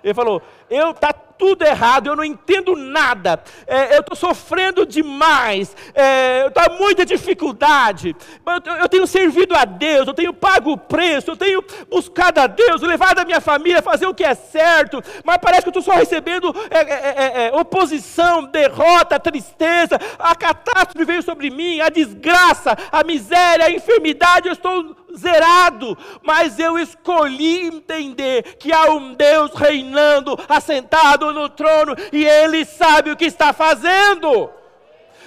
Ele 0.04 0.12
falou: 0.12 0.42
Eu 0.70 0.92
tá 0.94 1.12
tudo 1.38 1.64
errado, 1.64 2.08
eu 2.08 2.16
não 2.16 2.24
entendo 2.24 2.74
nada, 2.74 3.40
é, 3.66 3.94
eu 3.96 4.00
estou 4.00 4.16
sofrendo 4.16 4.84
demais, 4.84 5.74
é, 5.94 6.48
está 6.48 6.68
muita 6.70 7.06
dificuldade, 7.06 8.14
eu, 8.44 8.74
eu, 8.74 8.88
tenho 8.88 9.06
servido 9.06 9.54
a 9.54 9.64
Deus, 9.64 10.08
eu 10.08 10.14
tenho 10.14 10.34
pago 10.34 10.72
o 10.72 10.76
preço, 10.76 11.30
eu 11.30 11.36
tenho 11.36 11.64
buscado 11.88 12.40
a 12.40 12.48
Deus, 12.48 12.82
levado 12.82 13.20
a 13.20 13.24
minha 13.24 13.40
família 13.40 13.78
a 13.78 13.82
fazer 13.82 14.06
o 14.06 14.14
que 14.14 14.24
é 14.24 14.34
certo, 14.34 15.00
mas 15.24 15.38
parece 15.38 15.62
que 15.62 15.68
eu 15.68 15.78
estou 15.78 15.82
só 15.82 15.92
recebendo 15.92 16.54
é, 16.70 16.80
é, 16.80 17.14
é, 17.16 17.46
é, 17.46 17.52
oposição, 17.54 18.44
derrota, 18.44 19.20
tristeza, 19.20 19.98
a 20.18 20.34
catástrofe 20.34 21.04
veio 21.04 21.22
sobre 21.22 21.50
mim, 21.50 21.80
a 21.80 21.88
desgraça, 21.88 22.76
a 22.90 23.04
miséria, 23.04 23.66
a 23.66 23.70
enfermidade, 23.70 24.48
eu 24.48 24.52
estou 24.54 24.96
zerado, 25.16 25.96
mas 26.22 26.58
eu 26.58 26.78
escolhi 26.78 27.66
entender 27.66 28.56
que 28.58 28.72
há 28.72 28.90
um 28.90 29.14
Deus 29.14 29.52
reinando, 29.54 30.38
assentado 30.58 31.32
no 31.32 31.48
trono, 31.48 31.94
e 32.12 32.24
Ele 32.24 32.64
sabe 32.64 33.10
o 33.10 33.16
que 33.16 33.24
está 33.24 33.52
fazendo. 33.52 34.50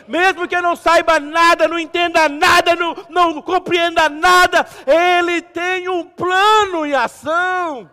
Mesmo 0.07 0.47
que 0.47 0.55
eu 0.55 0.61
não 0.61 0.75
saiba 0.75 1.19
nada, 1.19 1.67
não 1.67 1.79
entenda 1.79 2.27
nada, 2.27 2.75
não, 2.75 2.95
não 3.09 3.41
compreenda 3.41 4.09
nada, 4.09 4.65
Ele 4.85 5.41
tem 5.41 5.87
um 5.89 6.03
plano 6.03 6.85
em 6.85 6.93
ação. 6.93 7.89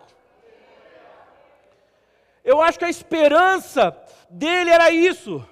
Eu 2.43 2.61
acho 2.61 2.79
que 2.79 2.85
a 2.85 2.89
esperança 2.89 3.95
dele 4.29 4.69
era 4.69 4.91
isso. 4.91 5.45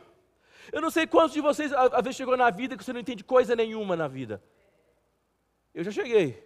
Eu 0.71 0.81
não 0.81 0.89
sei 0.89 1.07
quantos 1.07 1.33
de 1.33 1.41
vocês, 1.41 1.71
às 1.73 2.03
vezes, 2.03 2.17
chegou 2.17 2.35
na 2.35 2.49
vida 2.49 2.75
que 2.75 2.83
você 2.83 2.93
não 2.93 2.99
entende 2.99 3.23
coisa 3.23 3.55
nenhuma 3.55 3.95
na 3.95 4.07
vida. 4.07 4.43
Eu 5.73 5.83
já 5.83 5.91
cheguei. 5.91 6.43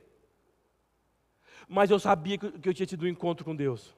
Mas 1.68 1.90
eu 1.90 2.00
sabia 2.00 2.38
que 2.38 2.68
eu 2.68 2.74
tinha 2.74 2.86
tido 2.86 3.06
um 3.06 3.08
encontro 3.08 3.46
com 3.46 3.56
Deus. 3.56 3.96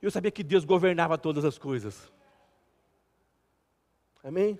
Eu 0.00 0.10
sabia 0.10 0.30
que 0.30 0.42
Deus 0.42 0.64
governava 0.64 1.18
todas 1.18 1.44
as 1.44 1.58
coisas. 1.58 2.10
Amém? 4.22 4.58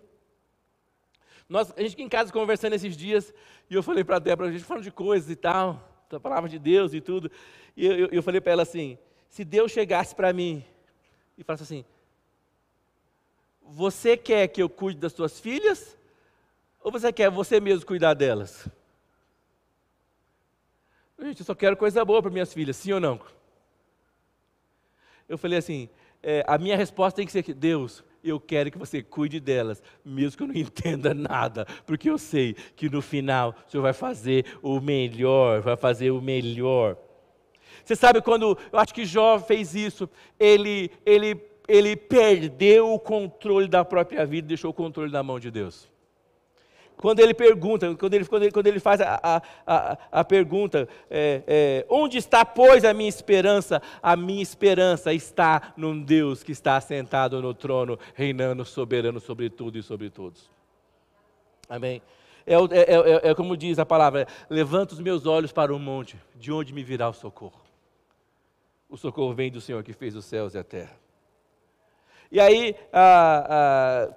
Nós, 1.48 1.72
a 1.76 1.82
gente 1.82 1.94
aqui 1.94 2.02
em 2.02 2.08
casa 2.08 2.32
conversando 2.32 2.74
esses 2.74 2.96
dias, 2.96 3.34
e 3.68 3.74
eu 3.74 3.82
falei 3.82 4.04
para 4.04 4.16
a 4.16 4.20
Débora, 4.20 4.48
a 4.48 4.52
gente 4.52 4.64
falando 4.64 4.84
de 4.84 4.90
coisas 4.90 5.28
e 5.28 5.36
tal, 5.36 6.06
da 6.08 6.20
palavra 6.20 6.48
de 6.48 6.58
Deus 6.58 6.94
e 6.94 7.00
tudo. 7.00 7.30
E 7.76 7.86
eu, 7.86 7.98
eu, 7.98 8.08
eu 8.12 8.22
falei 8.22 8.40
para 8.40 8.52
ela 8.52 8.62
assim: 8.62 8.98
se 9.28 9.44
Deus 9.44 9.72
chegasse 9.72 10.14
para 10.14 10.32
mim 10.32 10.64
e 11.36 11.42
falasse 11.42 11.64
assim, 11.64 11.84
você 13.62 14.16
quer 14.16 14.48
que 14.48 14.62
eu 14.62 14.68
cuide 14.68 15.00
das 15.00 15.12
suas 15.12 15.40
filhas? 15.40 15.96
Ou 16.82 16.90
você 16.90 17.12
quer 17.12 17.30
você 17.30 17.60
mesmo 17.60 17.86
cuidar 17.86 18.14
delas? 18.14 18.68
Gente, 21.18 21.40
eu 21.40 21.46
só 21.46 21.54
quero 21.54 21.76
coisa 21.76 22.04
boa 22.04 22.22
para 22.22 22.30
minhas 22.30 22.52
filhas, 22.52 22.76
sim 22.76 22.92
ou 22.92 23.00
não? 23.00 23.20
Eu 25.30 25.38
falei 25.38 25.58
assim: 25.58 25.88
é, 26.20 26.44
a 26.44 26.58
minha 26.58 26.76
resposta 26.76 27.18
tem 27.18 27.24
que 27.24 27.30
ser 27.30 27.44
que 27.44 27.54
Deus, 27.54 28.04
eu 28.22 28.40
quero 28.40 28.68
que 28.68 28.76
você 28.76 29.00
cuide 29.00 29.38
delas, 29.38 29.80
mesmo 30.04 30.36
que 30.36 30.42
eu 30.42 30.48
não 30.48 30.54
entenda 30.58 31.14
nada, 31.14 31.64
porque 31.86 32.10
eu 32.10 32.18
sei 32.18 32.54
que 32.74 32.90
no 32.90 33.00
final 33.00 33.54
o 33.66 33.70
Senhor 33.70 33.82
vai 33.82 33.92
fazer 33.92 34.44
o 34.60 34.80
melhor, 34.80 35.60
vai 35.60 35.76
fazer 35.76 36.10
o 36.10 36.20
melhor. 36.20 36.96
Você 37.84 37.94
sabe 37.94 38.20
quando, 38.20 38.58
eu 38.72 38.78
acho 38.78 38.92
que 38.92 39.04
Jó 39.04 39.38
fez 39.38 39.72
isso, 39.76 40.10
ele, 40.38 40.90
ele, 41.06 41.40
ele 41.68 41.94
perdeu 41.94 42.92
o 42.92 42.98
controle 42.98 43.68
da 43.68 43.84
própria 43.84 44.26
vida, 44.26 44.48
deixou 44.48 44.72
o 44.72 44.74
controle 44.74 45.12
na 45.12 45.22
mão 45.22 45.38
de 45.38 45.48
Deus. 45.48 45.88
Quando 47.00 47.20
ele 47.20 47.32
pergunta, 47.32 47.94
quando 47.96 48.14
ele, 48.14 48.24
quando 48.26 48.42
ele, 48.42 48.52
quando 48.52 48.66
ele 48.66 48.78
faz 48.78 49.00
a, 49.00 49.42
a, 49.66 49.98
a, 50.12 50.24
pergunta, 50.24 50.86
é, 51.10 51.42
é, 51.46 51.86
onde 51.88 52.18
está, 52.18 52.44
pois, 52.44 52.84
a 52.84 52.92
minha 52.92 53.08
esperança? 53.08 53.80
A 54.02 54.14
minha 54.14 54.42
esperança 54.42 55.12
está 55.14 55.72
num 55.76 55.98
Deus 56.02 56.42
que 56.42 56.52
está 56.52 56.78
sentado 56.78 57.40
no 57.40 57.54
trono, 57.54 57.98
reinando 58.14 58.66
soberano 58.66 59.18
sobre 59.18 59.48
tudo 59.48 59.78
e 59.78 59.82
sobre 59.82 60.10
todos. 60.10 60.50
Amém? 61.70 62.02
É, 62.46 62.54
é, 62.54 62.58
é, 62.58 63.30
é 63.30 63.34
como 63.34 63.56
diz 63.56 63.78
a 63.78 63.86
palavra: 63.86 64.26
levanta 64.50 64.92
os 64.92 65.00
meus 65.00 65.24
olhos 65.24 65.52
para 65.52 65.74
o 65.74 65.78
monte, 65.78 66.18
de 66.34 66.52
onde 66.52 66.74
me 66.74 66.82
virá 66.82 67.08
o 67.08 67.14
socorro? 67.14 67.60
O 68.90 68.96
socorro 68.98 69.32
vem 69.32 69.50
do 69.50 69.60
Senhor 69.60 69.82
que 69.82 69.94
fez 69.94 70.14
os 70.14 70.26
céus 70.26 70.54
e 70.54 70.58
a 70.58 70.64
terra. 70.64 70.98
E 72.30 72.38
aí, 72.38 72.76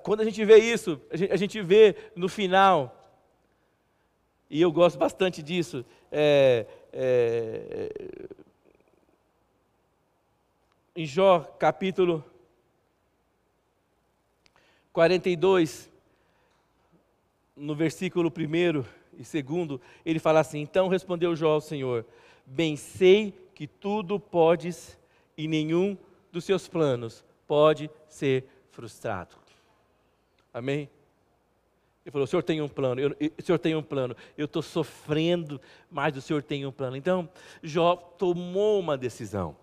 quando 0.04 0.22
a 0.22 0.24
gente 0.24 0.46
vê 0.46 0.58
isso, 0.58 1.02
a 1.10 1.18
gente, 1.18 1.34
a 1.34 1.36
gente, 1.36 1.62
vê 1.62 1.96
no 2.16 2.30
final, 2.30 3.12
e 4.48 4.62
eu 4.62 4.72
gosto 4.72 5.00
bastante 5.00 5.42
disso, 5.42 5.84
é, 6.12 6.68
é, 6.92 7.90
em 10.96 11.08
Jó 11.08 11.40
capítulo 11.58 12.24
42, 14.92 15.90
no 17.56 17.74
versículo 17.74 18.32
1 18.32 18.86
e 19.18 19.42
2, 19.42 19.80
ele 20.06 20.20
fala 20.20 20.40
assim: 20.42 20.60
Então 20.60 20.88
respondeu 20.88 21.36
Jó 21.36 21.54
ao 21.54 21.62
Senhor: 21.62 22.06
Bem 22.46 22.76
sei 22.76 23.34
que 23.56 23.66
tudo 23.66 24.20
podes 24.20 25.00
e 25.36 25.48
nenhum 25.48 25.98
dos 26.32 26.46
seus 26.46 26.68
planos 26.68 27.26
pode 27.48 27.90
ser 28.08 28.46
frustrado. 28.72 29.36
Amém? 30.54 30.90
Ele 32.06 32.12
falou: 32.12 32.26
o 32.26 32.28
Senhor 32.28 32.44
tem 32.44 32.62
um 32.62 32.68
plano, 32.68 33.02
eu, 33.02 33.10
o 33.12 33.42
Senhor 33.42 33.58
tem 33.58 33.76
um 33.76 33.84
plano, 33.84 34.16
eu 34.38 34.46
estou 34.46 34.62
sofrendo, 34.62 35.60
mas 35.90 36.16
o 36.18 36.22
Senhor 36.22 36.44
tem 36.44 36.66
um 36.66 36.72
plano. 36.72 36.96
Então, 36.96 37.30
Jó 37.62 37.96
tomou 37.96 38.80
uma 38.80 38.98
decisão. 38.98 39.56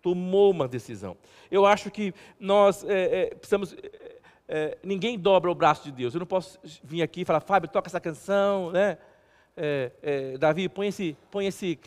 Tomou 0.00 0.50
uma 0.50 0.66
decisão. 0.66 1.16
Eu 1.50 1.64
acho 1.64 1.90
que 1.90 2.12
nós 2.40 2.82
é, 2.84 3.22
é, 3.22 3.34
precisamos. 3.34 3.74
É, 3.74 4.12
é, 4.48 4.78
ninguém 4.82 5.18
dobra 5.18 5.50
o 5.50 5.54
braço 5.54 5.84
de 5.84 5.92
Deus. 5.92 6.14
Eu 6.14 6.18
não 6.18 6.26
posso 6.26 6.58
vir 6.82 7.02
aqui 7.02 7.22
e 7.22 7.24
falar, 7.24 7.40
Fábio, 7.40 7.70
toca 7.70 7.88
essa 7.88 8.00
canção, 8.00 8.70
né? 8.70 8.98
É, 9.56 9.92
é, 10.02 10.38
Davi, 10.38 10.68
põe 10.68 10.88
esse, 10.88 11.16
põe 11.30 11.46
esse 11.46 11.78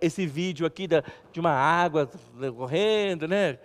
esse 0.00 0.26
vídeo 0.26 0.66
aqui 0.66 0.86
da, 0.86 1.02
de 1.32 1.40
uma 1.40 1.52
água 1.52 2.10
correndo, 2.56 3.26
né? 3.26 3.58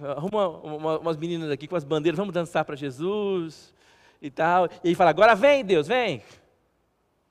Arruma 0.00 0.48
uma, 0.48 0.98
umas 0.98 1.16
meninas 1.16 1.50
aqui 1.50 1.66
com 1.66 1.76
as 1.76 1.84
bandeiras, 1.84 2.18
vamos 2.18 2.34
dançar 2.34 2.64
para 2.64 2.76
Jesus 2.76 3.74
e 4.22 4.30
tal. 4.30 4.66
E 4.84 4.88
aí 4.88 4.94
fala, 4.94 5.10
agora 5.10 5.34
vem 5.34 5.64
Deus, 5.64 5.88
vem. 5.88 6.22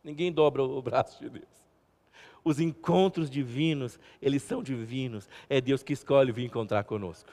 Ninguém 0.03 0.31
dobra 0.31 0.63
o 0.63 0.81
braço 0.81 1.21
de 1.21 1.29
Deus. 1.29 1.57
Os 2.43 2.59
encontros 2.59 3.29
divinos, 3.29 3.99
eles 4.21 4.41
são 4.41 4.63
divinos. 4.63 5.27
É 5.49 5.59
Deus 5.59 5.83
que 5.83 5.93
escolhe 5.93 6.31
vir 6.31 6.45
encontrar 6.45 6.83
conosco. 6.85 7.29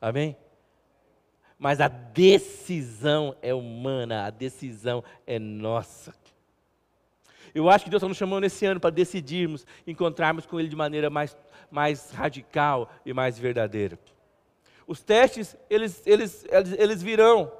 Amém? 0.00 0.36
Mas 1.58 1.80
a 1.80 1.88
decisão 1.88 3.36
é 3.40 3.54
humana, 3.54 4.26
a 4.26 4.30
decisão 4.30 5.02
é 5.26 5.38
nossa. 5.38 6.14
Eu 7.56 7.70
acho 7.70 7.84
que 7.84 7.90
Deus 7.90 8.00
está 8.00 8.08
nos 8.08 8.18
chamando 8.18 8.44
esse 8.44 8.66
ano 8.66 8.78
para 8.78 8.90
decidirmos 8.90 9.66
encontrarmos 9.86 10.44
com 10.44 10.60
Ele 10.60 10.68
de 10.68 10.76
maneira 10.76 11.08
mais, 11.08 11.34
mais 11.70 12.10
radical 12.10 12.90
e 13.02 13.14
mais 13.14 13.38
verdadeira. 13.38 13.98
Os 14.86 15.02
testes, 15.02 15.56
eles, 15.70 16.02
eles, 16.04 16.44
eles, 16.50 16.72
eles 16.78 17.02
virão. 17.02 17.50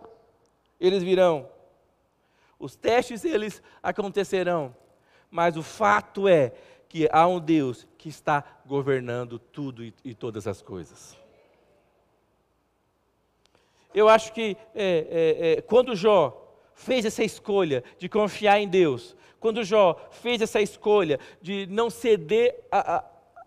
Eles 0.78 1.02
virão. 1.02 1.48
Os 2.58 2.76
testes, 2.76 3.24
eles 3.24 3.62
acontecerão. 3.82 4.76
Mas 5.30 5.56
o 5.56 5.62
fato 5.62 6.28
é 6.28 6.52
que 6.90 7.08
há 7.10 7.26
um 7.26 7.40
Deus 7.40 7.88
que 7.96 8.10
está 8.10 8.44
governando 8.66 9.38
tudo 9.38 9.82
e, 9.82 9.94
e 10.04 10.14
todas 10.14 10.46
as 10.46 10.60
coisas. 10.60 11.16
Eu 13.94 14.10
acho 14.10 14.30
que 14.34 14.58
é, 14.74 14.84
é, 14.84 15.52
é, 15.52 15.60
quando 15.62 15.96
Jó 15.96 16.45
fez 16.76 17.04
essa 17.04 17.24
escolha 17.24 17.82
de 17.98 18.08
confiar 18.08 18.60
em 18.60 18.68
Deus, 18.68 19.16
quando 19.40 19.64
Jó 19.64 19.96
fez 20.10 20.40
essa 20.40 20.60
escolha 20.60 21.18
de 21.40 21.66
não 21.66 21.90
ceder 21.90 22.54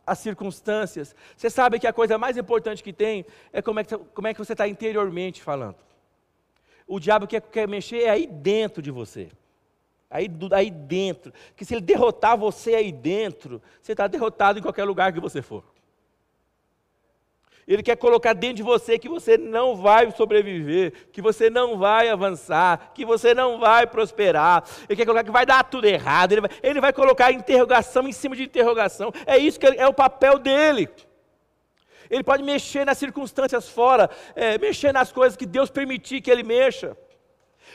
às 0.06 0.20
circunstâncias, 0.20 1.16
você 1.38 1.50
sabe 1.50 1.80
que 1.80 1.88
a 1.88 1.94
coisa 1.94 2.18
mais 2.18 2.36
importante 2.36 2.84
que 2.84 2.92
tem 2.92 3.26
é 3.54 3.62
como 3.62 3.80
é 3.80 3.84
que, 3.84 3.98
como 3.98 4.28
é 4.28 4.34
que 4.34 4.40
você 4.40 4.54
está 4.54 4.68
interiormente 4.68 5.42
falando. 5.42 5.78
O 6.88 7.00
diabo 7.00 7.28
quer, 7.28 7.42
quer 7.42 7.68
mexer 7.68 8.04
é 8.04 8.10
aí 8.10 8.26
dentro 8.26 8.82
de 8.82 8.90
você. 8.90 9.30
Aí, 10.10 10.28
aí 10.52 10.72
dentro. 10.72 11.32
Que 11.56 11.64
se 11.64 11.76
ele 11.76 11.82
derrotar 11.82 12.36
você 12.36 12.74
aí 12.74 12.92
dentro, 12.92 13.62
você 13.80 13.92
está 13.92 14.08
derrotado 14.08 14.58
em 14.58 14.62
qualquer 14.62 14.86
lugar 14.86 15.14
que 15.14 15.20
você 15.20 15.42
for. 15.42 15.64
Ele 17.70 17.84
quer 17.84 17.96
colocar 17.98 18.34
dentro 18.34 18.56
de 18.56 18.64
você 18.64 18.98
que 18.98 19.08
você 19.08 19.38
não 19.38 19.76
vai 19.76 20.10
sobreviver, 20.10 20.92
que 21.12 21.22
você 21.22 21.52
não 21.52 21.78
vai 21.78 22.10
avançar, 22.10 22.92
que 22.96 23.06
você 23.06 23.32
não 23.36 23.60
vai 23.60 23.86
prosperar. 23.86 24.64
Ele 24.90 24.96
quer 24.96 25.06
colocar 25.06 25.24
que 25.24 25.30
vai 25.30 25.46
dar 25.46 25.64
tudo 25.64 25.86
errado. 25.86 26.32
Ele 26.32 26.42
vai, 26.42 26.50
ele 26.64 26.82
vai 26.82 26.92
colocar 26.92 27.32
interrogação 27.32 28.08
em 28.08 28.12
cima 28.12 28.36
de 28.36 28.42
interrogação. 28.42 29.14
É 29.24 29.38
isso 29.38 29.60
que 29.60 29.68
é 29.68 29.88
o 29.88 29.94
papel 29.94 30.40
dele. 30.40 30.90
Ele 32.10 32.24
pode 32.24 32.42
mexer 32.42 32.84
nas 32.86 32.98
circunstâncias 32.98 33.70
fora, 33.70 34.10
é, 34.36 34.58
mexer 34.58 34.92
nas 34.92 35.12
coisas 35.12 35.38
que 35.38 35.46
Deus 35.46 35.70
permitir 35.70 36.22
que 36.22 36.32
ele 36.32 36.42
mexa. 36.42 36.98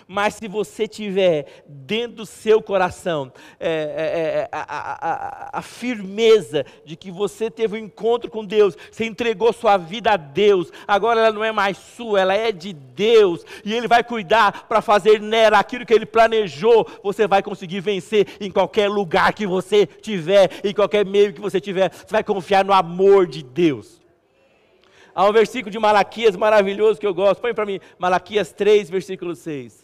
Mas 0.06 0.34
se 0.34 0.48
você 0.48 0.86
tiver 0.86 1.64
dentro 1.66 2.16
do 2.16 2.26
seu 2.26 2.62
coração 2.62 3.32
é, 3.58 3.68
é, 3.68 4.40
é 4.40 4.48
a, 4.52 4.60
a, 4.60 4.92
a, 4.92 5.58
a, 5.58 5.62
firmeza 5.62 6.64
de 6.84 6.96
que 6.96 7.10
você 7.10 7.50
teve 7.50 7.76
um 7.76 7.84
encontro 7.84 8.30
com 8.30 8.44
Deus, 8.44 8.76
você 8.90 9.04
entregou 9.04 9.52
sua 9.52 9.76
vida 9.76 10.12
a 10.12 10.16
Deus, 10.16 10.70
agora 10.86 11.20
ela 11.20 11.32
não 11.32 11.44
é 11.44 11.52
mais 11.52 11.76
sua, 11.76 12.20
ela 12.20 12.34
é 12.34 12.52
de 12.52 12.72
Deus, 12.72 13.44
e 13.64 13.72
Ele 13.72 13.88
vai 13.88 14.04
cuidar 14.04 14.66
para 14.68 14.82
fazer 14.82 15.20
nela 15.20 15.58
aquilo 15.58 15.86
que 15.86 15.94
Ele 15.94 16.06
planejou, 16.06 16.86
você 17.02 17.26
vai 17.26 17.42
conseguir 17.42 17.80
vencer 17.80 18.26
em 18.40 18.50
qualquer 18.50 18.88
lugar 18.88 19.32
que 19.32 19.46
você 19.46 19.86
tiver, 19.86 20.50
em 20.62 20.74
qualquer 20.74 21.04
meio 21.04 21.32
que 21.32 21.40
você 21.40 21.60
tiver, 21.60 21.90
você 21.92 22.10
vai 22.10 22.24
confiar 22.24 22.64
no 22.64 22.72
amor 22.72 23.26
de 23.26 23.42
Deus. 23.42 24.04
Há 25.14 25.28
um 25.28 25.32
versículo 25.32 25.70
de 25.70 25.78
Malaquias 25.78 26.34
maravilhoso 26.34 26.98
que 26.98 27.06
eu 27.06 27.14
gosto. 27.14 27.40
Põe 27.40 27.54
para 27.54 27.64
mim, 27.64 27.78
Malaquias 27.98 28.52
3, 28.52 28.90
versículo 28.90 29.36
6. 29.36 29.83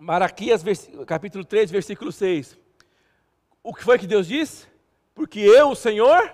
Malaquias 0.00 0.62
capítulo 1.06 1.44
3, 1.44 1.70
versículo 1.70 2.12
6. 2.12 2.58
O 3.62 3.74
que 3.74 3.82
foi 3.82 3.98
que 3.98 4.06
Deus 4.06 4.26
disse? 4.26 4.66
Porque 5.14 5.40
eu, 5.40 5.70
o 5.70 5.76
Senhor. 5.76 6.32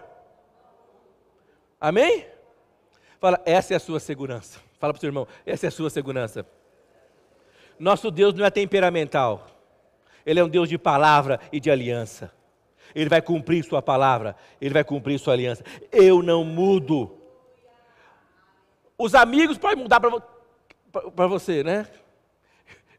Amém? 1.81 2.27
Fala, 3.19 3.41
essa 3.47 3.73
é 3.73 3.77
a 3.77 3.81
sua 3.81 3.99
segurança. 3.99 4.61
Fala 4.79 4.93
para 4.93 4.99
o 4.99 5.01
seu 5.01 5.09
irmão, 5.09 5.27
essa 5.47 5.67
é 5.67 5.69
a 5.69 5.73
sua 5.73 5.89
segurança. 5.89 6.47
Nosso 7.79 8.11
Deus 8.11 8.35
não 8.35 8.45
é 8.45 8.51
temperamental. 8.51 9.47
Ele 10.27 10.41
é 10.41 10.45
um 10.45 10.49
Deus 10.49 10.69
de 10.69 10.79
palavra 10.79 11.41
e 11.51 11.59
de 11.59 11.71
aliança. 11.71 12.31
Ele 12.95 13.09
vai 13.09 13.21
cumprir 13.21 13.65
sua 13.65 13.83
palavra, 13.83 14.37
ele 14.61 14.75
vai 14.75 14.85
cumprir 14.85 15.19
sua 15.19 15.33
aliança. 15.33 15.65
Eu 15.91 16.23
não 16.23 16.45
mudo. 16.45 17.19
Os 18.97 19.15
amigos 19.15 19.59
podem 19.59 19.83
mudar 19.83 20.01
para 20.01 21.27
você, 21.27 21.65
né? 21.65 21.89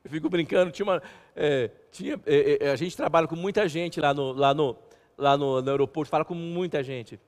Eu 0.05 0.11
fico 0.11 0.29
brincando, 0.29 0.71
tinha 0.71 0.85
uma. 0.85 1.01
É, 1.35 1.71
tinha, 1.91 2.21
é, 2.27 2.67
é, 2.67 2.69
a 2.69 2.75
gente 2.75 2.95
trabalha 2.95 3.27
com 3.27 3.35
muita 3.35 3.67
gente 3.67 3.99
lá 3.99 4.13
no, 4.13 4.31
lá 4.33 4.53
no, 4.53 4.77
lá 5.17 5.35
no, 5.35 5.63
no, 5.63 5.71
aeroporto, 5.71 6.11
fala 6.11 6.23
com 6.23 6.35
muita 6.35 6.83
gente. 6.83 7.19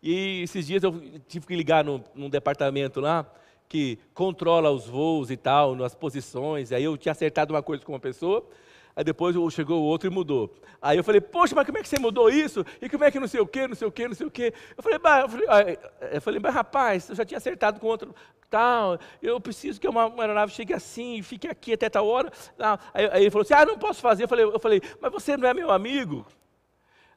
E 0.00 0.42
esses 0.42 0.68
dias 0.68 0.84
eu 0.84 0.92
tive 1.26 1.44
que 1.44 1.56
ligar 1.56 1.84
no, 1.84 2.04
num 2.14 2.30
departamento 2.30 3.00
lá 3.00 3.28
que 3.68 3.98
controla 4.14 4.70
os 4.70 4.86
voos 4.86 5.28
e 5.28 5.36
tal, 5.36 5.74
nas 5.74 5.92
posições. 5.92 6.70
Aí 6.70 6.84
eu 6.84 6.96
tinha 6.96 7.10
acertado 7.10 7.52
uma 7.52 7.64
coisa 7.64 7.84
com 7.84 7.92
uma 7.92 8.00
pessoa, 8.00 8.48
Aí 9.00 9.04
depois 9.04 9.34
chegou 9.54 9.80
o 9.80 9.84
outro 9.86 10.10
e 10.10 10.12
mudou. 10.12 10.54
Aí 10.82 10.98
eu 10.98 11.02
falei, 11.02 11.22
poxa, 11.22 11.54
mas 11.54 11.64
como 11.64 11.78
é 11.78 11.82
que 11.82 11.88
você 11.88 11.98
mudou 11.98 12.28
isso? 12.28 12.62
E 12.82 12.86
como 12.86 13.02
é 13.02 13.10
que 13.10 13.18
não 13.18 13.26
sei 13.26 13.40
o 13.40 13.46
quê, 13.46 13.66
não 13.66 13.74
sei 13.74 13.88
o 13.88 13.90
quê, 13.90 14.06
não 14.06 14.14
sei 14.14 14.26
o 14.26 14.30
quê? 14.30 14.52
Eu 14.76 14.82
falei, 14.82 14.98
bah, 14.98 15.20
eu 15.20 15.28
falei, 15.30 15.46
ah, 15.48 15.60
eu 16.12 16.20
falei 16.20 16.38
mas 16.38 16.52
rapaz, 16.52 17.08
eu 17.08 17.14
já 17.14 17.24
tinha 17.24 17.38
acertado 17.38 17.80
com 17.80 17.86
outro 17.86 18.14
tal, 18.50 18.98
eu 19.22 19.40
preciso 19.40 19.80
que 19.80 19.88
uma, 19.88 20.12
aeronave 20.20 20.52
chegue 20.52 20.74
assim, 20.74 21.14
e 21.14 21.22
fique 21.22 21.48
aqui 21.48 21.72
até 21.72 21.88
tal 21.88 22.06
hora. 22.06 22.30
Aí, 22.92 23.08
aí, 23.10 23.22
ele 23.22 23.30
falou 23.30 23.40
assim, 23.40 23.54
ah, 23.54 23.64
não 23.64 23.78
posso 23.78 24.02
fazer. 24.02 24.24
Eu 24.24 24.28
falei, 24.28 24.44
eu 24.44 24.60
falei, 24.60 24.82
mas 25.00 25.10
você 25.10 25.34
não 25.34 25.48
é 25.48 25.54
meu 25.54 25.70
amigo? 25.70 26.26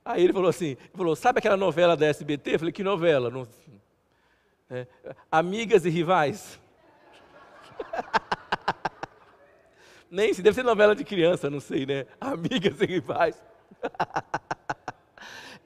Aí 0.05 0.23
ele 0.23 0.31
falou 0.31 0.49
assim, 0.49 0.77
falou, 0.95 1.17
sabe 1.17 1.39
aquela 1.39 1.57
novela 1.57 1.97
da 1.97 2.05
SBT? 2.05 2.53
Eu 2.53 2.59
falei, 2.59 2.71
que 2.71 2.81
novela? 2.81 3.29
Não, 3.29 3.45
é, 4.69 4.87
Amigas 5.29 5.83
e 5.83 5.89
rivais. 5.89 6.57
Nem 10.13 10.31
se 10.31 10.43
deve 10.43 10.53
ser 10.53 10.61
novela 10.61 10.95
de 10.95 11.03
criança, 11.03 11.49
não 11.49 11.59
sei, 11.59 11.87
né? 11.87 12.05
Amigas 12.21 12.79
e 12.79 12.85
rivais. 12.85 13.35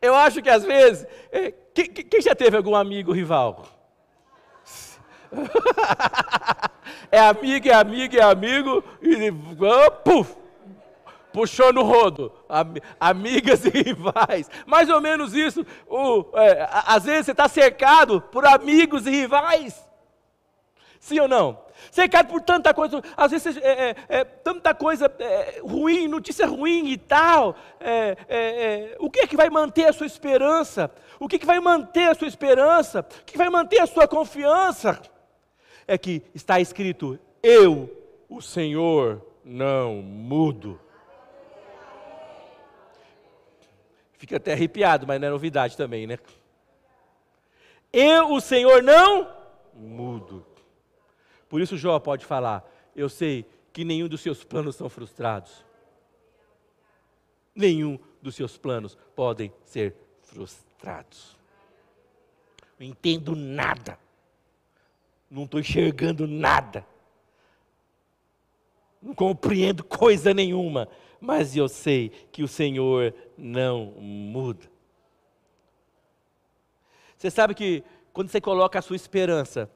Eu 0.01 0.15
acho 0.15 0.41
que 0.41 0.49
às 0.49 0.63
vezes. 0.63 1.05
É, 1.29 1.51
quem, 1.73 1.85
quem 1.87 2.21
já 2.21 2.33
teve 2.33 2.55
algum 2.55 2.73
amigo 2.73 3.11
rival? 3.11 3.65
é 7.11 7.19
amigo, 7.19 7.67
é 7.67 7.73
amigo, 7.73 8.15
é 8.15 8.21
amigo, 8.21 8.81
e 9.01 9.29
oh, 9.29 9.91
puf, 9.91 10.33
puxou 11.33 11.73
no 11.73 11.83
rodo. 11.83 12.31
Amigas 12.97 13.65
e 13.65 13.69
rivais. 13.69 14.49
Mais 14.65 14.89
ou 14.89 15.01
menos 15.01 15.33
isso. 15.33 15.65
O, 15.89 16.23
é, 16.35 16.69
às 16.85 17.03
vezes 17.03 17.25
você 17.25 17.31
está 17.31 17.49
cercado 17.49 18.21
por 18.21 18.45
amigos 18.45 19.05
e 19.05 19.09
rivais. 19.09 19.86
Sim 20.99 21.19
ou 21.19 21.27
não? 21.27 21.65
Cercado 21.91 22.27
por 22.27 22.41
tanta 22.41 22.73
coisa, 22.73 23.01
às 23.15 23.31
vezes 23.31 23.57
é, 23.57 23.89
é, 23.89 23.95
é 24.09 24.23
tanta 24.23 24.73
coisa 24.73 25.11
é, 25.19 25.59
ruim, 25.61 26.07
notícia 26.07 26.45
ruim 26.45 26.87
e 26.89 26.97
tal. 26.97 27.55
É, 27.79 28.17
é, 28.27 28.97
o 28.99 29.09
que 29.09 29.19
é 29.19 29.27
que 29.27 29.37
vai 29.37 29.49
manter 29.49 29.85
a 29.85 29.93
sua 29.93 30.05
esperança? 30.05 30.91
O 31.19 31.27
que, 31.27 31.39
que 31.39 31.45
vai 31.45 31.59
manter 31.59 32.09
a 32.09 32.15
sua 32.15 32.27
esperança? 32.27 33.05
O 33.21 33.25
que 33.25 33.37
vai 33.37 33.49
manter 33.49 33.79
a 33.79 33.87
sua 33.87 34.07
confiança? 34.07 34.99
É 35.87 35.97
que 35.97 36.23
está 36.33 36.59
escrito: 36.59 37.19
Eu, 37.41 37.89
o 38.27 38.41
Senhor, 38.41 39.21
não 39.43 39.95
mudo. 39.95 40.79
Fica 44.17 44.37
até 44.37 44.53
arrepiado, 44.53 45.05
mas 45.05 45.21
não 45.21 45.27
é 45.27 45.31
novidade 45.31 45.77
também, 45.77 46.07
né? 46.07 46.17
Eu, 47.93 48.33
o 48.33 48.41
Senhor, 48.41 48.81
não 48.81 49.27
mudo. 49.73 50.45
Por 51.49 51.61
isso 51.61 51.77
Jó 51.77 51.99
pode 51.99 52.25
falar: 52.25 52.67
Eu 52.95 53.09
sei 53.09 53.45
que 53.71 53.85
nenhum 53.85 54.07
dos 54.07 54.21
seus 54.21 54.43
planos 54.43 54.75
são 54.75 54.89
frustrados. 54.89 55.65
Nenhum 57.55 57.97
dos 58.21 58.35
seus 58.35 58.57
planos 58.57 58.97
podem 59.15 59.51
ser 59.65 59.95
frustrados. 60.21 61.37
Não 62.79 62.85
entendo 62.85 63.35
nada. 63.35 63.97
Não 65.29 65.43
estou 65.43 65.59
enxergando 65.59 66.27
nada. 66.27 66.85
Não 69.01 69.13
compreendo 69.13 69.83
coisa 69.83 70.33
nenhuma. 70.33 70.87
Mas 71.19 71.55
eu 71.55 71.67
sei 71.67 72.09
que 72.31 72.43
o 72.43 72.47
Senhor 72.47 73.13
não 73.37 73.85
muda. 73.97 74.69
Você 77.17 77.31
sabe 77.31 77.55
que 77.55 77.83
quando 78.13 78.29
você 78.29 78.39
coloca 78.39 78.77
a 78.77 78.81
sua 78.81 78.95
esperança 78.95 79.69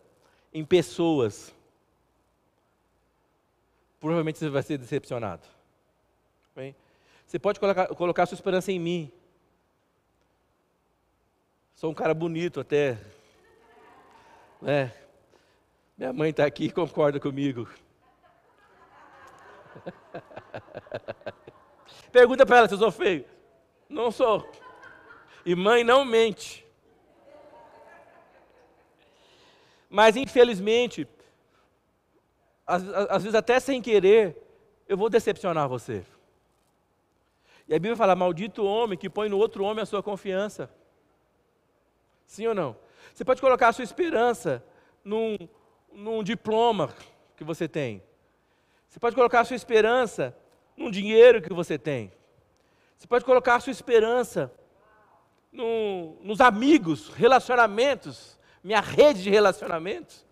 em 0.53 0.63
pessoas, 0.63 1.53
provavelmente 4.02 4.39
você 4.39 4.49
vai 4.49 4.64
ser 4.64 4.80
decepcionado. 4.80 5.47
Bem, 6.56 6.76
você 7.26 7.38
pode 7.38 7.60
colocar, 7.60 7.88
colocar 7.89 8.26
sua 8.26 8.36
esperança 8.36 8.72
em 8.72 8.80
mim. 8.80 9.12
Sou 11.76 11.91
um 11.91 11.93
cara 11.93 12.14
bonito 12.14 12.60
até. 12.60 12.97
Né? 14.60 14.91
Minha 15.95 16.12
mãe 16.12 16.32
está 16.32 16.45
aqui 16.45 16.66
e 16.66 16.72
concorda 16.72 17.20
comigo. 17.20 17.70
Pergunta 22.12 22.45
para 22.45 22.58
ela 22.58 22.68
se 22.68 22.74
eu 22.74 22.80
sou 22.80 22.91
feio. 22.91 23.24
Não 23.88 24.12
sou. 24.12 24.49
E 25.45 25.56
mãe 25.56 25.84
não 25.84 26.04
mente. 26.04 26.66
Mas 29.88 30.16
infelizmente, 30.16 31.08
às, 32.72 32.88
às 33.09 33.24
vezes 33.24 33.36
até 33.36 33.59
sem 33.59 33.82
querer, 33.82 34.38
eu 34.88 34.95
vou 34.95 35.09
decepcionar 35.09 35.67
você. 35.67 36.05
E 37.67 37.74
a 37.74 37.78
Bíblia 37.78 37.95
fala: 37.95 38.15
maldito 38.15 38.63
homem 38.63 38.97
que 38.97 39.09
põe 39.09 39.28
no 39.28 39.38
outro 39.38 39.63
homem 39.63 39.84
a 39.84 39.86
sua 39.86 40.01
confiança. 40.01 40.69
Sim 42.26 42.47
ou 42.47 42.55
não? 42.55 42.76
Você 43.13 43.26
pode 43.26 43.41
colocar 43.41 43.67
a 43.67 43.74
sua 43.74 43.84
esperança 43.84 44.63
num, 45.03 45.38
num 45.91 46.24
diploma 46.24 46.93
que 47.36 47.43
você 47.43 47.67
tem. 47.67 48.01
Você 48.88 48.99
pode 48.99 49.15
colocar 49.15 49.41
a 49.41 49.45
sua 49.45 49.55
esperança 49.55 50.36
num 50.78 50.89
dinheiro 50.89 51.41
que 51.41 51.53
você 51.53 51.78
tem. 51.78 52.11
Você 52.97 53.07
pode 53.07 53.26
colocar 53.26 53.55
a 53.55 53.59
sua 53.59 53.72
esperança 53.72 54.51
no, 55.51 56.17
nos 56.22 56.39
amigos, 56.39 57.09
relacionamentos, 57.09 58.39
minha 58.63 58.80
rede 58.80 59.24
de 59.24 59.30
relacionamentos. 59.30 60.26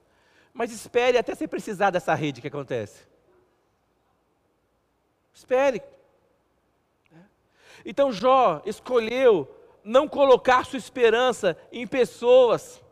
Mas 0.60 0.74
espere 0.74 1.18
até 1.18 1.34
você 1.34 1.48
precisar 1.48 1.90
dessa 1.90 2.14
rede 2.14 2.42
que 2.42 2.50
acontece. 2.50 3.08
Espere. 5.34 5.82
Então 7.86 8.12
Jó 8.12 8.62
escolheu 8.66 9.50
não 9.86 10.06
colocar 10.06 10.66
sua 10.66 10.76
esperança 10.76 11.58
em 11.72 11.88
pessoas, 11.88 12.84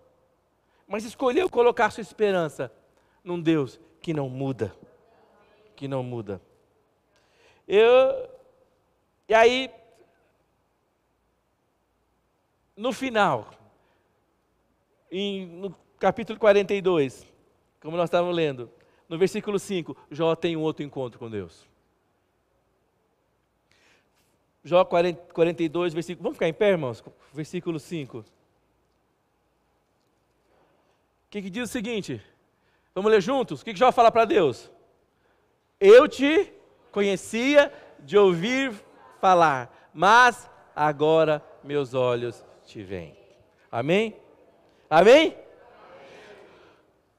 mas 0.88 1.04
escolheu 1.04 1.50
colocar 1.50 1.92
sua 1.92 2.00
esperança 2.00 2.72
num 3.22 3.42
Deus 3.42 3.78
que 4.00 4.14
não 4.14 4.30
muda. 4.30 4.74
Que 5.76 5.90
não 5.90 6.02
muda. 6.02 6.42
Eu, 7.68 8.30
E 9.28 9.34
aí, 9.34 9.70
no 12.78 12.94
final, 12.94 13.52
em, 15.12 15.46
no 15.46 15.76
capítulo 16.00 16.40
42, 16.40 17.36
como 17.88 17.96
nós 17.96 18.08
estávamos 18.08 18.36
lendo, 18.36 18.70
no 19.08 19.18
versículo 19.18 19.58
5, 19.58 19.96
Jó 20.12 20.36
tem 20.36 20.58
um 20.58 20.62
outro 20.62 20.84
encontro 20.84 21.18
com 21.18 21.30
Deus. 21.30 21.66
Jó 24.62 24.84
40, 24.84 25.34
42, 25.34 25.94
versículo. 25.94 26.24
Vamos 26.24 26.36
ficar 26.36 26.50
em 26.50 26.54
pé, 26.54 26.72
irmãos? 26.72 27.02
Versículo 27.32 27.80
5. 27.80 28.18
O 28.18 28.26
que, 31.30 31.44
que 31.44 31.50
diz 31.50 31.70
o 31.70 31.72
seguinte? 31.72 32.22
Vamos 32.94 33.10
ler 33.10 33.22
juntos? 33.22 33.62
O 33.62 33.64
que, 33.64 33.72
que 33.72 33.80
Jó 33.80 33.90
fala 33.90 34.12
para 34.12 34.26
Deus? 34.26 34.70
Eu 35.80 36.10
te 36.10 36.52
conhecia 36.92 37.72
de 38.00 38.18
ouvir 38.18 38.74
falar, 39.22 39.90
mas 39.94 40.50
agora 40.76 41.42
meus 41.64 41.94
olhos 41.94 42.44
te 42.66 42.84
veem. 42.84 43.18
Amém? 43.72 44.14
Amém? 44.90 45.47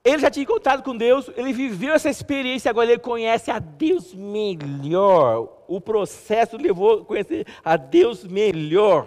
Ele 0.09 0.23
já 0.23 0.31
tinha 0.31 0.43
encontrado 0.43 0.83
com 0.83 0.97
Deus, 0.97 1.31
ele 1.37 1.53
viveu 1.53 1.93
essa 1.93 2.09
experiência, 2.09 2.71
agora 2.71 2.91
ele 2.91 2.99
conhece 2.99 3.51
a 3.51 3.59
Deus 3.59 4.15
melhor. 4.15 5.65
O 5.69 5.83
processo 5.83 6.57
levou 6.57 7.03
a 7.03 7.05
conhecer 7.05 7.47
a 7.63 7.77
Deus 7.77 8.25
melhor. 8.25 9.07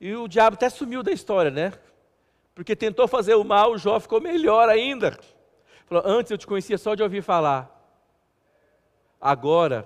E 0.00 0.14
o 0.14 0.28
diabo 0.28 0.54
até 0.54 0.70
sumiu 0.70 1.02
da 1.02 1.10
história, 1.10 1.50
né? 1.50 1.72
Porque 2.54 2.76
tentou 2.76 3.08
fazer 3.08 3.34
o 3.34 3.42
mal, 3.42 3.72
o 3.72 3.78
Jó 3.78 3.98
ficou 3.98 4.20
melhor 4.20 4.68
ainda. 4.68 5.18
Falou: 5.86 6.04
Antes 6.06 6.30
eu 6.30 6.38
te 6.38 6.46
conhecia 6.46 6.78
só 6.78 6.94
de 6.94 7.02
ouvir 7.02 7.22
falar, 7.22 7.68
agora 9.20 9.84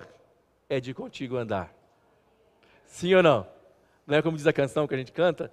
é 0.69 0.79
de 0.79 0.93
contigo 0.93 1.37
andar. 1.37 1.73
Sim 2.85 3.15
ou 3.15 3.23
não? 3.23 3.47
Não 4.05 4.15
é 4.15 4.21
como 4.21 4.37
diz 4.37 4.45
a 4.45 4.53
canção 4.53 4.87
que 4.87 4.93
a 4.93 4.97
gente 4.97 5.11
canta? 5.11 5.51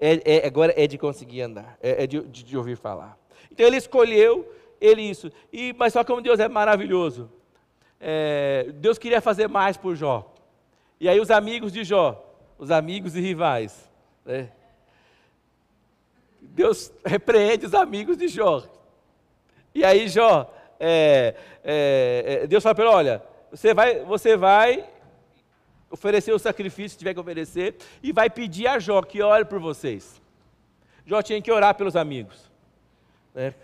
É, 0.00 0.38
é 0.38 0.46
agora 0.48 0.74
é 0.76 0.88
de 0.88 0.98
conseguir 0.98 1.42
andar, 1.42 1.78
é, 1.80 2.02
é 2.02 2.06
de, 2.08 2.20
de, 2.22 2.42
de 2.42 2.56
ouvir 2.56 2.76
falar. 2.76 3.16
Então 3.50 3.66
ele 3.66 3.76
escolheu 3.76 4.50
ele 4.80 5.02
isso. 5.02 5.30
E, 5.52 5.74
mas 5.78 5.92
só 5.92 6.04
como 6.04 6.20
Deus 6.20 6.40
é 6.40 6.48
maravilhoso. 6.48 7.30
É, 8.00 8.70
Deus 8.74 8.98
queria 8.98 9.20
fazer 9.20 9.48
mais 9.48 9.76
por 9.76 9.96
Jó. 9.96 10.32
E 11.00 11.08
aí 11.08 11.20
os 11.20 11.30
amigos 11.30 11.72
de 11.72 11.84
Jó, 11.84 12.24
os 12.58 12.70
amigos 12.70 13.16
e 13.16 13.20
rivais, 13.20 13.88
né? 14.24 14.50
Deus 16.40 16.92
repreende 17.04 17.66
os 17.66 17.74
amigos 17.74 18.16
de 18.16 18.28
Jó. 18.28 18.64
E 19.74 19.84
aí 19.84 20.08
Jó, 20.08 20.52
é, 20.78 21.34
é, 21.62 22.40
é 22.42 22.46
Deus 22.46 22.62
fala 22.62 22.74
para 22.74 22.84
ele, 22.84 22.94
olha, 22.94 23.22
você 23.50 23.74
vai, 23.74 24.04
você 24.04 24.36
vai 24.36 24.88
oferecer 25.90 26.32
o 26.32 26.38
sacrifício 26.38 26.96
que 26.96 26.98
tiver 26.98 27.14
que 27.14 27.20
oferecer 27.20 27.76
e 28.02 28.12
vai 28.12 28.28
pedir 28.28 28.66
a 28.66 28.78
Jó 28.78 29.02
que 29.02 29.22
ore 29.22 29.44
por 29.44 29.58
vocês. 29.58 30.20
Jó 31.04 31.22
tinha 31.22 31.40
que 31.40 31.50
orar 31.50 31.74
pelos 31.74 31.96
amigos. 31.96 32.47
Né? 33.38 33.54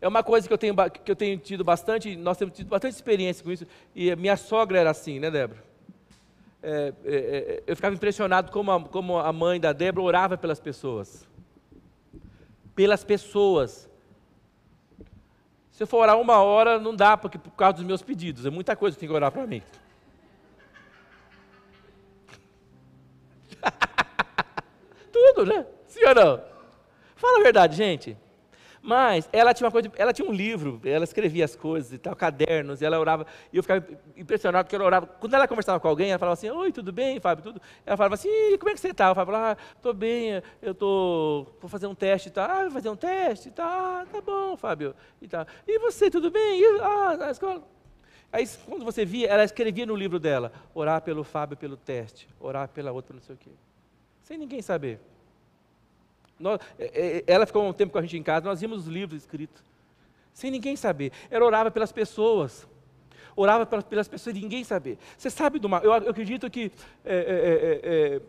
É 0.00 0.08
uma 0.08 0.24
coisa 0.24 0.46
que 0.48 0.52
eu, 0.52 0.58
tenho, 0.58 0.74
que 0.90 1.10
eu 1.10 1.16
tenho 1.16 1.38
tido 1.38 1.62
bastante, 1.62 2.16
nós 2.16 2.36
temos 2.36 2.56
tido 2.56 2.68
bastante 2.68 2.94
experiência 2.94 3.44
com 3.44 3.52
isso, 3.52 3.64
e 3.94 4.14
minha 4.16 4.36
sogra 4.36 4.78
era 4.78 4.90
assim, 4.90 5.20
né, 5.20 5.30
Débora? 5.30 5.62
É, 6.60 6.92
é, 7.04 7.14
é, 7.14 7.62
eu 7.64 7.76
ficava 7.76 7.94
impressionado 7.94 8.50
como 8.50 8.72
a, 8.72 8.82
como 8.82 9.16
a 9.18 9.32
mãe 9.32 9.60
da 9.60 9.72
Débora 9.72 10.04
orava 10.04 10.36
pelas 10.36 10.58
pessoas. 10.58 11.28
Pelas 12.74 13.04
pessoas. 13.04 13.88
Se 15.70 15.84
eu 15.84 15.86
for 15.86 15.98
orar 15.98 16.18
uma 16.18 16.42
hora, 16.42 16.80
não 16.80 16.96
dá, 16.96 17.16
porque 17.16 17.38
por 17.38 17.52
causa 17.52 17.74
dos 17.74 17.84
meus 17.84 18.02
pedidos. 18.02 18.44
É 18.44 18.50
muita 18.50 18.74
coisa 18.74 18.96
que 18.96 19.00
tem 19.00 19.08
que 19.08 19.14
orar 19.14 19.30
para 19.30 19.46
mim. 19.46 19.62
Tudo, 25.12 25.46
né? 25.46 25.64
Sim 25.86 26.04
ou 26.04 26.14
não? 26.14 26.57
Fala 27.18 27.40
a 27.40 27.42
verdade, 27.42 27.76
gente. 27.76 28.16
Mas 28.80 29.28
ela 29.32 29.52
tinha 29.52 29.66
uma 29.66 29.72
coisa, 29.72 29.90
ela 29.96 30.12
tinha 30.12 30.26
um 30.26 30.32
livro, 30.32 30.80
ela 30.84 31.02
escrevia 31.02 31.44
as 31.44 31.56
coisas 31.56 31.92
e 31.92 31.98
tal, 31.98 32.14
cadernos, 32.14 32.80
e 32.80 32.84
ela 32.84 32.98
orava, 32.98 33.26
e 33.52 33.56
eu 33.56 33.62
ficava 33.62 33.84
impressionado 34.16 34.64
porque 34.64 34.76
ela 34.76 34.84
orava. 34.84 35.06
Quando 35.06 35.34
ela 35.34 35.48
conversava 35.48 35.80
com 35.80 35.88
alguém, 35.88 36.10
ela 36.10 36.18
falava 36.18 36.34
assim: 36.34 36.48
Oi, 36.48 36.70
tudo 36.70 36.92
bem, 36.92 37.18
Fábio? 37.18 37.42
Tudo? 37.42 37.60
Ela 37.84 37.96
falava 37.96 38.14
assim: 38.14 38.28
Como 38.56 38.70
é 38.70 38.74
que 38.74 38.80
você 38.80 38.90
está? 38.90 39.08
Eu 39.08 39.16
falava: 39.16 39.50
Ah, 39.50 39.56
estou 39.76 39.92
bem, 39.92 40.40
eu 40.62 40.72
tô, 40.74 41.44
vou 41.60 41.68
fazer 41.68 41.88
um 41.88 41.94
teste 41.94 42.28
e 42.28 42.30
tal. 42.30 42.48
Ah, 42.48 42.62
vou 42.62 42.70
fazer 42.70 42.88
um 42.88 42.96
teste. 42.96 43.52
Ah, 43.58 44.06
tá 44.10 44.20
bom, 44.20 44.56
Fábio. 44.56 44.94
E, 45.20 45.26
tal. 45.26 45.44
e 45.66 45.78
você, 45.80 46.08
tudo 46.08 46.30
bem? 46.30 46.60
E, 46.60 46.80
ah, 46.80 47.16
na 47.16 47.30
escola. 47.32 47.62
Aí, 48.32 48.46
quando 48.64 48.84
você 48.84 49.04
via, 49.04 49.26
ela 49.26 49.42
escrevia 49.42 49.86
no 49.86 49.96
livro 49.96 50.20
dela: 50.20 50.52
Orar 50.72 51.02
pelo 51.02 51.24
Fábio 51.24 51.56
pelo 51.56 51.76
teste, 51.76 52.28
orar 52.38 52.68
pela 52.68 52.92
outra, 52.92 53.12
não 53.12 53.22
sei 53.22 53.34
o 53.34 53.38
quê. 53.38 53.50
Sem 54.22 54.38
ninguém 54.38 54.62
saber. 54.62 55.00
Nós, 56.38 56.60
é, 56.78 56.84
é, 56.86 57.24
ela 57.26 57.46
ficou 57.46 57.66
um 57.66 57.72
tempo 57.72 57.92
com 57.92 57.98
a 57.98 58.02
gente 58.02 58.16
em 58.16 58.22
casa, 58.22 58.46
nós 58.46 58.60
vimos 58.60 58.86
os 58.86 58.86
livros 58.86 59.22
escritos, 59.22 59.62
sem 60.32 60.50
ninguém 60.50 60.76
saber. 60.76 61.12
Ela 61.30 61.44
orava 61.44 61.70
pelas 61.70 61.90
pessoas, 61.90 62.66
orava 63.34 63.66
pelas 63.66 64.08
pessoas 64.08 64.36
e 64.36 64.40
ninguém 64.40 64.62
saber. 64.62 64.98
Você 65.16 65.30
sabe 65.30 65.58
do 65.58 65.68
mal? 65.68 65.82
Eu, 65.82 65.92
eu 65.92 66.10
acredito 66.10 66.48
que 66.48 66.70
é, 67.04 68.20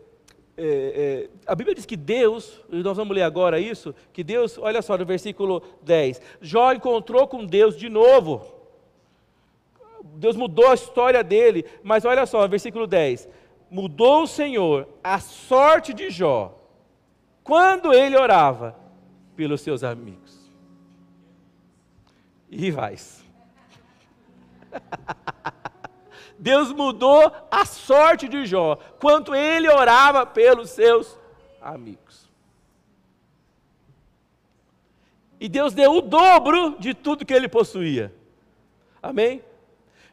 é, 0.56 0.62
é, 0.62 1.28
a 1.46 1.54
Bíblia 1.54 1.74
diz 1.74 1.86
que 1.86 1.96
Deus, 1.96 2.60
nós 2.68 2.96
vamos 2.96 3.14
ler 3.14 3.22
agora 3.22 3.58
isso, 3.60 3.94
que 4.12 4.24
Deus, 4.24 4.58
olha 4.58 4.82
só 4.82 4.98
no 4.98 5.06
versículo 5.06 5.62
10, 5.82 6.20
Jó 6.40 6.72
encontrou 6.72 7.26
com 7.26 7.46
Deus 7.46 7.76
de 7.76 7.88
novo. 7.88 8.58
Deus 10.16 10.34
mudou 10.34 10.68
a 10.68 10.74
história 10.74 11.22
dele, 11.22 11.64
mas 11.82 12.04
olha 12.04 12.26
só, 12.26 12.42
no 12.42 12.48
versículo 12.48 12.86
10: 12.86 13.28
mudou 13.70 14.24
o 14.24 14.26
Senhor 14.26 14.88
a 15.02 15.20
sorte 15.20 15.94
de 15.94 16.10
Jó 16.10 16.59
quando 17.50 17.92
ele 17.92 18.16
orava 18.16 18.76
pelos 19.34 19.60
seus 19.60 19.82
amigos 19.82 20.38
e 22.48 22.56
rivais. 22.56 23.24
Deus 26.38 26.70
mudou 26.70 27.32
a 27.50 27.64
sorte 27.64 28.28
de 28.28 28.46
Jó, 28.46 28.76
quanto 29.00 29.34
ele 29.34 29.68
orava 29.68 30.24
pelos 30.24 30.70
seus 30.70 31.18
amigos. 31.60 32.30
E 35.40 35.48
Deus 35.48 35.74
deu 35.74 35.96
o 35.96 36.02
dobro 36.02 36.76
de 36.78 36.94
tudo 36.94 37.26
que 37.26 37.34
ele 37.34 37.48
possuía. 37.48 38.14
Amém? 39.02 39.42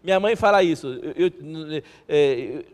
Minha 0.02 0.20
mãe 0.20 0.36
fala 0.36 0.64
isso. 0.64 0.88
Eu, 0.88 1.28
eu, 1.28 1.84
é, 2.10 2.66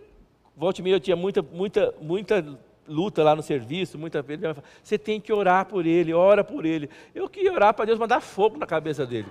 volte 0.55 0.79
e 0.79 0.83
meia 0.83 0.95
eu 0.95 1.01
tinha 1.01 1.17
muita, 1.17 1.41
muita, 1.41 1.93
muita 1.99 2.57
luta 2.87 3.23
lá 3.23 3.35
no 3.35 3.41
serviço, 3.41 3.97
muitas 3.97 4.25
vezes, 4.25 4.43
você 4.83 4.97
tem 4.97 5.19
que 5.19 5.31
orar 5.31 5.65
por 5.65 5.85
ele, 5.85 6.13
ora 6.13 6.43
por 6.43 6.65
ele. 6.65 6.89
Eu 7.13 7.29
queria 7.29 7.53
orar 7.53 7.73
para 7.73 7.85
Deus 7.85 7.99
mandar 7.99 8.21
fogo 8.21 8.57
na 8.57 8.65
cabeça 8.65 9.05
dele. 9.05 9.27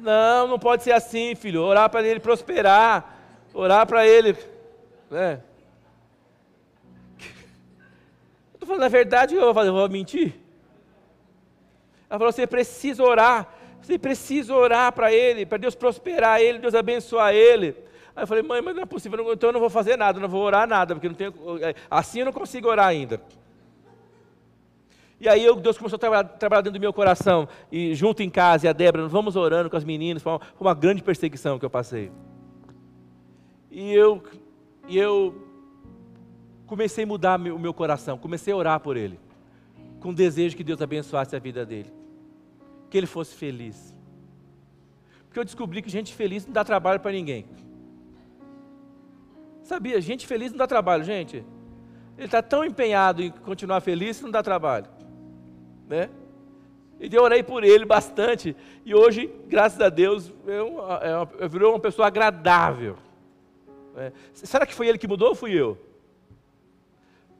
Não, 0.00 0.46
não 0.46 0.58
pode 0.58 0.84
ser 0.84 0.92
assim, 0.92 1.34
filho. 1.34 1.62
Orar 1.62 1.90
para 1.90 2.06
ele 2.06 2.20
prosperar, 2.20 3.18
orar 3.52 3.86
para 3.86 4.06
ele. 4.06 4.36
Né? 5.10 5.42
Eu 7.18 8.54
estou 8.54 8.68
falando 8.68 8.84
a 8.84 8.88
verdade 8.88 9.34
eu 9.34 9.52
vou, 9.52 9.64
eu 9.64 9.72
vou 9.72 9.88
mentir? 9.88 10.34
Ela 12.08 12.18
falou: 12.18 12.32
você 12.32 12.46
precisa 12.46 13.02
orar, 13.02 13.52
você 13.82 13.98
precisa 13.98 14.54
orar 14.54 14.92
para 14.92 15.12
ele, 15.12 15.44
para 15.44 15.58
Deus 15.58 15.74
prosperar 15.74 16.40
ele, 16.40 16.58
Deus 16.58 16.74
abençoar 16.74 17.34
ele. 17.34 17.87
Aí 18.18 18.24
eu 18.24 18.26
falei, 18.26 18.42
mãe, 18.42 18.60
mas 18.60 18.74
não 18.74 18.82
é 18.82 18.86
possível, 18.86 19.32
então 19.32 19.50
eu 19.50 19.52
não 19.52 19.60
vou 19.60 19.70
fazer 19.70 19.96
nada, 19.96 20.18
não 20.18 20.28
vou 20.28 20.42
orar 20.42 20.66
nada, 20.66 20.92
porque 20.92 21.08
não 21.08 21.14
tenho, 21.14 21.32
é, 21.62 21.72
assim 21.88 22.18
eu 22.18 22.24
não 22.24 22.32
consigo 22.32 22.66
orar 22.66 22.88
ainda. 22.88 23.22
E 25.20 25.28
aí 25.28 25.44
eu, 25.44 25.54
Deus 25.54 25.78
começou 25.78 25.98
a 25.98 26.00
trabalhar, 26.00 26.24
trabalhar, 26.24 26.62
dentro 26.62 26.80
do 26.80 26.82
meu 26.82 26.92
coração, 26.92 27.48
e 27.70 27.94
junto 27.94 28.20
em 28.20 28.28
casa, 28.28 28.66
e 28.66 28.68
a 28.68 28.72
Débora, 28.72 29.04
nós 29.04 29.12
vamos 29.12 29.36
orando 29.36 29.70
com 29.70 29.76
as 29.76 29.84
meninas, 29.84 30.20
foi 30.20 30.32
uma, 30.32 30.40
foi 30.40 30.66
uma 30.66 30.74
grande 30.74 31.00
perseguição 31.00 31.60
que 31.60 31.64
eu 31.64 31.70
passei. 31.70 32.10
E 33.70 33.94
eu, 33.94 34.20
e 34.88 34.98
eu 34.98 35.40
comecei 36.66 37.04
a 37.04 37.06
mudar 37.06 37.38
o 37.38 37.58
meu 37.58 37.72
coração, 37.72 38.18
comecei 38.18 38.52
a 38.52 38.56
orar 38.56 38.80
por 38.80 38.96
ele, 38.96 39.20
com 40.00 40.08
o 40.08 40.14
desejo 40.14 40.56
que 40.56 40.64
Deus 40.64 40.82
abençoasse 40.82 41.36
a 41.36 41.38
vida 41.38 41.64
dele, 41.64 41.92
que 42.90 42.98
ele 42.98 43.06
fosse 43.06 43.36
feliz. 43.36 43.94
Porque 45.28 45.38
eu 45.38 45.44
descobri 45.44 45.80
que 45.80 45.88
gente 45.88 46.12
feliz 46.12 46.44
não 46.44 46.52
dá 46.52 46.64
trabalho 46.64 46.98
para 46.98 47.12
ninguém. 47.12 47.46
Sabia, 49.68 50.00
gente 50.00 50.26
feliz 50.26 50.50
não 50.50 50.56
dá 50.56 50.66
trabalho, 50.66 51.04
gente. 51.04 51.44
Ele 52.16 52.24
está 52.24 52.40
tão 52.40 52.64
empenhado 52.64 53.22
em 53.22 53.30
continuar 53.30 53.82
feliz 53.82 54.16
que 54.16 54.24
não 54.24 54.30
dá 54.30 54.42
trabalho. 54.42 54.86
Né? 55.86 56.08
E 56.98 57.14
eu 57.14 57.22
orei 57.22 57.42
por 57.42 57.62
ele 57.62 57.84
bastante. 57.84 58.56
E 58.82 58.94
hoje, 58.94 59.30
graças 59.46 59.78
a 59.78 59.90
Deus, 59.90 60.32
eu, 60.46 60.78
eu, 61.02 61.28
eu 61.38 61.48
virou 61.50 61.74
uma 61.74 61.80
pessoa 61.80 62.08
agradável. 62.08 62.96
É. 63.94 64.10
Será 64.32 64.64
que 64.64 64.72
foi 64.72 64.88
ele 64.88 64.96
que 64.96 65.06
mudou 65.06 65.28
ou 65.28 65.34
fui 65.34 65.52
eu? 65.52 65.76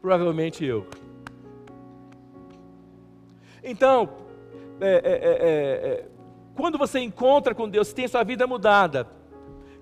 Provavelmente 0.03 0.63
eu. 0.67 0.87
Então, 3.65 4.11
é, 4.83 4.91
é, 4.91 5.13
é, 5.13 5.93
é 5.93 6.09
quando 6.55 6.77
você 6.77 6.99
encontra 6.99 7.55
com 7.55 7.67
Deus, 7.67 7.91
tem 7.95 8.07
sua 8.07 8.23
vida 8.23 8.47
mudada. 8.47 9.18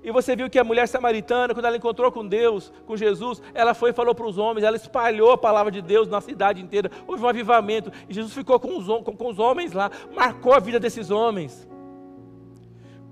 E 0.07 0.13
você 0.13 0.37
viu 0.37 0.49
que 0.49 0.57
a 0.57 0.63
mulher 0.63 0.87
samaritana, 0.87 1.53
quando 1.53 1.65
ela 1.65 1.77
encontrou 1.77 2.13
com 2.13 2.25
Deus, 2.25 2.73
com 2.87 2.97
Jesus, 2.97 3.43
ela 3.53 3.75
foi 3.75 3.91
e 3.91 3.93
falou 3.93 4.15
para 4.15 4.25
os 4.25 4.39
homens, 4.39 4.63
ela 4.63 4.77
espalhou 4.77 5.33
a 5.33 5.37
palavra 5.37 5.73
de 5.73 5.83
Deus 5.83 6.07
na 6.07 6.21
cidade 6.21 6.63
inteira. 6.63 6.89
Houve 7.09 7.25
um 7.25 7.29
avivamento. 7.29 7.91
E 8.09 8.15
Jesus 8.15 8.33
ficou 8.33 8.61
com 8.61 8.79
os, 8.79 8.87
com, 8.87 9.17
com 9.17 9.29
os 9.29 9.41
homens 9.41 9.73
lá, 9.73 9.91
marcou 10.15 10.55
a 10.55 10.61
vida 10.61 10.79
desses 10.79 11.11
homens. 11.11 11.69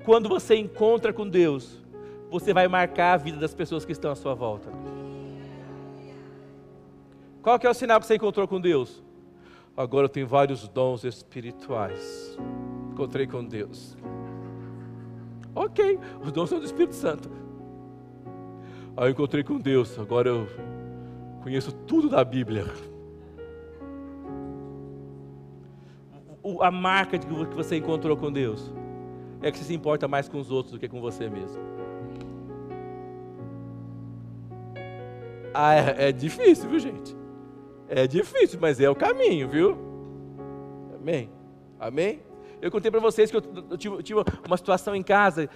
Quando 0.04 0.28
você 0.28 0.54
encontra 0.54 1.12
com 1.12 1.28
Deus, 1.28 1.82
você 2.30 2.54
vai 2.54 2.68
marcar 2.68 3.14
a 3.14 3.16
vida 3.16 3.38
das 3.38 3.52
pessoas 3.52 3.84
que 3.84 3.90
estão 3.90 4.12
à 4.12 4.14
sua 4.14 4.34
volta. 4.36 4.70
Qual 7.42 7.58
que 7.58 7.66
é 7.66 7.70
o 7.70 7.74
sinal 7.74 7.98
que 7.98 8.06
você 8.06 8.14
encontrou 8.14 8.46
com 8.46 8.60
Deus? 8.60 9.02
Agora 9.76 10.04
eu 10.04 10.08
tenho 10.08 10.28
vários 10.28 10.68
dons 10.68 11.02
espirituais. 11.02 12.38
Encontrei 12.92 13.26
com 13.26 13.44
Deus. 13.44 13.96
Ok, 15.54 15.98
os 16.22 16.32
dons 16.32 16.50
são 16.50 16.58
do 16.58 16.64
Espírito 16.64 16.94
Santo. 16.94 17.30
Aí 18.96 19.06
eu 19.06 19.10
encontrei 19.10 19.42
com 19.44 19.58
Deus, 19.58 19.98
agora 19.98 20.28
eu 20.28 20.46
conheço 21.42 21.72
tudo 21.72 22.08
da 22.08 22.24
Bíblia. 22.24 22.64
a 26.60 26.70
marca 26.70 27.18
que 27.18 27.26
você 27.26 27.76
encontrou 27.76 28.16
com 28.16 28.30
Deus 28.30 28.70
é 29.40 29.50
que 29.50 29.58
você 29.58 29.64
se 29.64 29.74
importa 29.74 30.06
mais 30.06 30.28
com 30.28 30.38
os 30.38 30.50
outros 30.50 30.72
do 30.72 30.78
que 30.78 30.88
com 30.88 31.00
você 31.00 31.28
mesmo. 31.28 31.62
Ah, 35.52 35.74
é, 35.74 36.08
é 36.08 36.12
difícil, 36.12 36.68
viu, 36.68 36.78
gente? 36.78 37.16
É 37.88 38.06
difícil, 38.06 38.58
mas 38.60 38.80
é 38.80 38.88
o 38.88 38.94
caminho, 38.94 39.48
viu? 39.48 39.76
Amém? 40.98 41.30
Amém? 41.78 42.20
Eu 42.64 42.70
contei 42.70 42.90
para 42.90 42.98
vocês 42.98 43.30
que 43.30 43.36
eu, 43.36 43.42
eu, 43.70 43.76
tive, 43.76 43.94
eu, 43.96 44.02
tive, 44.02 44.20
uma 44.46 44.56
situação 44.56 44.96
em 44.96 45.02
casa 45.02 45.50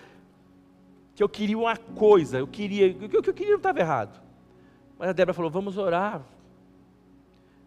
que 1.14 1.22
eu 1.22 1.28
queria 1.28 1.56
uma 1.56 1.74
coisa, 1.74 2.38
eu 2.38 2.46
queria, 2.46 2.90
o 2.90 3.08
que 3.08 3.16
eu, 3.16 3.22
eu 3.26 3.32
queria 3.32 3.52
não 3.52 3.56
estava 3.56 3.80
errado. 3.80 4.20
Mas 4.98 5.08
a 5.08 5.12
Débora 5.14 5.32
falou: 5.32 5.50
vamos 5.50 5.78
orar, 5.78 6.20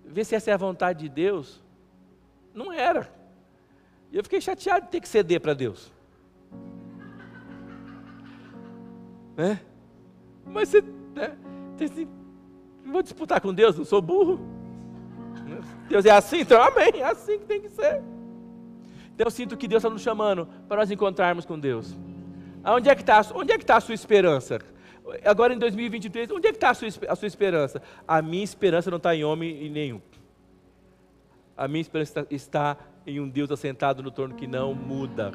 ver 0.06 0.26
se 0.26 0.36
essa 0.36 0.52
é 0.52 0.54
a 0.54 0.58
vontade 0.58 1.00
de 1.00 1.10
Deus. 1.10 1.60
Não 2.54 2.72
era. 2.72 3.12
E 4.12 4.18
eu 4.18 4.24
fiquei 4.24 4.40
chateado 4.40 4.86
de 4.86 4.92
ter 4.92 5.02
que 5.02 5.10
ceder 5.10 5.42
para 5.42 5.56
Deus. 5.56 5.92
Né? 9.36 9.60
Mas 10.46 10.70
você. 10.70 10.84
Né? 11.16 11.36
Assim, 11.84 12.08
vou 12.86 13.02
disputar 13.02 13.42
com 13.42 13.52
Deus, 13.52 13.76
não 13.76 13.86
sou 13.86 14.04
burro. 14.04 14.40
Deus 15.90 16.06
é 16.06 16.12
assim, 16.12 16.42
então 16.42 16.62
amém, 16.62 17.02
é 17.02 17.06
assim 17.06 17.40
que 17.40 17.46
tem 17.46 17.60
que 17.60 17.70
ser. 17.70 18.04
Eu 19.22 19.30
sinto 19.30 19.56
que 19.56 19.68
Deus 19.68 19.84
está 19.84 19.90
nos 19.90 20.02
chamando 20.02 20.48
para 20.68 20.78
nós 20.78 20.90
encontrarmos 20.90 21.46
com 21.46 21.60
Deus. 21.60 21.96
Onde 22.66 22.90
é 22.90 22.96
que 22.96 23.02
está 23.02 23.20
é 23.20 23.58
tá 23.60 23.78
a 23.78 23.82
sua 23.82 23.94
esperança? 23.94 24.60
Agora 25.24 25.54
em 25.54 25.60
2023, 25.60 26.32
onde 26.32 26.48
é 26.48 26.52
que 26.52 26.58
está 26.58 26.72
a 26.72 26.74
sua, 26.74 26.88
a 27.08 27.16
sua 27.16 27.28
esperança? 27.28 27.82
A 28.08 28.20
minha 28.22 28.44
esperança 28.44 28.90
não 28.90 28.98
está 28.98 29.16
em 29.16 29.24
homem 29.24 29.70
nenhum. 29.70 30.02
A 31.56 31.68
minha 31.68 31.82
esperança 31.82 32.26
está 32.32 32.78
em 33.06 33.20
um 33.20 33.30
Deus 33.30 33.52
assentado 33.52 34.02
no 34.02 34.10
trono 34.10 34.34
que 34.34 34.48
não 34.48 34.74
muda. 34.74 35.32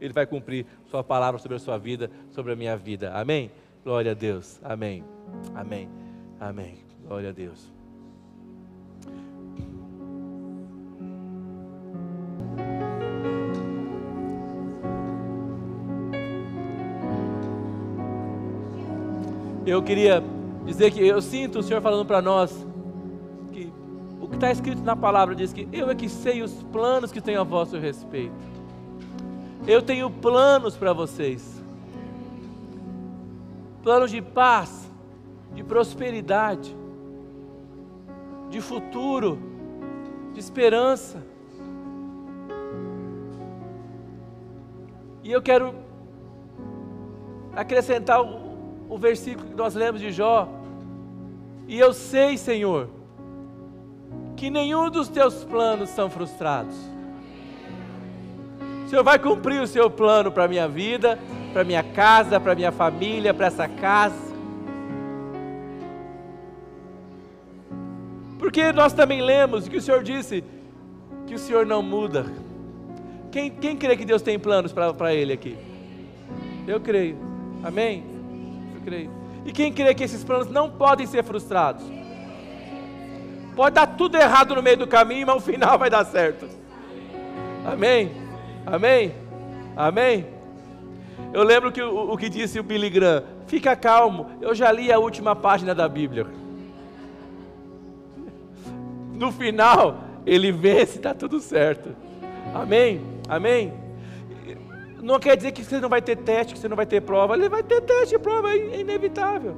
Ele 0.00 0.14
vai 0.14 0.26
cumprir 0.26 0.64
Sua 0.90 1.04
palavra 1.04 1.38
sobre 1.38 1.56
a 1.56 1.60
sua 1.60 1.76
vida, 1.76 2.10
sobre 2.30 2.52
a 2.52 2.56
minha 2.56 2.74
vida. 2.74 3.12
Amém? 3.12 3.50
Glória 3.84 4.12
a 4.12 4.14
Deus. 4.14 4.58
Amém. 4.62 5.04
Amém. 5.54 5.90
Amém. 6.40 6.78
Glória 7.06 7.28
a 7.28 7.32
Deus. 7.32 7.79
Eu 19.70 19.80
queria 19.84 20.20
dizer 20.66 20.90
que 20.90 21.06
eu 21.06 21.22
sinto 21.22 21.60
o 21.60 21.62
Senhor 21.62 21.80
falando 21.80 22.04
para 22.04 22.20
nós 22.20 22.66
que 23.52 23.72
o 24.20 24.26
que 24.26 24.34
está 24.34 24.50
escrito 24.50 24.82
na 24.82 24.96
palavra 24.96 25.32
diz 25.32 25.52
que 25.52 25.68
eu 25.72 25.88
é 25.88 25.94
que 25.94 26.08
sei 26.08 26.42
os 26.42 26.60
planos 26.72 27.12
que 27.12 27.20
tenho 27.20 27.40
a 27.40 27.44
vosso 27.44 27.78
respeito. 27.78 28.34
Eu 29.68 29.80
tenho 29.80 30.10
planos 30.10 30.76
para 30.76 30.92
vocês. 30.92 31.62
Planos 33.84 34.10
de 34.10 34.20
paz, 34.20 34.90
de 35.54 35.62
prosperidade, 35.62 36.76
de 38.50 38.60
futuro, 38.60 39.38
de 40.34 40.40
esperança. 40.40 41.22
E 45.22 45.30
eu 45.30 45.40
quero 45.40 45.72
acrescentar 47.54 48.20
o 48.90 48.98
versículo 48.98 49.48
que 49.48 49.54
nós 49.54 49.74
lemos 49.74 50.00
de 50.00 50.10
Jó. 50.10 50.48
E 51.68 51.78
eu 51.78 51.94
sei, 51.94 52.36
Senhor, 52.36 52.88
que 54.36 54.50
nenhum 54.50 54.90
dos 54.90 55.08
teus 55.08 55.44
planos 55.44 55.88
são 55.90 56.10
frustrados. 56.10 56.74
O 58.84 58.88
Senhor 58.88 59.04
vai 59.04 59.20
cumprir 59.20 59.62
o 59.62 59.66
seu 59.68 59.88
plano 59.88 60.32
para 60.32 60.44
a 60.44 60.48
minha 60.48 60.66
vida, 60.66 61.16
para 61.52 61.62
minha 61.62 61.84
casa, 61.84 62.40
para 62.40 62.56
minha 62.56 62.72
família, 62.72 63.32
para 63.32 63.46
essa 63.46 63.68
casa. 63.68 64.30
Porque 68.40 68.72
nós 68.72 68.92
também 68.92 69.22
lemos 69.22 69.68
que 69.68 69.76
o 69.76 69.80
Senhor 69.80 70.02
disse 70.02 70.42
que 71.28 71.34
o 71.34 71.38
Senhor 71.38 71.64
não 71.64 71.82
muda. 71.82 72.26
Quem, 73.30 73.48
quem 73.48 73.76
crê 73.76 73.96
que 73.96 74.04
Deus 74.04 74.22
tem 74.22 74.36
planos 74.40 74.72
para 74.72 75.14
ele 75.14 75.32
aqui? 75.32 75.56
Eu 76.66 76.80
creio. 76.80 77.16
Amém? 77.62 78.09
Creio. 78.80 79.10
E 79.44 79.52
quem 79.52 79.72
crê 79.72 79.94
que 79.94 80.04
esses 80.04 80.22
planos 80.22 80.48
não 80.48 80.70
podem 80.70 81.06
ser 81.06 81.24
frustrados? 81.24 81.84
Pode 83.54 83.74
dar 83.74 83.86
tudo 83.86 84.16
errado 84.16 84.54
no 84.54 84.62
meio 84.62 84.76
do 84.76 84.86
caminho, 84.86 85.26
mas 85.26 85.36
o 85.36 85.40
final 85.40 85.78
vai 85.78 85.90
dar 85.90 86.04
certo. 86.04 86.48
Amém? 87.64 88.12
Amém? 88.66 89.14
Amém? 89.76 90.26
Eu 91.32 91.42
lembro 91.42 91.70
que 91.70 91.82
o, 91.82 92.12
o 92.12 92.16
que 92.16 92.28
disse 92.28 92.58
o 92.58 92.62
Billy 92.62 92.90
Graham: 92.90 93.22
fica 93.46 93.76
calmo, 93.76 94.30
eu 94.40 94.54
já 94.54 94.70
li 94.72 94.92
a 94.92 94.98
última 94.98 95.36
página 95.36 95.74
da 95.74 95.88
Bíblia. 95.88 96.26
No 99.12 99.30
final, 99.30 99.98
ele 100.24 100.50
vence, 100.50 100.96
está 100.96 101.12
tudo 101.12 101.40
certo. 101.40 101.94
Amém? 102.54 103.00
Amém? 103.28 103.72
Não 105.02 105.18
quer 105.18 105.36
dizer 105.36 105.52
que 105.52 105.64
você 105.64 105.80
não 105.80 105.88
vai 105.88 106.02
ter 106.02 106.16
teste, 106.16 106.54
que 106.54 106.58
você 106.58 106.68
não 106.68 106.76
vai 106.76 106.86
ter 106.86 107.00
prova. 107.00 107.34
Ele 107.34 107.48
vai 107.48 107.62
ter 107.62 107.80
teste 107.80 108.14
e 108.14 108.18
prova, 108.18 108.50
é 108.50 108.80
inevitável. 108.80 109.56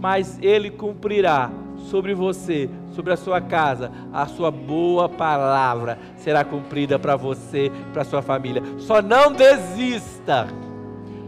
Mas 0.00 0.38
Ele 0.40 0.70
cumprirá 0.70 1.50
sobre 1.90 2.14
você, 2.14 2.68
sobre 2.94 3.12
a 3.12 3.16
sua 3.16 3.40
casa, 3.40 3.90
a 4.12 4.26
sua 4.26 4.50
boa 4.50 5.08
palavra 5.08 5.98
será 6.16 6.44
cumprida 6.44 6.98
para 6.98 7.16
você, 7.16 7.70
para 7.92 8.04
sua 8.04 8.22
família. 8.22 8.62
Só 8.78 9.02
não 9.02 9.32
desista. 9.32 10.48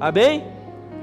Amém? 0.01 0.45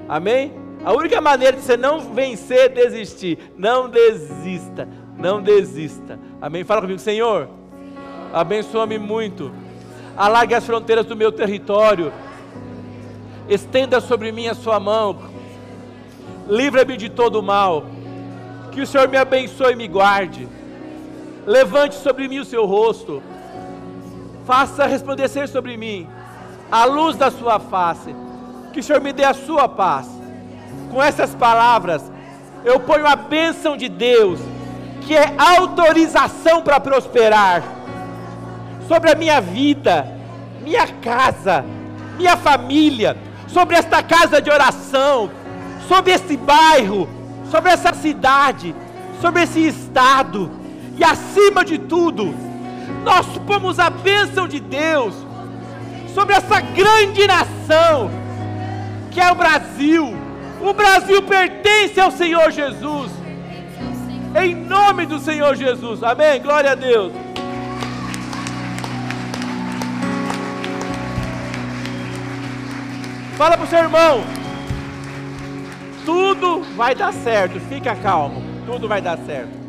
Amém? 0.07 0.53
A 0.83 0.91
única 0.93 1.21
maneira 1.21 1.55
de 1.55 1.63
você 1.63 1.77
não 1.77 2.13
vencer 2.13 2.65
é 2.65 2.69
desistir. 2.69 3.37
Não 3.57 3.89
desista. 3.89 4.87
Não 5.17 5.41
desista. 5.41 6.19
Amém? 6.41 6.63
Fala 6.63 6.81
comigo, 6.81 6.99
Senhor. 6.99 7.47
Abençoa-me 8.33 8.97
muito. 8.97 9.51
Alargue 10.17 10.55
as 10.55 10.65
fronteiras 10.65 11.05
do 11.05 11.15
meu 11.15 11.31
território 11.31 12.11
estenda 13.47 13.99
sobre 13.99 14.31
mim 14.31 14.47
a 14.47 14.55
sua 14.55 14.79
mão, 14.79 15.17
livra-me 16.47 16.97
de 16.97 17.09
todo 17.09 17.43
mal, 17.43 17.85
que 18.71 18.81
o 18.81 18.87
Senhor 18.87 19.07
me 19.07 19.17
abençoe 19.17 19.73
e 19.73 19.75
me 19.75 19.87
guarde, 19.87 20.47
levante 21.45 21.95
sobre 21.95 22.27
mim 22.27 22.39
o 22.39 22.45
seu 22.45 22.65
rosto, 22.65 23.21
faça 24.45 24.85
resplandecer 24.85 25.47
sobre 25.47 25.77
mim 25.77 26.07
a 26.71 26.85
luz 26.85 27.15
da 27.15 27.29
sua 27.29 27.59
face, 27.59 28.15
que 28.71 28.79
o 28.79 28.83
Senhor 28.83 29.01
me 29.01 29.13
dê 29.13 29.23
a 29.23 29.33
sua 29.33 29.69
paz. 29.69 30.07
Com 30.91 31.01
essas 31.01 31.35
palavras, 31.35 32.11
eu 32.63 32.79
ponho 32.79 33.05
a 33.05 33.15
bênção 33.15 33.77
de 33.77 33.89
Deus, 33.89 34.39
que 35.01 35.15
é 35.15 35.33
autorização 35.37 36.61
para 36.61 36.79
prosperar, 36.79 37.63
sobre 38.87 39.11
a 39.11 39.15
minha 39.15 39.39
vida, 39.39 40.07
minha 40.61 40.87
casa, 40.87 41.63
minha 42.17 42.35
família, 42.37 43.17
sobre 43.53 43.75
esta 43.77 44.01
casa 44.01 44.41
de 44.41 44.49
oração, 44.49 45.29
sobre 45.87 46.11
esse 46.11 46.35
bairro, 46.35 47.07
sobre 47.51 47.71
essa 47.71 47.93
cidade, 47.93 48.75
sobre 49.21 49.43
esse 49.43 49.67
estado, 49.67 50.51
e 50.97 51.03
acima 51.03 51.63
de 51.63 51.77
tudo, 51.77 52.33
nós 53.03 53.25
pomos 53.45 53.79
a 53.79 53.89
bênção 53.89 54.47
de 54.47 54.59
Deus 54.59 55.13
sobre 56.13 56.35
essa 56.35 56.61
grande 56.61 57.25
nação, 57.27 58.09
que 59.11 59.19
é 59.19 59.31
o 59.31 59.35
Brasil. 59.35 60.15
O 60.61 60.73
Brasil 60.73 61.21
pertence 61.23 61.99
ao 61.99 62.11
Senhor 62.11 62.51
Jesus. 62.51 63.11
Em 64.35 64.55
nome 64.55 65.05
do 65.05 65.19
Senhor 65.19 65.55
Jesus. 65.55 66.01
Amém. 66.01 66.41
Glória 66.41 66.71
a 66.71 66.75
Deus. 66.75 67.11
Fala 73.37 73.57
para 73.57 73.65
o 73.65 73.69
seu 73.69 73.79
irmão. 73.79 74.23
Tudo 76.05 76.61
vai 76.75 76.93
dar 76.93 77.11
certo, 77.11 77.59
fica 77.61 77.95
calmo. 77.95 78.43
Tudo 78.65 78.87
vai 78.87 79.01
dar 79.01 79.17
certo. 79.17 79.62